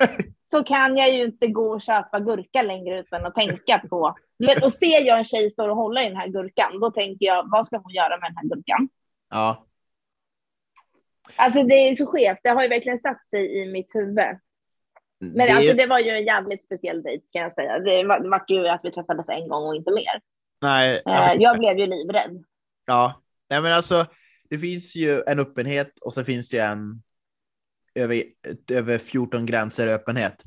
så 0.50 0.64
kan 0.64 0.96
jag 0.96 1.14
ju 1.14 1.24
inte 1.24 1.46
gå 1.46 1.74
och 1.74 1.82
köpa 1.82 2.20
gurka 2.20 2.62
längre 2.62 3.00
utan 3.00 3.26
att 3.26 3.34
tänka 3.34 3.78
på. 3.90 4.14
Du 4.38 4.46
vet, 4.46 4.64
och 4.64 4.74
ser 4.74 5.00
jag 5.00 5.18
en 5.18 5.24
tjej 5.24 5.50
stå 5.50 5.70
och 5.70 5.76
hålla 5.76 6.02
i 6.02 6.08
den 6.08 6.16
här 6.16 6.28
gurkan, 6.28 6.80
då 6.80 6.90
tänker 6.90 7.26
jag, 7.26 7.50
vad 7.50 7.66
ska 7.66 7.76
hon 7.76 7.92
göra 7.92 8.18
med 8.18 8.30
den 8.30 8.36
här 8.36 8.48
gurkan? 8.48 8.88
Ja. 9.30 9.66
Alltså 11.36 11.62
det 11.62 11.74
är 11.74 11.96
så 11.96 12.06
skevt, 12.06 12.38
det 12.42 12.48
har 12.48 12.62
ju 12.62 12.68
verkligen 12.68 12.98
satt 12.98 13.28
sig 13.30 13.62
i 13.62 13.72
mitt 13.72 13.94
huvud. 13.94 14.38
Men 15.20 15.46
det, 15.46 15.52
alltså 15.52 15.76
det 15.76 15.86
var 15.86 15.98
ju 15.98 16.10
en 16.10 16.24
jävligt 16.24 16.64
speciell 16.64 17.02
dejt 17.02 17.24
kan 17.32 17.42
jag 17.42 17.52
säga. 17.52 17.78
Det 17.78 18.04
var, 18.04 18.20
det 18.20 18.28
var 18.28 18.44
ju 18.48 18.68
att 18.68 18.80
vi 18.84 18.90
träffades 18.90 19.28
en 19.28 19.48
gång 19.48 19.66
och 19.68 19.74
inte 19.76 19.90
mer. 19.90 20.20
nej, 20.62 21.02
Eh, 21.06 21.34
jag 21.38 21.58
blev 21.58 21.78
ju 21.78 21.86
livrädd. 21.86 22.44
ja. 22.86 23.22
nej, 23.50 23.62
men 23.62 23.72
alltså 23.72 24.04
det 24.50 24.58
finns 24.58 24.96
ju 24.96 25.22
en 25.26 25.38
öppenhet 25.38 25.98
och 26.00 26.12
så 26.12 26.24
finns 26.24 26.50
det 26.50 26.56
ju 26.56 26.62
en 26.62 27.02
över, 27.94 28.22
över 28.72 28.98
14 28.98 29.46
gränser 29.46 29.88
öppenhet. 29.88 30.44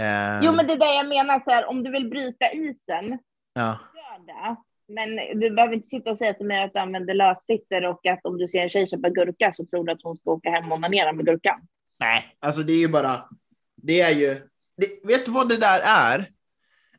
Eh, 0.00 0.40
Jo, 0.42 0.52
men 0.52 0.66
det 0.66 0.72
är 0.72 0.78
det 0.78 0.94
jag 0.94 1.08
menar, 1.08 1.40
så 1.40 1.50
här, 1.50 1.64
om 1.66 1.82
du 1.82 1.90
vill 1.90 2.10
bryta 2.10 2.52
isen, 2.52 3.18
ja. 3.54 3.78
gör 3.94 4.26
det. 4.26 4.56
Men 4.88 5.16
du 5.40 5.50
behöver 5.50 5.74
inte 5.74 5.88
sitta 5.88 6.10
och 6.10 6.18
säga 6.18 6.34
till 6.34 6.46
mig 6.46 6.64
att 6.64 6.72
du 6.72 6.78
använder 6.78 7.14
lösfittor 7.14 7.84
och 7.84 8.06
att 8.06 8.20
om 8.24 8.38
du 8.38 8.48
ser 8.48 8.58
en 8.58 8.68
tjej 8.68 8.86
köpa 8.86 9.08
gurka 9.10 9.54
så 9.56 9.66
tror 9.66 9.84
du 9.84 9.92
att 9.92 10.02
hon 10.02 10.16
ska 10.16 10.30
åka 10.30 10.50
hem 10.50 10.72
och 10.72 10.78
onanera 10.78 11.12
med 11.12 11.26
gurkan. 11.26 11.60
Nej, 11.98 12.36
alltså 12.40 12.62
det 12.62 12.72
är 12.72 12.78
ju 12.78 12.88
bara, 12.88 13.28
det 13.76 14.00
är 14.00 14.10
ju, 14.10 14.34
det, 14.76 15.08
vet 15.08 15.24
du 15.24 15.30
vad 15.30 15.48
det 15.48 15.56
där 15.56 15.80
är? 15.84 16.30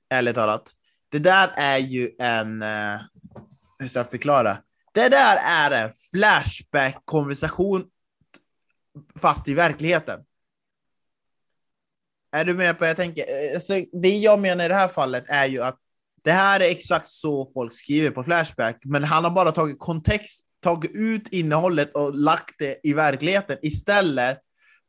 Ärligt 0.10 0.36
talat. 0.36 0.74
Det 1.10 1.20
där 1.20 1.52
är 1.56 1.78
ju 1.78 2.12
en, 2.20 2.62
uh, 2.62 3.02
hur 3.80 3.88
ska 3.88 4.00
jag 4.00 4.10
förklara? 4.10 4.58
Det 4.94 5.10
där 5.10 5.38
är 5.44 5.86
en 5.86 5.92
flashback-konversation 6.12 7.86
fast 9.16 9.48
i 9.48 9.54
verkligheten. 9.54 10.24
Är 12.32 12.46
du 12.46 12.54
med 12.54 12.76
på 12.76 12.80
vad 12.80 12.90
jag 12.90 12.98
tänker? 12.98 13.26
Alltså, 13.54 13.74
det 13.92 14.18
jag 14.18 14.40
menar 14.40 14.66
i 14.66 14.68
det 14.68 14.76
här 14.76 14.88
fallet 14.88 15.26
är 15.28 15.46
ju 15.46 15.64
att 15.64 15.80
det 16.24 16.32
här 16.32 16.60
är 16.60 16.70
exakt 16.70 17.08
så 17.08 17.52
folk 17.54 17.74
skriver 17.74 18.10
på 18.10 18.24
Flashback, 18.24 18.82
men 18.86 19.04
han 19.04 19.24
har 19.24 19.32
bara 19.32 19.52
tagit 19.52 19.80
kontext, 19.80 20.46
tagit 20.64 20.92
ut 20.94 21.28
innehållet 21.32 21.96
och 21.96 22.16
lagt 22.16 22.56
det 22.60 22.80
i 22.84 22.94
verkligheten 22.94 23.58
istället 23.62 24.40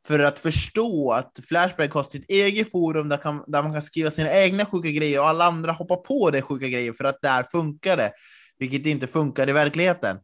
för 0.07 0.19
att 0.19 0.39
förstå 0.39 1.11
att 1.11 1.39
Flashback 1.47 1.91
har 1.91 2.03
sitt 2.03 2.29
eget 2.29 2.71
forum 2.71 3.09
där, 3.09 3.17
kan, 3.17 3.43
där 3.47 3.63
man 3.63 3.73
kan 3.73 3.81
skriva 3.81 4.11
sina 4.11 4.33
egna 4.33 4.65
sjuka 4.65 4.89
grejer 4.89 5.19
och 5.19 5.27
alla 5.27 5.45
andra 5.45 5.71
hoppar 5.71 5.95
på 5.95 6.31
det 6.31 6.41
sjuka 6.41 6.67
grejer 6.67 6.93
för 6.93 7.03
att 7.03 7.21
där 7.21 7.43
funkar 7.43 7.97
det, 7.97 8.11
vilket 8.59 8.85
inte 8.85 9.07
funkar 9.07 9.49
i 9.49 9.51
verkligheten. 9.51 10.17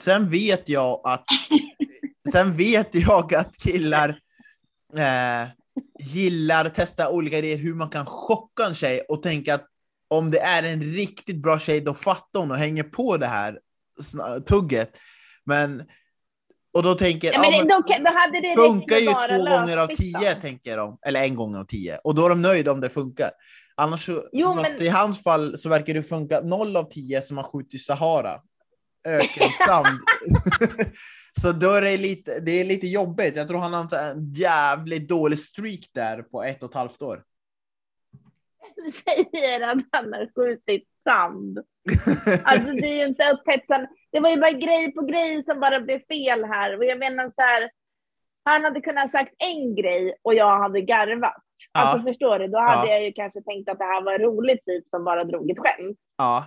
Sen 0.00 0.30
vet 0.30 0.68
jag 0.68 1.00
att 1.04 1.24
sen 2.32 2.56
vet 2.56 2.94
jag 2.94 3.34
att 3.34 3.56
killar 3.56 4.08
eh, 4.96 5.48
gillar 6.00 6.64
att 6.64 6.74
testa 6.74 7.10
olika 7.10 7.38
idéer 7.38 7.56
hur 7.56 7.74
man 7.74 7.90
kan 7.90 8.06
chocka 8.06 8.66
en 8.66 8.74
tjej 8.74 9.00
och 9.08 9.22
tänka 9.22 9.54
att 9.54 9.66
om 10.10 10.30
det 10.30 10.40
är 10.40 10.62
en 10.62 10.82
riktigt 10.82 11.42
bra 11.42 11.58
tjej, 11.58 11.80
då 11.80 11.94
fattar 11.94 12.40
hon 12.40 12.50
och 12.50 12.56
hänger 12.56 12.82
på 12.82 13.16
det 13.16 13.26
här 13.26 13.58
tugget. 14.46 14.98
Men 15.44 15.82
och 16.72 16.82
då 16.82 16.94
tänker 16.94 17.32
Ja, 17.32 17.40
men 17.40 17.50
men 17.50 17.66
det, 17.66 17.74
då, 17.74 18.10
då 18.10 18.16
hade 18.18 18.40
det 18.40 18.56
funkar 18.56 18.96
ju 18.96 19.06
två 19.06 19.50
gånger 19.50 19.76
av 19.76 19.86
tio, 19.86 20.34
tänker 20.34 20.76
de. 20.76 20.98
Eller 21.06 21.22
en 21.22 21.34
gång 21.34 21.56
av 21.56 21.64
tio. 21.64 21.98
Och 22.04 22.14
då 22.14 22.24
är 22.24 22.28
de 22.28 22.42
nöjda 22.42 22.72
om 22.72 22.80
det 22.80 22.88
funkar. 22.88 23.30
Annars 23.74 24.06
så, 24.06 24.28
Jo, 24.32 24.54
men- 24.54 24.82
i 24.82 24.88
hans 24.88 25.22
fall 25.22 25.58
så 25.58 25.68
verkar 25.68 25.94
det 25.94 26.02
funka 26.02 26.40
noll 26.40 26.76
av 26.76 26.90
tio 26.90 27.22
som 27.22 27.36
har 27.36 27.44
skjutit 27.44 27.82
Sahara. 27.82 28.40
Ökensand. 29.08 29.98
så 31.40 31.52
då 31.52 31.70
är 31.70 31.82
det 31.82 31.96
lite, 31.96 32.40
det 32.40 32.60
är 32.60 32.64
lite 32.64 32.86
jobbigt. 32.86 33.36
Jag 33.36 33.48
tror 33.48 33.58
han 33.58 33.74
har 33.74 33.98
en 33.98 34.32
jävligt 34.32 35.08
dålig 35.08 35.38
streak 35.38 35.80
där 35.94 36.22
på 36.22 36.42
ett 36.42 36.62
och 36.62 36.70
ett 36.70 36.74
halvt 36.74 37.02
år. 37.02 37.22
säger 39.04 39.60
att 39.68 39.84
han 39.92 40.12
har 40.12 40.30
skjutit 40.34 40.88
sand. 40.98 41.58
Alltså 42.44 42.72
det 42.72 42.86
är 42.86 42.96
ju 42.98 43.06
inte 43.06 43.30
upphetsande. 43.32 43.88
Det 44.12 44.20
var 44.20 44.30
ju 44.30 44.40
bara 44.40 44.50
grej 44.52 44.92
på 44.92 45.02
grej 45.02 45.42
som 45.42 45.60
bara 45.60 45.80
blev 45.80 45.98
fel 45.98 46.44
här. 46.44 46.76
Och 46.76 46.84
jag 46.84 46.98
menar 46.98 47.30
så 47.30 47.42
här, 47.42 47.70
han 48.44 48.64
hade 48.64 48.80
kunnat 48.80 49.10
sagt 49.10 49.34
en 49.38 49.74
grej 49.74 50.14
och 50.22 50.34
jag 50.34 50.58
hade 50.58 50.80
garvat. 50.80 51.42
Ja. 51.72 51.80
Alltså 51.80 52.06
förstår 52.06 52.38
du, 52.38 52.46
då 52.46 52.58
hade 52.58 52.88
Ja. 52.88 52.92
jag 52.94 53.04
ju 53.04 53.12
kanske 53.12 53.42
tänkt 53.42 53.68
att 53.68 53.78
det 53.78 53.84
här 53.84 54.02
var 54.02 54.12
en 54.12 54.20
rolig 54.22 54.64
typ 54.64 54.88
som 54.88 55.04
bara 55.04 55.24
drog 55.24 55.50
ett 55.50 55.58
skämt. 55.58 55.98
Ja. 56.16 56.46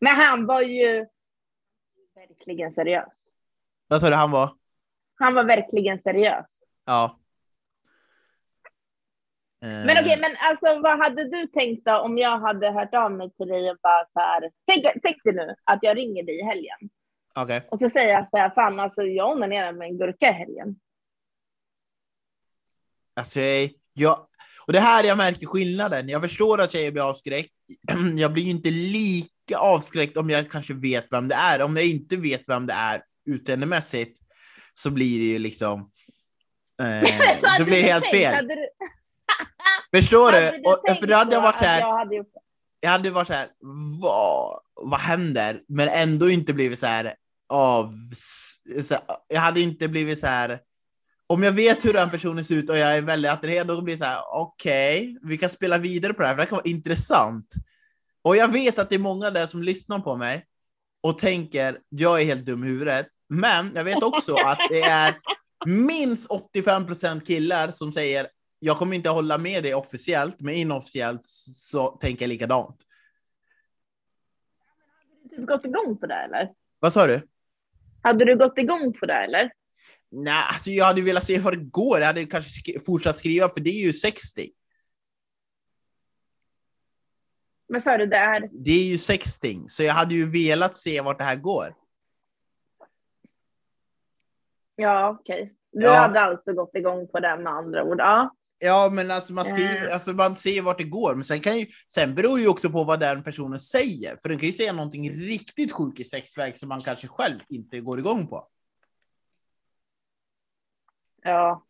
Men 0.00 0.16
han 0.16 0.46
var 0.46 0.60
ju 0.60 1.06
verkligen 2.14 2.72
seriös. 2.72 3.08
Vad 3.88 4.00
sa 4.00 4.10
du 4.10 4.16
han 4.16 4.30
var? 4.30 4.54
Han 5.18 5.34
var 5.34 5.44
verkligen 5.44 5.98
seriös. 5.98 6.46
Ja. 6.84 7.18
Eh, 9.64 9.86
Men 9.86 9.98
okej, 10.00 10.18
men 10.20 10.36
alltså 10.40 10.80
vad 10.82 10.98
hade 10.98 11.24
du 11.24 11.46
tänkt 11.46 11.84
då 11.84 11.98
om 11.98 12.18
jag 12.18 12.38
hade 12.38 12.70
hört 12.70 12.94
av 12.94 13.12
mig 13.12 13.30
till 13.36 13.48
dig 13.48 13.70
och 13.70 13.76
bara 13.82 14.04
så 14.12 14.20
här. 14.20 14.50
Tänk, 14.66 14.84
tänk 15.02 15.24
dig 15.24 15.34
nu 15.34 15.54
att 15.64 15.78
jag 15.82 15.96
ringer 15.96 16.22
dig 16.22 16.40
i 16.40 16.44
helgen 16.44 16.78
Okej. 17.34 17.68
och 17.70 17.80
så 17.80 17.88
säger 17.88 18.12
jag 18.12 18.28
så 18.28 18.36
här, 18.36 18.50
fan 18.50 18.80
alltså 18.80 19.02
jag 19.02 19.30
onanerar 19.30 19.72
med 19.72 19.88
en 19.88 19.98
gurka 19.98 20.28
i 20.28 20.32
helgen. 20.32 20.76
Alltså, 23.16 23.40
jag, 23.92 24.26
och 24.66 24.72
det 24.72 24.80
här 24.80 25.04
jag 25.04 25.18
märker 25.18 25.46
skillnaden. 25.46 26.08
Jag 26.08 26.22
förstår 26.22 26.60
att 26.60 26.72
tjejer 26.72 26.90
blir 26.92 27.08
avskräckt. 27.08 27.52
Jag 28.16 28.32
blir 28.32 28.50
inte 28.50 28.70
lika 28.70 29.58
avskräckt 29.58 30.16
om 30.16 30.30
jag 30.30 30.50
kanske 30.50 30.74
vet 30.74 31.06
vem 31.10 31.28
det 31.28 31.34
är. 31.34 31.64
Om 31.64 31.76
jag 31.76 31.86
inte 31.86 32.16
vet 32.16 32.42
vem 32.46 32.66
det 32.66 32.72
är 32.72 33.02
utseendemässigt 33.26 34.18
så 34.74 34.90
blir 34.90 35.18
det 35.18 35.24
ju 35.24 35.38
liksom... 35.38 35.90
Eh, 36.82 37.58
det 37.58 37.64
blir 37.64 37.82
helt 37.82 38.06
fel. 38.06 38.34
Hade 38.34 38.54
du, 38.54 38.68
Förstår 39.94 40.32
hade 40.32 40.50
du? 40.50 40.58
du 40.58 40.92
Och, 40.92 40.98
för 40.98 41.06
då 41.06 41.14
hade 41.14 41.34
jag 41.34 41.42
varit 41.42 41.58
så 41.58 41.64
att 41.64 41.70
här, 41.70 41.80
Jag 41.80 41.98
hade 41.98 42.16
gjort 42.16 42.32
jag 42.84 42.90
hade 42.90 43.10
varit 43.10 43.26
så 43.26 43.32
här, 43.32 43.48
vad, 44.00 44.60
vad 44.74 45.00
händer? 45.00 45.60
Men 45.68 45.88
ändå 45.88 46.30
inte 46.30 46.54
blivit 46.54 46.78
så 46.78 46.86
här 46.86 47.14
av... 47.48 47.94
Så 48.82 48.94
här, 48.94 49.02
jag 49.28 49.40
hade 49.40 49.60
inte 49.60 49.88
blivit 49.88 50.20
så 50.20 50.26
här... 50.26 50.60
Om 51.26 51.42
jag 51.42 51.52
vet 51.52 51.84
hur 51.84 51.92
den 51.92 52.10
personen 52.10 52.44
ser 52.44 52.54
ut 52.54 52.70
och 52.70 52.78
jag 52.78 52.96
är 52.96 53.02
väldigt 53.02 53.30
attraherad, 53.30 53.66
då 53.66 53.82
blir 53.82 53.94
det 53.94 53.98
så 53.98 54.04
här, 54.04 54.20
okej, 54.32 55.18
vi 55.22 55.38
kan 55.38 55.50
spela 55.50 55.78
vidare 55.78 56.12
på 56.12 56.22
det 56.22 56.28
här, 56.28 56.34
för 56.34 56.36
det 56.36 56.42
här 56.42 56.48
kan 56.48 56.56
vara 56.56 56.68
intressant. 56.68 57.46
Och 58.22 58.36
jag 58.36 58.52
vet 58.52 58.78
att 58.78 58.88
det 58.88 58.94
är 58.94 58.98
många 58.98 59.30
där 59.30 59.46
som 59.46 59.62
lyssnar 59.62 59.98
på 59.98 60.16
mig 60.16 60.46
och 61.02 61.18
tänker, 61.18 61.78
jag 61.88 62.20
är 62.20 62.24
helt 62.24 62.44
dum 62.44 62.64
i 62.64 62.66
huvudet. 62.66 63.06
Men 63.28 63.72
jag 63.74 63.84
vet 63.84 64.02
också 64.02 64.34
att 64.34 64.58
det 64.70 64.82
är 64.82 65.14
minst 65.66 66.26
85 66.30 66.86
procent 66.86 67.26
killar 67.26 67.70
som 67.70 67.92
säger, 67.92 68.26
jag 68.64 68.76
kommer 68.76 68.96
inte 68.96 69.10
hålla 69.10 69.38
med 69.38 69.62
dig 69.62 69.74
officiellt, 69.74 70.40
men 70.40 70.54
inofficiellt 70.54 71.24
så 71.24 71.86
tänker 71.88 72.22
jag 72.24 72.28
likadant. 72.28 72.82
Hade 75.22 75.36
du 75.36 75.46
gått 75.46 75.64
igång 75.64 75.96
på 75.98 76.06
det 76.06 76.14
eller? 76.14 76.52
Vad 76.78 76.92
sa 76.92 77.06
du? 77.06 77.28
Hade 78.02 78.24
du 78.24 78.38
gått 78.38 78.58
igång 78.58 78.92
på 78.92 79.06
det 79.06 79.14
eller? 79.14 79.52
Nej, 80.10 80.44
alltså 80.52 80.70
jag 80.70 80.84
hade 80.84 81.02
velat 81.02 81.24
se 81.24 81.38
hur 81.38 81.50
det 81.50 81.64
går. 81.64 81.98
Jag 81.98 82.06
hade 82.06 82.24
kanske 82.24 82.50
sk 82.50 82.84
fortsatt 82.86 83.18
skriva, 83.18 83.48
för 83.48 83.60
det 83.60 83.70
är 83.70 83.84
ju 83.84 83.92
60. 83.92 84.50
Men 87.68 87.82
sa 87.82 87.96
du, 87.96 88.06
det 88.06 88.16
är? 88.16 88.48
Det 88.52 88.70
är 88.70 88.84
ju 88.84 88.98
sexting, 88.98 89.68
så 89.68 89.82
jag 89.82 89.94
hade 89.94 90.14
ju 90.14 90.30
velat 90.30 90.76
se 90.76 91.00
vart 91.00 91.18
det 91.18 91.24
här 91.24 91.36
går. 91.36 91.74
Ja, 94.76 95.18
okej. 95.20 95.42
Okay. 95.42 95.54
Du 95.72 95.86
Ja. 95.86 95.92
hade 95.92 96.20
alltså 96.20 96.52
gått 96.52 96.74
igång 96.74 97.08
på 97.08 97.20
det 97.20 97.36
med 97.36 97.52
andra 97.52 97.84
ord. 97.84 98.00
Ja. 98.00 98.36
Ja, 98.64 98.90
men 98.92 99.10
alltså 99.10 99.32
man, 99.32 99.44
skriver, 99.44 99.86
Eh. 99.86 99.94
alltså 99.94 100.12
man 100.12 100.36
ser 100.36 100.62
vart 100.62 100.78
det 100.78 100.84
går, 100.84 101.14
men 101.14 101.24
sen, 101.24 101.40
kan 101.40 101.58
ju, 101.58 101.66
sen 101.88 102.14
beror 102.14 102.40
ju 102.40 102.48
också 102.48 102.70
på 102.70 102.84
vad 102.84 103.00
den 103.00 103.22
personen 103.22 103.60
säger. 103.60 104.18
För 104.22 104.28
den 104.28 104.38
kan 104.38 104.46
ju 104.46 104.52
säga 104.52 104.72
någonting 104.72 105.10
riktigt 105.10 105.72
sjukt 105.72 106.00
i 106.00 106.04
sexväg 106.04 106.58
som 106.58 106.68
man 106.68 106.80
kanske 106.80 107.08
själv 107.08 107.40
inte 107.48 107.80
går 107.80 107.98
igång 107.98 108.26
på. 108.26 108.48
Ja. 111.22 111.64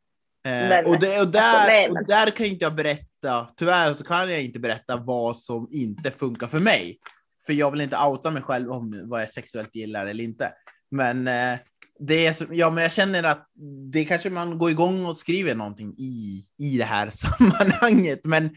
Eh, 0.47 0.53
och, 0.63 0.69
det, 0.71 0.87
och, 0.87 0.95
alltså, 0.95 1.25
där, 1.25 1.91
och 1.91 2.07
där 2.07 2.31
kan 2.31 2.47
inte 2.47 2.65
jag 2.65 2.75
berätta, 2.75 3.49
tyvärr 3.57 3.95
så 3.95 4.05
kan 4.05 4.31
jag 4.31 4.43
inte 4.43 4.59
berätta 4.59 4.97
vad 4.97 5.37
som 5.37 5.69
inte 5.71 6.11
funkar 6.11 6.47
för 6.47 6.61
mig. 6.61 6.99
För 7.47 7.53
jag 7.53 7.71
vill 7.71 7.81
inte 7.81 7.99
outa 7.99 8.31
mig 8.31 8.43
själv 8.43 8.71
om 8.71 9.03
vad 9.05 9.23
jag 9.23 9.31
sexuellt 9.31 9.75
gillar 9.75 10.07
eller 10.07 10.25
inte. 10.25 10.53
Men 10.91 11.29
eh, 11.29 11.59
det 11.99 12.27
är 12.27 12.33
så, 12.33 12.45
ja, 12.51 12.71
men 12.71 12.83
jag 12.83 12.93
känner 12.93 13.23
att 13.23 13.47
det 13.93 14.05
kanske 14.05 14.31
man 14.31 14.59
går 14.59 14.71
igång 14.71 15.07
och 15.07 15.17
skriver 15.17 15.55
någonting 15.55 15.95
i, 15.99 16.45
i 16.59 16.79
det 16.79 16.85
här 16.85 17.11
sammanhanget. 17.13 18.21
Men 18.25 18.51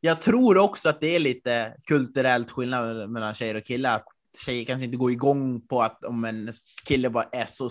jag 0.00 0.20
tror 0.20 0.58
också 0.58 0.88
att 0.88 1.00
det 1.00 1.16
är 1.16 1.20
lite 1.20 1.74
kulturellt 1.86 2.50
skillnad 2.50 3.10
mellan 3.10 3.34
tjejer 3.34 3.54
och 3.54 3.64
killar. 3.64 3.96
Att 3.96 4.04
tjejer 4.38 4.64
kanske 4.64 4.84
inte 4.84 4.96
går 4.96 5.10
igång 5.10 5.66
på 5.66 5.82
att 5.82 6.04
om 6.04 6.24
en 6.24 6.52
kille 6.84 7.10
bara 7.10 7.24
är 7.32 7.46
så 7.46 7.70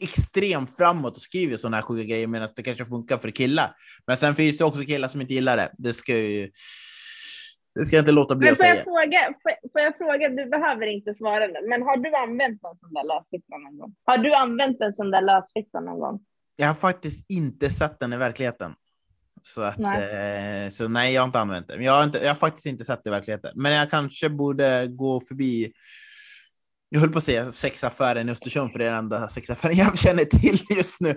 extremt 0.00 0.76
framåt 0.76 1.16
och 1.16 1.22
skriver 1.22 1.56
sådana 1.56 1.76
här 1.76 1.82
sjuka 1.82 2.04
grejer 2.04 2.26
medan 2.26 2.48
det 2.56 2.62
kanske 2.62 2.84
funkar 2.84 3.18
för 3.18 3.30
killar. 3.30 3.74
Men 4.06 4.16
sen 4.16 4.34
finns 4.34 4.58
det 4.58 4.64
också 4.64 4.82
killar 4.82 5.08
som 5.08 5.20
inte 5.20 5.34
gillar 5.34 5.56
det. 5.56 5.72
Det 5.78 5.92
ska 5.92 6.16
ju... 6.16 6.50
Det 7.74 7.86
ska 7.86 7.96
jag 7.96 8.02
inte 8.02 8.12
låta 8.12 8.36
bli 8.36 8.46
Men 8.46 8.52
att 8.52 8.58
får 8.58 8.66
jag, 8.66 8.76
säga. 8.76 8.84
fråga, 8.84 9.34
får, 9.42 9.70
får 9.72 9.80
jag 9.80 9.96
fråga, 9.98 10.28
du 10.28 10.50
behöver 10.50 10.86
inte 10.86 11.14
svara 11.14 11.46
nu, 11.46 11.68
men 11.68 11.82
har 11.82 11.96
du 11.96 12.14
använt 12.14 12.60
en 12.64 12.78
sån 12.78 12.94
där 12.94 13.04
lösfitta 13.04 13.58
någon 13.58 13.78
gång? 13.78 13.94
Har 14.04 14.18
du 14.18 14.34
använt 14.34 14.80
en 14.80 14.92
sån 14.92 15.10
där 15.10 15.22
lösfitta 15.22 15.80
någon 15.80 15.98
gång? 16.00 16.20
Jag 16.56 16.66
har 16.66 16.74
faktiskt 16.74 17.30
inte 17.30 17.70
sett 17.70 18.00
den 18.00 18.12
i 18.12 18.16
verkligheten. 18.16 18.74
Så, 19.42 19.62
att, 19.62 19.78
Nej. 19.78 20.64
Eh, 20.64 20.70
så 20.70 20.88
nej, 20.88 21.14
jag 21.14 21.22
har 21.22 21.26
inte 21.26 21.40
använt 21.40 21.68
den. 21.68 21.82
Jag 21.82 21.92
har, 21.92 22.04
inte, 22.04 22.18
jag 22.18 22.28
har 22.28 22.34
faktiskt 22.34 22.66
inte 22.66 22.84
sett 22.84 23.04
det 23.04 23.08
i 23.08 23.10
verkligheten. 23.10 23.52
Men 23.54 23.72
jag 23.72 23.90
kanske 23.90 24.28
borde 24.28 24.86
gå 24.86 25.20
förbi. 25.28 25.72
Jag 26.92 27.00
höll 27.00 27.10
på 27.12 27.18
att 27.18 27.24
säga 27.24 27.52
sexaffären 27.52 28.28
i 28.28 28.32
Östersund, 28.32 28.72
för 28.72 28.78
det 28.78 28.84
är 28.84 28.90
den 28.90 28.98
enda 28.98 29.28
sexaffären 29.28 29.76
jag 29.76 29.98
känner 29.98 30.24
till 30.24 30.58
just 30.76 31.00
nu. 31.00 31.14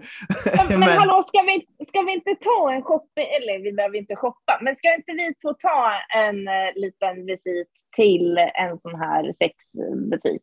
Men, 0.69 0.79
men 0.79 0.89
hallå, 0.89 1.23
ska 1.27 1.41
vi, 1.41 1.85
ska 1.87 2.01
vi 2.01 2.13
inte 2.13 2.35
ta 2.43 2.73
en 2.73 2.81
shopping, 2.83 3.27
eller 3.37 3.63
vi 3.63 3.73
behöver 3.73 3.97
inte 3.97 4.15
shoppa, 4.15 4.59
men 4.61 4.75
ska 4.75 4.95
inte 4.95 5.11
vi 5.11 5.33
få 5.41 5.53
ta 5.53 5.91
en 6.15 6.47
eh, 6.47 6.53
liten 6.75 7.25
visit 7.25 7.67
till 7.95 8.37
en 8.37 8.79
sån 8.79 8.95
här 8.99 9.33
sexbutik? 9.33 10.41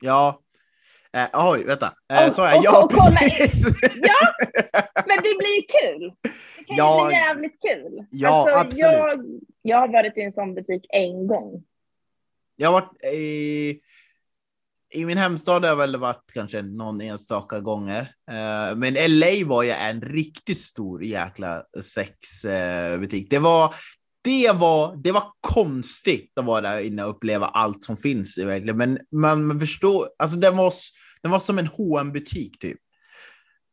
ja. 0.00 0.40
Eh, 1.16 1.50
oj, 1.52 1.64
vänta. 1.64 1.92
Eh, 2.12 2.26
Och- 2.26 2.32
så 2.32 2.42
jag, 2.42 2.56
och- 2.58 2.64
ja, 2.64 2.84
och 2.84 2.90
precis. 2.90 3.64
Ja, 4.02 4.32
men 5.06 5.16
det 5.16 5.38
blir 5.38 5.54
ju 5.56 5.62
kul. 5.62 6.12
Det 6.22 6.64
kan 6.64 6.76
Ja. 6.76 7.02
ju 7.02 7.06
bli 7.08 7.16
jävligt 7.16 7.62
kul. 7.62 8.06
Ja, 8.10 8.60
absolut. 8.60 8.78
Jag, 8.78 9.24
jag 9.62 9.78
har 9.78 9.88
varit 9.88 10.16
i 10.16 10.20
en 10.22 10.32
sån 10.32 10.54
butik 10.54 10.86
en 10.88 11.26
gång. 11.26 11.64
Jag 12.56 12.68
har 12.72 12.80
varit 12.80 13.04
i, 13.14 13.80
i 14.94 15.04
min 15.04 15.18
hemstad 15.18 15.62
har 15.62 15.68
jag 15.68 15.76
väl 15.76 15.96
varit 15.96 16.24
kanske 16.34 16.62
någon 16.62 17.00
enstaka 17.00 17.60
gånger. 17.60 18.00
Eh, 18.30 18.76
men 18.76 18.94
LA 19.08 19.46
var 19.46 19.62
ju 19.62 19.70
en 19.70 20.00
riktigt 20.00 20.58
stor 20.58 21.04
jäkla 21.04 21.62
sexbutik. 21.82 23.30
Det 23.30 23.38
var, 23.38 23.74
det 24.24 24.52
var, 24.52 24.96
det 24.96 25.12
var 25.12 25.24
konstigt 25.40 26.32
att 26.38 26.44
vara 26.44 26.60
där 26.60 26.80
inne 26.80 27.04
och 27.04 27.10
uppleva 27.10 27.46
allt 27.46 27.84
som 27.84 27.96
finns 27.96 28.38
verkligen. 28.38 28.76
Men 28.76 28.98
man, 29.12 29.46
man 29.46 29.60
förstår, 29.60 30.08
alltså 30.18 30.36
den 30.36 30.56
var, 30.56 30.72
den 31.22 31.30
var 31.30 31.40
som 31.40 31.58
en 31.58 31.68
hm 31.68 32.12
butik 32.12 32.58
typ. 32.58 32.78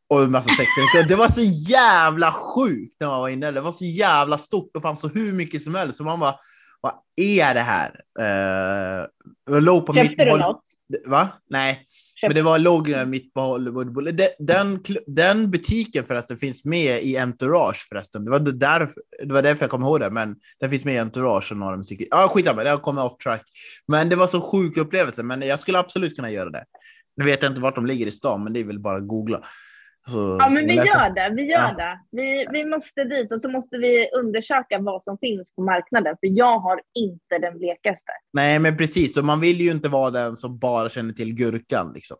Och 0.08 0.22
en 0.22 0.32
massa 0.32 0.48
sexleksaker. 0.48 1.08
Det 1.08 1.16
var 1.16 1.28
så 1.28 1.70
jävla 1.70 2.32
sjukt 2.32 2.96
när 3.00 3.06
man 3.06 3.20
var 3.20 3.28
inne. 3.28 3.50
Det 3.50 3.60
var 3.60 3.72
så 3.72 3.84
jävla 3.84 4.38
stort 4.38 4.76
och 4.76 4.82
fanns 4.82 5.00
så 5.00 5.08
hur 5.08 5.32
mycket 5.32 5.62
som 5.62 5.74
helst. 5.74 5.96
Så 5.96 6.04
man 6.04 6.20
bara, 6.20 6.36
vad 6.80 6.92
är 7.16 7.54
det 7.54 7.60
här? 7.60 7.90
Uh, 8.18 9.06
det 9.54 9.60
låg 9.60 9.86
på 9.86 9.94
Köpte 9.94 10.08
mitt 10.08 10.18
du 10.18 10.38
något? 10.38 10.62
Va? 11.06 11.28
Nej, 11.50 11.86
men 12.22 12.34
det 12.34 12.42
var 12.42 12.58
låg 12.58 13.06
mitt 13.06 13.34
på 13.34 13.40
Hollywood 13.40 13.92
Boulevard. 13.92 14.30
Den, 14.38 14.82
den, 15.06 15.50
butiken 15.50 16.04
förresten 16.04 16.38
finns 16.38 16.64
med 16.64 17.02
i 17.02 17.16
Entourage 17.16 17.86
förresten. 17.88 18.24
Det 18.24 18.30
var, 18.30 18.38
där, 18.38 18.88
det 19.26 19.34
var 19.34 19.42
därför 19.42 19.62
jag 19.62 19.70
kom 19.70 19.82
ihåg 19.82 20.00
det, 20.00 20.10
men 20.10 20.36
den 20.60 20.70
finns 20.70 20.84
med 20.84 20.94
i 20.94 20.98
Entourage 20.98 21.52
och 21.52 21.58
några 21.58 21.76
musik. 21.76 22.08
Ja, 22.10 22.28
skitsamma, 22.28 22.64
det 22.64 22.70
har 22.70 22.76
kommit 22.76 23.04
off 23.04 23.16
track. 23.18 23.42
Men 23.88 24.08
det 24.08 24.16
var 24.16 24.26
så 24.26 24.40
sjuk 24.40 24.76
upplevelse, 24.76 25.22
men 25.22 25.42
jag 25.42 25.60
skulle 25.60 25.78
absolut 25.78 26.16
kunna 26.16 26.30
göra 26.30 26.50
det. 26.50 26.64
Nu 27.16 27.24
vet 27.24 27.42
jag 27.42 27.50
inte 27.52 27.60
vart 27.60 27.74
de 27.74 27.86
ligger 27.86 28.06
i 28.06 28.10
stan, 28.10 28.44
men 28.44 28.52
det 28.52 28.60
är 28.60 28.64
väl 28.64 28.80
bara 28.80 28.96
att 28.96 29.06
googla. 29.06 29.42
Så, 30.08 30.36
Ja, 30.40 30.48
men 30.48 30.66
vi 30.66 30.74
läsa. 30.76 30.86
gör 30.86 31.10
det. 31.10 31.34
Vi 31.36 31.42
gör 31.42 31.58
Ja. 31.58 31.74
det. 31.76 32.00
Vi, 32.10 32.46
vi 32.52 32.64
måste 32.64 33.04
dit 33.04 33.32
och 33.32 33.40
så 33.40 33.48
måste 33.48 33.78
vi 33.78 34.10
undersöka 34.10 34.78
vad 34.78 35.04
som 35.04 35.18
finns 35.18 35.54
på 35.54 35.62
marknaden, 35.62 36.16
för 36.20 36.38
jag 36.38 36.58
har 36.58 36.80
inte 36.94 37.38
den 37.40 37.58
blekaste. 37.58 38.12
Nej, 38.32 38.58
men 38.58 38.76
precis. 38.76 39.16
Och 39.16 39.24
man 39.24 39.40
vill 39.40 39.60
ju 39.60 39.70
inte 39.70 39.88
vara 39.88 40.10
den 40.10 40.36
som 40.36 40.58
bara 40.58 40.88
känner 40.88 41.12
till 41.12 41.34
gurkan, 41.34 41.92
liksom. 41.94 42.16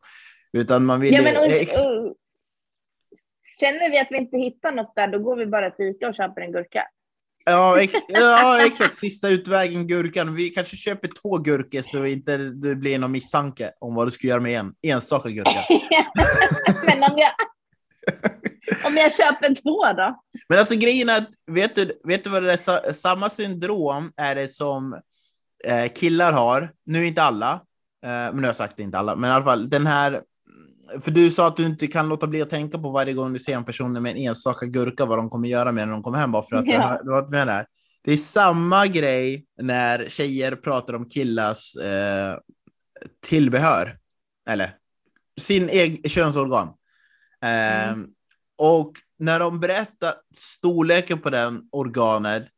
Utan 0.53 0.85
man 0.85 1.01
vill... 1.01 1.15
Ja, 1.15 1.23
men, 1.23 1.37
och, 1.37 1.45
och, 1.45 2.15
känner 3.61 3.91
vi 3.91 3.99
att 3.99 4.09
vi 4.11 4.17
inte 4.17 4.37
hittar 4.37 4.73
något 4.73 4.93
där, 4.97 5.09
då 5.09 5.19
går 5.19 5.37
vi 5.37 5.47
bara 5.47 5.71
till 5.71 5.87
Ica 5.87 6.09
och 6.09 6.15
köper 6.15 6.41
en 6.41 6.53
gurka. 6.53 6.83
Ja, 7.45 7.81
ex 7.81 7.93
ja, 8.09 8.67
exakt. 8.67 8.95
Sista 8.95 9.29
utvägen, 9.29 9.87
gurkan. 9.87 10.35
Vi 10.35 10.49
kanske 10.49 10.77
köper 10.77 11.09
två 11.23 11.39
gurkor 11.39 11.83
så 11.83 12.05
inte 12.05 12.37
det 12.37 12.75
blir 12.75 12.99
någon 12.99 13.13
misstanke 13.13 13.71
om 13.81 13.95
vad 13.95 14.07
du 14.07 14.11
ska 14.11 14.27
göra 14.27 14.41
med 14.41 14.61
en 14.61 14.75
enstaka 14.83 15.31
gurka. 15.31 15.51
men 16.87 17.11
om 17.13 17.19
jag, 17.19 17.31
om 18.87 18.97
jag 18.97 19.13
köper 19.15 19.55
två 19.55 19.93
då? 20.03 20.21
Men 20.49 20.59
alltså 20.59 20.75
grejen 20.75 21.09
är 21.09 21.19
att, 21.19 21.29
vet 21.51 21.75
du, 21.75 22.01
vet 22.05 22.25
du 22.25 22.31
vad 22.31 22.43
det 22.43 22.53
är? 22.53 22.57
Sa- 22.57 22.93
Samma 22.93 23.31
syndrom 23.31 24.13
är 24.17 24.35
det 24.35 24.49
som 24.49 25.01
eh, 25.65 25.93
killar 25.95 26.33
har. 26.33 26.71
Nu 26.87 27.07
inte 27.07 27.23
alla, 27.23 27.53
eh, 28.05 28.09
men 28.09 28.35
nu 28.37 28.41
har 28.43 28.47
jag 28.49 28.57
sagt 28.57 28.77
det 28.77 28.83
inte 28.83 28.99
alla, 28.99 29.17
men 29.17 29.31
i 29.31 29.33
alla 29.33 29.45
fall 29.45 29.71
den 29.71 29.87
här. 29.87 30.23
För 31.01 31.11
du 31.11 31.31
sa 31.31 31.47
att 31.47 31.57
du 31.57 31.67
inte 31.67 31.87
kan 31.87 32.09
låta 32.09 32.27
bli 32.27 32.43
att 32.43 32.51
tänka 32.51 32.79
på 32.79 32.91
varje 32.91 33.13
gång 33.15 33.33
du 33.33 33.39
ser 33.39 33.57
en 33.57 33.65
person 33.65 33.93
med 34.03 34.13
en 34.13 34.17
enstaka 34.19 34.67
gurka 34.67 35.05
vad 35.05 35.19
de 35.19 35.31
kommer 35.31 35.49
göra 35.49 35.73
med 35.73 35.87
när 35.89 35.93
de 35.93 36.03
kommer 36.03 36.19
hem 36.19 36.33
bara 36.33 36.43
för 36.43 36.57
att 36.57 36.67
Ja. 36.67 37.01
du 37.05 37.11
har 37.11 37.21
varit 37.21 37.31
med 37.31 37.47
där. 37.47 37.67
Det 38.05 38.13
är 38.13 38.17
samma 38.17 38.87
grej 38.87 39.45
när 39.63 40.09
tjejer 40.09 40.57
pratar 40.57 40.95
om 40.95 41.09
killars 41.09 41.77
eh, 41.77 42.39
tillbehör. 43.27 43.99
Eller 44.49 44.71
sin 45.41 45.69
egen 45.69 46.03
könsorgan. 46.11 46.69
Mm. 47.43 48.09
Och 48.59 48.93
när 49.19 49.39
de 49.39 49.61
berättar 49.61 50.15
storleken 50.35 51.19
på 51.21 51.31
den 51.31 51.63
organet, 51.73 52.49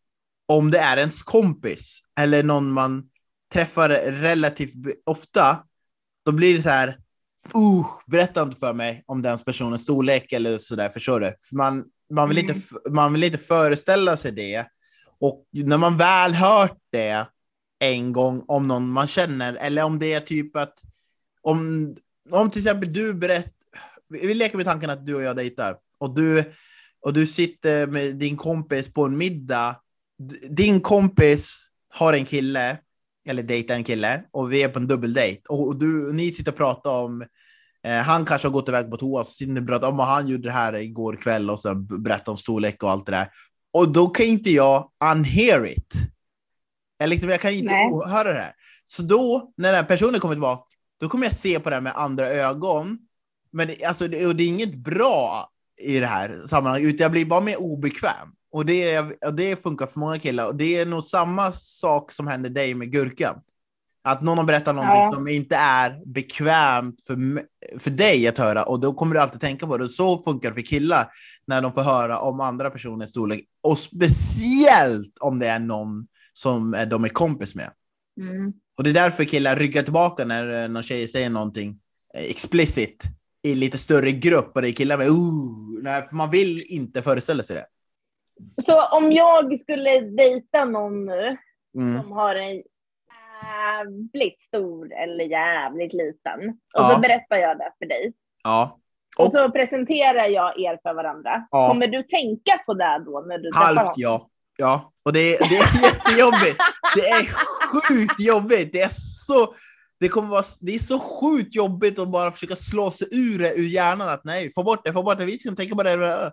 om 0.47 0.71
det 0.71 0.79
är 0.79 0.97
ens 0.97 1.23
kompis 1.23 2.01
eller 2.21 2.43
någon 2.43 2.73
man 2.73 3.05
träffar 3.53 3.89
relativt 4.13 4.75
ofta, 5.07 5.65
då 6.25 6.33
blir 6.33 6.57
det 6.57 6.63
så 6.63 6.69
här, 6.69 6.89
uh, 7.57 7.87
berätta 8.07 8.43
inte 8.43 8.57
för 8.57 8.73
mig 8.73 9.05
om 9.07 9.23
den 9.23 9.39
personens 9.39 9.83
storlek 9.83 10.33
eller 10.33 10.59
så 10.59 10.77
där, 10.77 10.89
förstår 10.89 11.21
du? 11.21 11.27
För 11.49 11.57
man, 11.57 11.85
man, 12.11 12.29
vill 12.29 12.39
Mm. 12.39 12.57
inte, 12.57 12.91
man 12.91 13.13
vill 13.13 13.25
inte 13.25 13.39
föreställa 13.39 14.17
sig 14.17 14.33
det. 14.33 14.67
Och 15.21 15.45
när 15.53 15.77
man 15.77 15.97
väl 15.97 16.35
hört 16.35 16.79
det 16.93 17.27
en 17.79 18.13
gång 18.13 18.45
om 18.49 18.69
någon 18.69 18.91
man 18.91 19.07
känner, 19.07 19.55
eller 19.55 19.85
om 19.85 19.99
det 19.99 20.13
är 20.13 20.21
typ 20.21 20.57
att 20.57 20.75
om, 21.43 21.97
om 22.31 22.51
till 22.51 22.63
exempel 22.63 22.93
du 22.93 23.15
berättar, 23.15 23.53
vi 24.09 24.27
vi 24.27 24.35
leker 24.35 24.57
med 24.57 24.67
tanken 24.67 24.91
att 24.91 25.07
du 25.07 25.15
och 25.15 25.23
jag 25.23 25.37
dejtar 25.37 25.77
och 25.99 26.15
du, 26.15 26.45
och 27.01 27.13
du 27.13 27.27
sitter 27.27 27.87
med 27.87 28.17
din 28.17 28.37
kompis 28.37 28.93
på 28.93 29.05
en 29.05 29.17
middag. 29.17 29.77
Din 30.51 30.81
kompis 30.81 31.69
har 31.95 32.13
en 32.13 32.25
kille, 32.25 32.79
eller 33.29 33.43
dejtar 33.43 33.75
en 33.75 33.85
kille, 33.85 34.23
och 34.31 34.53
vi 34.53 34.63
är 34.63 34.69
på 34.69 34.79
en 34.79 34.87
dubbeldejt. 34.87 35.43
Och, 35.49 35.67
och 35.67 35.77
du, 35.77 36.13
ni 36.13 36.33
sitter 36.33 36.53
och 36.53 36.59
pratar 36.59 36.91
om, 36.91 37.23
eh, 37.87 37.97
han 37.97 38.25
kanske 38.25 38.49
har 38.49 38.53
gått 38.53 38.69
iväg 38.69 38.91
på 38.91 38.97
toa, 38.97 39.25
så 39.25 39.31
sitter 39.31 39.53
ni 39.53 39.61
och 39.61 39.67
pratar 39.67 39.89
om 39.89 40.01
att 40.01 40.09
han 40.09 40.29
gjorde 40.29 40.49
det 40.49 40.53
här 40.53 40.77
igår 40.77 41.17
kväll 41.17 41.51
och 41.51 41.61
så 41.61 41.75
berättar 41.75 42.33
om 42.33 42.39
storlek 42.39 42.83
och 42.83 42.91
allt 42.91 43.07
det 43.07 43.13
där. 43.13 43.29
Och 43.73 43.93
då 43.93 44.09
kan 44.09 44.27
inte 44.27 44.51
jag 44.51 44.91
unhear 45.13 45.67
it. 45.67 45.93
Jag, 46.99 47.11
liksom, 47.11 47.31
jag 47.31 47.41
kan 47.41 47.53
inte 47.53 47.75
höra 48.07 48.33
det 48.33 48.41
här. 48.41 48.53
Så 48.87 49.03
då, 49.03 49.53
när 49.57 49.69
den 49.73 49.77
här 49.77 49.89
personen 49.89 50.21
kommer 50.21 50.35
tillbaka, 50.35 50.65
då 51.01 51.09
kommer 51.09 51.27
jag 51.27 51.35
se 51.35 51.61
på 51.61 51.71
det 51.71 51.77
här 51.77 51.83
med 51.83 51.97
andra 51.97 52.27
ögon. 52.27 52.99
Men 53.51 53.69
det, 53.69 53.85
alltså, 53.85 54.09
det, 54.09 54.27
och 54.27 54.37
det 54.37 54.43
är 54.43 54.49
inget 54.49 54.75
bra 54.75 55.51
i 55.81 56.01
det 56.01 56.07
här 56.07 56.47
sammanhanget, 56.47 56.95
utan 56.95 57.05
jag 57.05 57.13
blir 57.13 57.25
bara 57.25 57.41
mer 57.41 57.61
obekväm. 57.61 58.29
Och 58.53 58.67
det, 58.67 58.99
och 58.99 59.35
det 59.35 59.63
funkar 59.63 59.87
för 59.87 60.01
många 60.01 60.19
killar. 60.19 60.47
Och 60.47 60.57
det 60.57 60.77
är 60.77 60.87
nog 60.87 61.05
samma 61.05 61.53
sak 61.53 62.13
som 62.13 62.27
händer 62.27 62.51
dig 62.51 62.75
med 62.75 62.93
gurkan. 62.93 63.41
Att 64.05 64.23
någon 64.23 64.39
har 64.39 64.45
berättat 64.45 64.75
någonting 64.75 65.03
Ja. 65.03 65.13
som 65.15 65.29
inte 65.29 65.57
är 65.57 66.03
bekvämt 66.07 67.05
för, 67.07 67.43
för 67.79 67.91
dig 67.91 68.29
att 68.29 68.39
höra 68.39 68.65
och 68.65 68.81
då 68.81 68.93
kommer 68.93 69.15
du 69.15 69.21
alltid 69.21 69.41
tänka 69.41 69.67
på 69.67 69.77
det. 69.77 69.85
Och 69.85 69.91
så 69.91 70.23
funkar 70.23 70.49
det 70.49 70.55
för 70.55 70.63
killar 70.63 71.11
när 71.47 71.63
de 71.63 71.73
får 71.73 71.83
höra 71.83 72.19
om 72.19 72.41
andra 72.41 72.71
personers 72.71 73.09
storlek. 73.09 73.45
Och 73.63 73.79
speciellt 73.79 75.19
om 75.21 75.39
det 75.39 75.47
är 75.47 75.59
någon 75.59 76.07
som 76.33 76.77
de 76.91 77.05
är 77.05 77.09
kompis 77.09 77.55
med. 77.55 77.71
Mm. 78.21 78.53
Och 78.77 78.85
det 78.85 78.91
är 78.91 78.95
därför 78.95 79.25
killar 79.25 79.57
ryggar 79.57 79.83
tillbaka 79.83 80.25
när 80.25 80.63
eh, 80.63 80.69
någon 80.69 80.83
tjej 80.83 81.09
säger 81.09 81.31
någonting 81.31 81.79
eh, 82.15 82.25
explicit 82.25 83.05
i 83.43 83.55
lite 83.55 83.79
större 83.79 84.13
grupp 84.13 84.53
och 84.55 84.63
det 84.63 84.69
är 84.69 84.73
killar 84.73 84.99
med 84.99 85.09
ooh, 85.09 85.83
nej, 85.83 86.09
man 86.13 86.31
vill 86.31 86.63
inte 86.69 87.03
föreställa 87.03 87.43
sig 87.43 87.57
det. 87.57 87.67
Så 88.63 88.87
om 88.87 89.13
jag 89.13 89.61
skulle 89.61 90.01
dejta 90.01 90.65
någon 90.65 91.07
nu 91.07 91.37
Mm. 91.79 92.03
som 92.03 92.13
har 92.13 92.35
en 92.35 92.63
jävligt 93.43 94.43
stor 94.43 94.93
eller 94.95 95.25
jävligt 95.25 95.93
liten. 95.93 96.49
Och 96.51 96.57
Ja. 96.73 96.91
så 96.95 97.01
berättar 97.01 97.37
jag 97.37 97.59
det 97.59 97.73
för 97.79 97.87
dig. 97.87 98.13
Ja. 98.45 98.79
Och, 99.19 99.25
Och- 99.27 99.33
så 99.33 99.51
presenterar 99.51 100.27
jag 100.29 100.61
er 100.61 100.79
för 100.83 100.95
varandra. 100.95 101.47
Ja. 101.51 101.69
Kommer 101.69 101.87
du 101.87 102.03
tänka 102.03 102.53
på 102.67 102.75
det 102.75 103.03
då 103.07 103.25
när 103.29 103.39
du 103.39 103.51
Halvt 103.55 103.79
honom? 103.79 103.93
ja. 103.97 104.29
Ja, 104.61 104.93
och 105.03 105.13
det, 105.13 105.35
är- 105.37 105.49
det 105.49 105.57
är 105.57 105.83
jättejobbigt. 105.83 106.57
Det 106.97 107.09
är 107.09 107.25
sjukt 107.89 108.21
jobbigt. 108.21 108.73
Det 108.73 108.81
är 108.83 108.91
så, 108.93 109.55
det 110.01 110.09
kommer 110.09 110.29
vara, 110.29 110.45
det 110.61 110.75
är 110.75 110.79
så 110.79 110.99
sjukt 110.99 111.55
jobbigt 111.55 111.99
att 111.99 112.09
bara 112.09 112.33
försöka 112.33 112.57
slå 112.57 112.91
sig 112.91 113.09
ur 113.11 113.39
det 113.39 113.55
ur 113.55 113.69
hjärnan 113.69 114.09
att 114.09 114.25
nej, 114.25 114.53
få 114.55 114.63
bort 114.63 114.85
det, 114.85 114.93
få 114.93 115.03
bort 115.03 115.19
det, 115.19 115.25
vi 115.25 115.39
ska 115.39 115.55
tänka 115.55 115.75
på 115.75 115.83
det. 115.83 116.33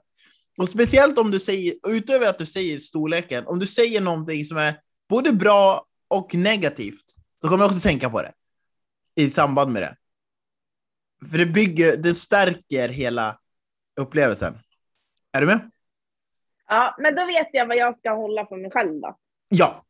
Och 0.58 0.70
speciellt 0.70 1.18
om 1.18 1.32
du 1.32 1.40
säger, 1.40 1.74
utöver 1.88 2.30
att 2.30 2.40
du 2.40 2.46
säger 2.46 2.80
storleken, 2.80 3.48
om 3.48 3.60
du 3.60 3.68
säger 3.68 4.02
någonting 4.02 4.46
som 4.46 4.58
är 4.58 4.80
både 5.10 5.34
bra 5.34 5.86
och 6.08 6.36
negativt, 6.36 7.06
så 7.42 7.48
kommer 7.48 7.64
jag 7.64 7.70
också 7.70 7.88
tänka 7.88 8.10
på 8.10 8.22
det 8.22 8.34
i 9.16 9.30
samband 9.30 9.72
med 9.72 9.82
det. 9.82 9.96
För 11.30 11.38
det 11.38 11.46
bygger, 11.46 11.98
det 11.98 12.16
stärker 12.16 12.90
hela 12.90 13.40
upplevelsen. 14.00 14.58
Är 15.32 15.42
du 15.42 15.48
med? 15.48 15.72
Ja, 16.68 16.96
men 17.00 17.16
då 17.16 17.26
vet 17.26 17.48
jag 17.54 17.68
vad 17.68 17.78
jag 17.78 17.98
ska 17.98 18.12
hålla 18.12 18.46
för 18.46 18.58
mig 18.58 18.72
själv 18.72 19.02
då. 19.02 19.18
Ja, 19.48 19.85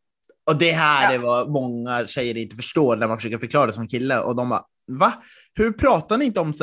och 0.45 0.57
det 0.57 0.71
här 0.71 1.09
Ja. 1.09 1.13
är 1.15 1.19
vad 1.19 1.49
många 1.49 2.07
tjejer 2.07 2.37
inte 2.37 2.55
förstår 2.55 2.95
när 2.95 3.07
man 3.07 3.17
försöker 3.17 3.37
förklara 3.37 3.65
det 3.65 3.73
som 3.73 3.87
kille. 3.87 4.19
Och 4.19 4.35
de 4.35 4.49
bara, 4.49 4.63
va? 4.87 5.13
Hur 5.53 5.71
pratar 5.71 6.17
ni 6.17 6.25
inte 6.25 6.39
om 6.39 6.53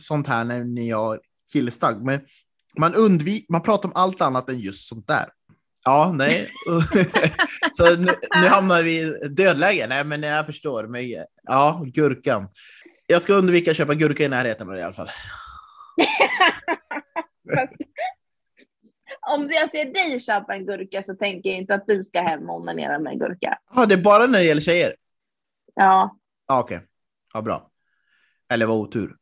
sånt, 0.00 0.26
här 0.26 0.44
när 0.44 0.64
ni 0.64 0.90
har 0.90 1.20
killstagg? 1.52 2.04
Men 2.04 2.20
man 2.78 2.94
undviker, 2.94 3.52
man 3.52 3.62
pratar 3.62 3.88
om 3.88 3.92
allt 3.96 4.20
annat 4.20 4.50
än 4.50 4.58
just 4.58 4.88
sånt 4.88 5.08
där. 5.08 5.26
Ja, 5.84 6.12
nej. 6.14 6.48
Så 7.76 7.96
nu, 7.96 8.14
nu 8.40 8.46
hamnar 8.46 8.82
vi 8.82 9.00
i 9.00 9.28
dödläge. 9.28 9.86
Nej, 9.88 10.04
men 10.04 10.22
jag 10.22 10.46
förstår. 10.46 10.86
Men, 10.86 11.08
ja, 11.42 11.84
gurkan. 11.86 12.48
Jag 13.06 13.22
ska 13.22 13.32
undvika 13.32 13.70
att 13.70 13.76
köpa 13.76 13.94
gurka 13.94 14.24
i 14.24 14.28
närheten 14.28 14.76
i 14.76 14.82
alla 14.82 14.92
fall. 14.92 15.08
Om 19.28 19.50
jag 19.52 19.70
ser 19.70 19.84
dig 19.84 20.20
köpa 20.20 20.54
en 20.54 20.66
gurka 20.66 21.02
så 21.02 21.14
tänker 21.14 21.50
jag 21.50 21.58
inte 21.58 21.74
att 21.74 21.86
du 21.86 22.04
ska 22.04 22.20
hem 22.20 22.50
och 22.50 22.56
onanera 22.56 22.98
med 22.98 23.12
en 23.12 23.18
gurka. 23.18 23.58
Ja, 23.74 23.86
det 23.86 23.94
är 23.94 24.02
bara 24.02 24.26
när 24.26 24.38
det 24.38 24.44
gäller 24.44 24.60
tjejer? 24.60 24.94
Ja, 25.74 26.18
Ja, 26.48 26.60
okej. 26.60 26.80
Ja, 27.34 27.42
bra. 27.42 27.70
Eller 28.52 28.66
vad 28.66 28.76
otur. 28.76 29.16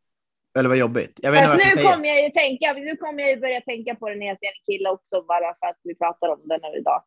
Eller 0.59 0.69
vad 0.69 0.79
jobbigt. 0.79 1.21
Jag 1.23 1.33
vet 1.33 1.41
inte 1.41 1.51
vad 1.51 1.61
jag 1.61 1.67
nu 1.67 1.73
säga. 1.73 1.93
kommer 1.93 2.09
jag 2.09 2.23
ju 2.23 2.31
tänka, 2.31 2.73
nu 2.73 2.97
kommer 2.97 3.23
jag 3.23 3.31
ju 3.31 3.41
börja 3.41 3.61
tänka 3.61 3.95
på 3.95 4.09
det 4.09 4.17
när 4.17 4.27
jag 4.27 4.39
ser 4.39 4.47
en 4.47 4.65
kille 4.67 4.91
också 4.91 5.23
bara 5.23 5.55
för 5.61 5.67
att 5.67 5.81
vi 5.83 5.95
pratar 5.95 6.29
om 6.29 6.41
det 6.45 6.59
nu 6.63 6.79
idag. 6.79 7.05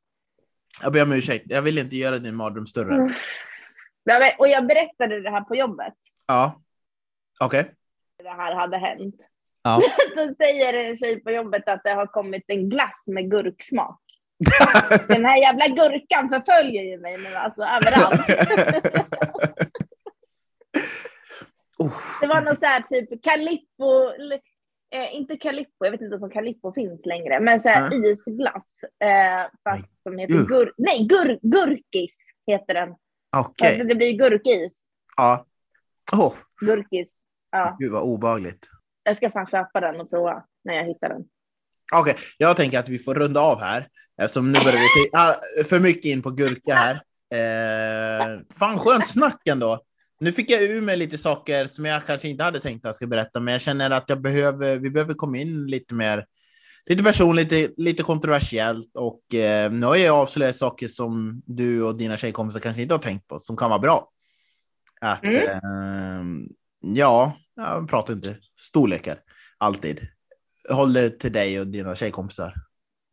Jag 0.83 0.93
ber 0.93 1.03
om 1.03 1.11
ursäkt. 1.11 1.45
Jag 1.47 1.61
vill 1.61 1.77
inte 1.77 1.95
göra 1.95 2.17
din 2.17 2.35
mardröm 2.35 2.67
större. 2.67 2.95
Mm. 2.95 3.13
Och 4.37 4.47
jag 4.47 4.67
berättade 4.67 5.21
det 5.21 5.29
här 5.29 5.41
på 5.41 5.55
jobbet. 5.55 5.93
Ja. 6.27 6.61
Okej. 7.39 7.71
Det 8.23 8.29
här 8.29 8.55
hade 8.55 8.77
hänt. 8.77 9.15
Ja. 9.63 9.81
Då 10.15 10.33
säger 10.37 10.73
en 10.73 10.97
tjej 10.97 11.19
på 11.19 11.31
jobbet 11.31 11.67
att 11.67 11.83
det 11.83 11.89
har 11.89 12.07
kommit 12.07 12.43
en 12.47 12.69
glass 12.69 13.07
med 13.07 13.31
gurksmak. 13.31 14.01
Den 15.07 15.25
här 15.25 15.37
jävla 15.37 15.67
gurkan 15.67 16.29
förföljer 16.29 16.83
ju 16.83 16.99
mig 16.99 17.17
nu 17.17 17.35
alltså 17.35 17.61
överallt. 17.61 18.29
oh, 21.77 21.93
Det 22.21 22.27
var 22.27 22.41
något 22.41 22.59
så 22.59 22.65
här 22.65 22.81
typ 22.81 23.23
Calippo, 23.23 24.11
eh, 24.93 25.15
inte 25.15 25.37
Calippo, 25.37 25.85
jag 25.85 25.91
vet 25.91 26.01
inte 26.01 26.15
om 26.15 26.29
Calippo 26.29 26.73
finns 26.73 27.05
längre, 27.05 27.39
men 27.39 27.59
så 27.59 27.69
här 27.69 27.89
Nej. 27.89 28.11
isglass. 28.11 28.83
Eh, 29.03 29.45
fast 29.63 30.03
som 30.03 30.17
heter 30.17 30.45
gur, 30.47 30.73
nej, 30.77 31.07
gur, 31.07 31.39
gurkis 31.41 32.19
heter 32.47 32.73
den. 32.73 32.95
Okej. 33.37 33.69
Alltså 33.69 33.87
det 33.87 33.95
blir 33.95 34.13
gurkis. 34.13 34.83
Ja. 35.17 35.45
Åh, 36.13 36.33
Gurkis. 36.61 37.13
Ja, 37.51 37.77
gud 37.79 37.91
vad 37.91 38.03
obehagligt. 38.03 38.69
Jag 39.03 39.17
ska 39.17 39.31
fan 39.31 39.47
köpa 39.47 39.79
den 39.79 40.01
och 40.01 40.09
prova 40.09 40.43
när 40.63 40.73
jag 40.73 40.85
hittar 40.85 41.09
den. 41.09 41.23
Okej, 41.93 42.15
jag 42.37 42.57
tänker 42.57 42.79
att 42.79 42.89
vi 42.89 42.99
får 42.99 43.15
runda 43.15 43.39
av 43.41 43.59
här. 43.59 43.87
Eftersom 44.21 44.51
nu 44.51 44.59
börjar 44.59 44.73
vi 44.73 45.09
ah, 45.13 45.35
för 45.63 45.79
mycket 45.79 46.05
in 46.05 46.21
på 46.21 46.31
gurka 46.31 46.73
här. 46.73 46.95
Eh, 47.33 48.39
fan 48.59 48.77
skönt 48.77 49.07
snack 49.07 49.41
ändå. 49.47 49.79
Nu 50.19 50.31
fick 50.31 50.49
jag 50.51 50.61
ur 50.61 50.81
mig 50.81 50.97
lite 50.97 51.17
saker 51.17 51.67
som 51.67 51.85
jag 51.85 52.05
kanske 52.05 52.27
inte 52.27 52.43
hade 52.43 52.59
tänkt 52.59 52.85
att 52.85 52.89
jag 52.89 52.95
skulle 52.95 53.09
berätta, 53.09 53.39
men 53.39 53.51
jag 53.51 53.61
känner 53.61 53.89
att 53.91 54.05
jag 54.07 54.21
behöver, 54.21 54.77
vi 54.77 54.89
behöver 54.91 55.13
komma 55.13 55.37
in 55.37 55.65
lite 55.67 55.93
mer, 55.93 56.25
lite 56.85 57.03
personligt, 57.03 57.51
lite, 57.51 57.73
lite 57.81 58.03
kontroversiellt 58.03 58.91
och 58.95 59.35
eh, 59.35 59.71
nu 59.71 59.85
har 59.85 59.95
jag 59.95 60.15
avslöjat 60.15 60.55
saker 60.55 60.87
som 60.87 61.41
du 61.45 61.83
och 61.83 61.97
dina 61.97 62.17
tjejkompisar 62.17 62.59
kanske 62.59 62.81
inte 62.81 62.93
har 62.93 62.99
tänkt 62.99 63.27
på, 63.27 63.39
som 63.39 63.57
kan 63.57 63.69
vara 63.69 63.79
bra. 63.79 64.09
Att, 65.01 65.23
Mm. 65.23 65.35
eh, 65.35 66.49
ja, 66.95 67.33
jag 67.59 67.89
pratar 67.89 68.13
inte 68.13 68.37
storlekar 68.59 69.17
alltid. 69.57 70.07
Håll 70.69 70.93
det 70.93 71.09
till 71.09 71.31
dig 71.31 71.59
och 71.59 71.67
dina 71.67 71.95
tjejkompisar 71.95 72.53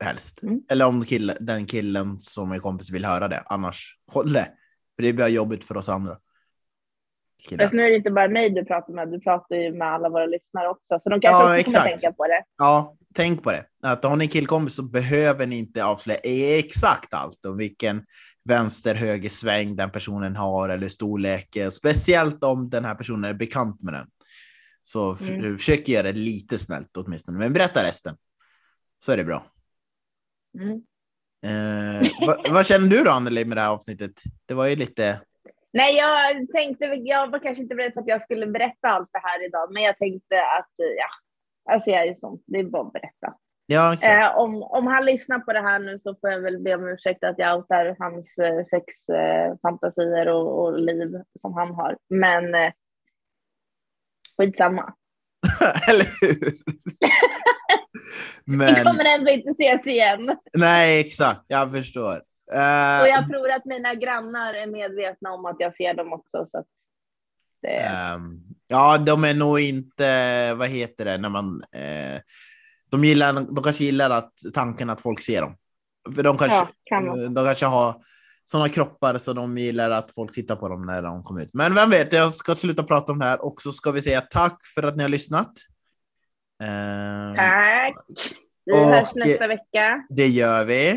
helst. 0.04 0.42
Mm. 0.42 0.60
Eller 0.70 0.86
om 0.86 1.04
kille, 1.04 1.36
den 1.40 1.66
killen 1.66 2.16
som 2.16 2.52
är 2.52 2.58
kompis 2.58 2.90
vill 2.90 3.04
höra 3.04 3.28
det, 3.28 3.42
annars 3.46 3.98
håll 4.12 4.32
det. 4.32 4.48
För 4.96 5.02
det 5.02 5.12
blir 5.12 5.28
jobbigt 5.28 5.64
för 5.64 5.76
oss 5.76 5.88
andra. 5.88 6.18
Killar. 7.48 7.64
Fast 7.64 7.74
nu 7.74 7.82
är 7.82 7.90
det 7.90 7.96
inte 7.96 8.10
bara 8.10 8.28
mig 8.28 8.50
du 8.50 8.64
pratar 8.64 8.92
med, 8.92 9.10
du 9.10 9.20
pratar 9.20 9.56
ju 9.56 9.72
med 9.72 9.88
alla 9.88 10.08
våra 10.08 10.26
lyssnare 10.26 10.68
också. 10.68 11.00
Så 11.02 11.08
de 11.08 11.20
kanske 11.20 11.42
Ja, 11.42 11.60
också 11.60 11.64
kommer 11.64 11.78
exakt. 11.78 12.02
tänka 12.02 12.12
på 12.12 12.26
det. 12.26 12.44
Ja, 12.58 12.96
tänk 13.14 13.42
på 13.42 13.50
det. 13.50 13.64
Att 13.82 14.04
har 14.04 14.16
ni 14.16 14.24
en 14.24 14.28
killkompis 14.28 14.76
så 14.76 14.82
behöver 14.82 15.46
ni 15.46 15.58
inte 15.58 15.84
avslöja 15.84 16.58
exakt 16.58 17.14
allt 17.14 17.46
om 17.46 17.56
vilken 17.56 18.04
vänster 18.44 18.94
höger 18.94 19.28
sväng 19.28 19.76
den 19.76 19.90
personen 19.90 20.36
har 20.36 20.68
eller 20.68 20.88
storlek. 20.88 21.56
Speciellt 21.72 22.44
om 22.44 22.70
den 22.70 22.84
här 22.84 22.94
personen 22.94 23.24
är 23.30 23.34
bekant 23.34 23.82
med 23.82 23.94
den. 23.94 24.06
Så 24.86 25.16
Mm. 25.20 25.56
försök 25.56 25.88
göra 25.88 26.12
det 26.12 26.18
lite 26.18 26.58
snällt 26.58 26.96
åtminstone, 26.96 27.38
men 27.38 27.52
berätta 27.52 27.82
resten. 27.82 28.16
Så 28.98 29.12
är 29.12 29.16
det 29.16 29.24
bra. 29.24 29.46
Mm. 30.58 30.82
Eh, 31.46 32.08
vad, 32.26 32.52
vad 32.52 32.66
känner 32.66 32.88
du 32.88 33.04
då 33.04 33.10
Anneli 33.10 33.44
med 33.44 33.56
det 33.56 33.60
här 33.60 33.70
avsnittet? 33.70 34.12
Det 34.46 34.54
var 34.54 34.66
ju 34.66 34.76
lite... 34.76 35.20
Nej, 35.72 35.96
jag 35.96 36.48
tänkte, 36.52 36.84
jag 36.84 37.30
var 37.30 37.38
kanske 37.38 37.62
inte 37.62 37.74
beredd 37.74 37.94
på 37.94 38.00
att 38.00 38.08
jag 38.08 38.22
skulle 38.22 38.46
berätta 38.46 38.88
allt 38.88 39.08
det 39.12 39.20
här 39.22 39.46
idag, 39.46 39.72
men 39.72 39.82
jag 39.82 39.98
tänkte 39.98 40.36
att, 40.36 40.72
ja, 40.76 41.08
alltså 41.74 41.90
jag 41.90 42.02
är 42.02 42.06
ju 42.06 42.14
sån, 42.20 42.42
det 42.46 42.58
är 42.58 42.64
bara 42.64 42.86
att 42.86 42.92
berätta. 42.92 43.34
Ja. 43.66 43.96
Eh, 44.02 44.36
om, 44.36 44.62
om 44.62 44.86
han 44.86 45.04
lyssnar 45.04 45.38
på 45.38 45.52
det 45.52 45.60
här 45.60 45.78
nu 45.78 46.00
så 46.02 46.14
får 46.20 46.30
jag 46.30 46.40
väl 46.40 46.62
be 46.62 46.74
om 46.74 46.88
ursäkt 46.88 47.24
att 47.24 47.38
jag 47.38 47.56
outar 47.58 47.96
hans 47.98 48.38
eh, 48.38 48.64
sexfantasier 48.64 49.48
eh, 49.50 49.56
fantasier 49.62 50.28
och, 50.28 50.64
och 50.64 50.78
liv 50.78 51.22
som 51.40 51.54
han 51.54 51.74
har. 51.74 51.96
Men 52.08 52.54
eh, 52.54 52.72
skitsamma. 54.38 54.92
Eller 55.88 56.06
hur? 56.20 56.40
Vi 58.44 58.56
men 58.56 58.74
kommer 58.84 59.04
ändå 59.04 59.30
inte 59.30 59.50
ses 59.50 59.86
igen. 59.86 60.36
nej, 60.52 61.00
exakt. 61.00 61.40
Jag 61.46 61.72
förstår. 61.72 62.12
Eh, 62.52 63.00
Och 63.02 63.08
jag 63.08 63.28
tror 63.28 63.50
att 63.50 63.64
mina 63.64 63.94
grannar 63.94 64.54
är 64.54 64.66
medvetna 64.66 65.32
om 65.32 65.44
att 65.46 65.56
jag 65.58 65.74
ser 65.74 65.94
dem 65.94 66.12
också. 66.12 66.46
Så 66.46 66.64
det, 67.62 67.68
Ehm, 67.76 68.40
ja, 68.68 68.98
de 68.98 69.24
är 69.24 69.34
nog 69.34 69.60
inte, 69.60 70.54
vad 70.54 70.68
heter 70.68 71.04
det, 71.04 71.18
när 71.18 71.28
man... 71.28 71.62
Eh, 71.72 72.20
de, 72.90 73.04
gillar, 73.04 73.32
de 73.32 73.62
kanske 73.62 73.84
gillar 73.84 74.10
att, 74.10 74.32
tanken 74.54 74.90
att 74.90 75.00
folk 75.00 75.22
ser 75.22 75.40
dem. 75.40 75.56
För 76.14 76.22
de 76.22 76.38
kanske, 76.38 76.56
Ja, 76.58 76.68
kan 76.84 77.34
de 77.34 77.44
kanske 77.44 77.66
har 77.66 78.02
sådana 78.50 78.68
kroppar 78.68 79.18
så 79.18 79.32
de 79.32 79.58
gillar 79.58 79.90
att 79.90 80.10
folk 80.14 80.34
tittar 80.34 80.56
på 80.56 80.68
dem 80.68 80.86
när 80.86 81.02
de 81.02 81.22
kommer 81.22 81.42
ut. 81.42 81.50
Men 81.52 81.74
vem 81.74 81.90
vet, 81.90 82.12
jag 82.12 82.34
ska 82.34 82.54
sluta 82.54 82.82
prata 82.82 83.12
om 83.12 83.18
det 83.18 83.24
här 83.24 83.44
och 83.44 83.62
så 83.62 83.72
ska 83.72 83.90
vi 83.90 84.02
säga 84.02 84.20
tack 84.20 84.58
för 84.74 84.82
att 84.82 84.96
ni 84.96 85.02
har 85.02 85.08
lyssnat. 85.10 85.52
Ehm, 86.62 87.34
tack. 87.36 87.94
Vi 88.64 88.72
Och- 88.72 88.76
hörs 88.78 89.14
nästa 89.14 89.46
vecka. 89.46 90.04
Det 90.08 90.28
gör 90.28 90.64
vi. 90.64 90.88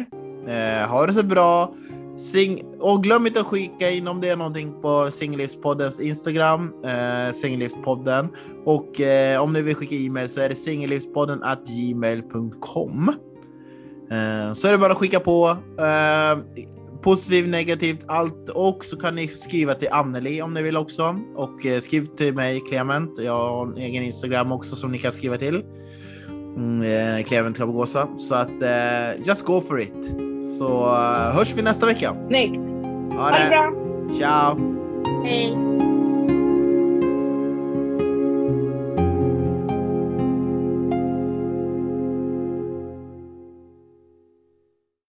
Eh, 0.48 0.90
ha 0.90 1.08
det 1.08 1.14
så 1.14 1.24
bra. 1.24 1.74
Sing 2.18 2.66
och 2.80 3.04
glöm 3.04 3.28
inte 3.28 3.40
att 3.40 3.46
skicka 3.46 3.90
in 3.90 4.08
om 4.08 4.22
det 4.22 4.30
är 4.30 4.36
någonting 4.36 4.82
på 4.82 5.12
Singellivspoddens 5.12 6.00
Instagram, 6.02 6.74
eh, 6.86 7.34
Singellivspodden. 7.34 8.28
Och 8.66 9.02
eh, 9.02 9.44
om 9.44 9.54
ni 9.54 9.62
vill 9.62 9.76
skicka 9.76 9.96
e-mail 9.96 10.30
så 10.30 10.42
är 10.42 10.50
det 10.50 10.56
singellivspodden 10.56 11.44
at 11.44 11.60
gmail.com. 11.68 13.10
Eh, 14.12 14.54
så 14.54 14.68
är 14.68 14.72
det 14.72 14.78
bara 14.78 14.92
att 14.92 14.98
skicka 14.98 15.20
på. 15.20 15.58
Eh, 15.80 16.40
positivt, 17.02 17.48
negativt, 17.50 18.06
allt. 18.08 18.50
Och 18.50 18.86
så 18.86 18.98
kan 18.98 19.16
ni 19.16 19.28
skriva 19.28 19.74
till 19.76 19.88
Anneli 19.92 20.42
om 20.42 20.54
ni 20.54 20.62
vill 20.62 20.78
också. 20.78 21.16
Och 21.36 21.66
eh, 21.66 21.80
skriv 21.80 22.06
till 22.06 22.34
mig, 22.36 22.62
Clement. 22.70 23.12
Jag 23.18 23.34
har 23.50 23.66
en 23.68 23.78
egen 23.78 24.04
Instagram 24.04 24.52
också 24.52 24.76
som 24.76 24.92
ni 24.92 24.98
kan 24.98 25.12
skriva 25.12 25.38
till. 25.38 25.64
Mm, 26.58 26.82
eh, 27.18 27.24
Clement 27.26 27.58
Kabogosa. 27.58 28.08
Så 28.18 28.36
att 28.36 28.64
eh, 28.64 29.22
just 29.26 29.46
go 29.46 29.62
for 29.62 29.82
it. 29.82 30.12
Så 30.60 30.90
hörs 31.34 31.54
vi 31.58 31.62
nästa 31.62 31.86
vecka. 31.86 32.16
Snyggt. 32.28 32.72
Ha 33.14 33.24
Ha 33.24 33.30
det 33.30 33.44
det. 33.44 33.50
bra. 33.50 33.74
Ciao. 34.18 34.60
Hej. 35.24 35.89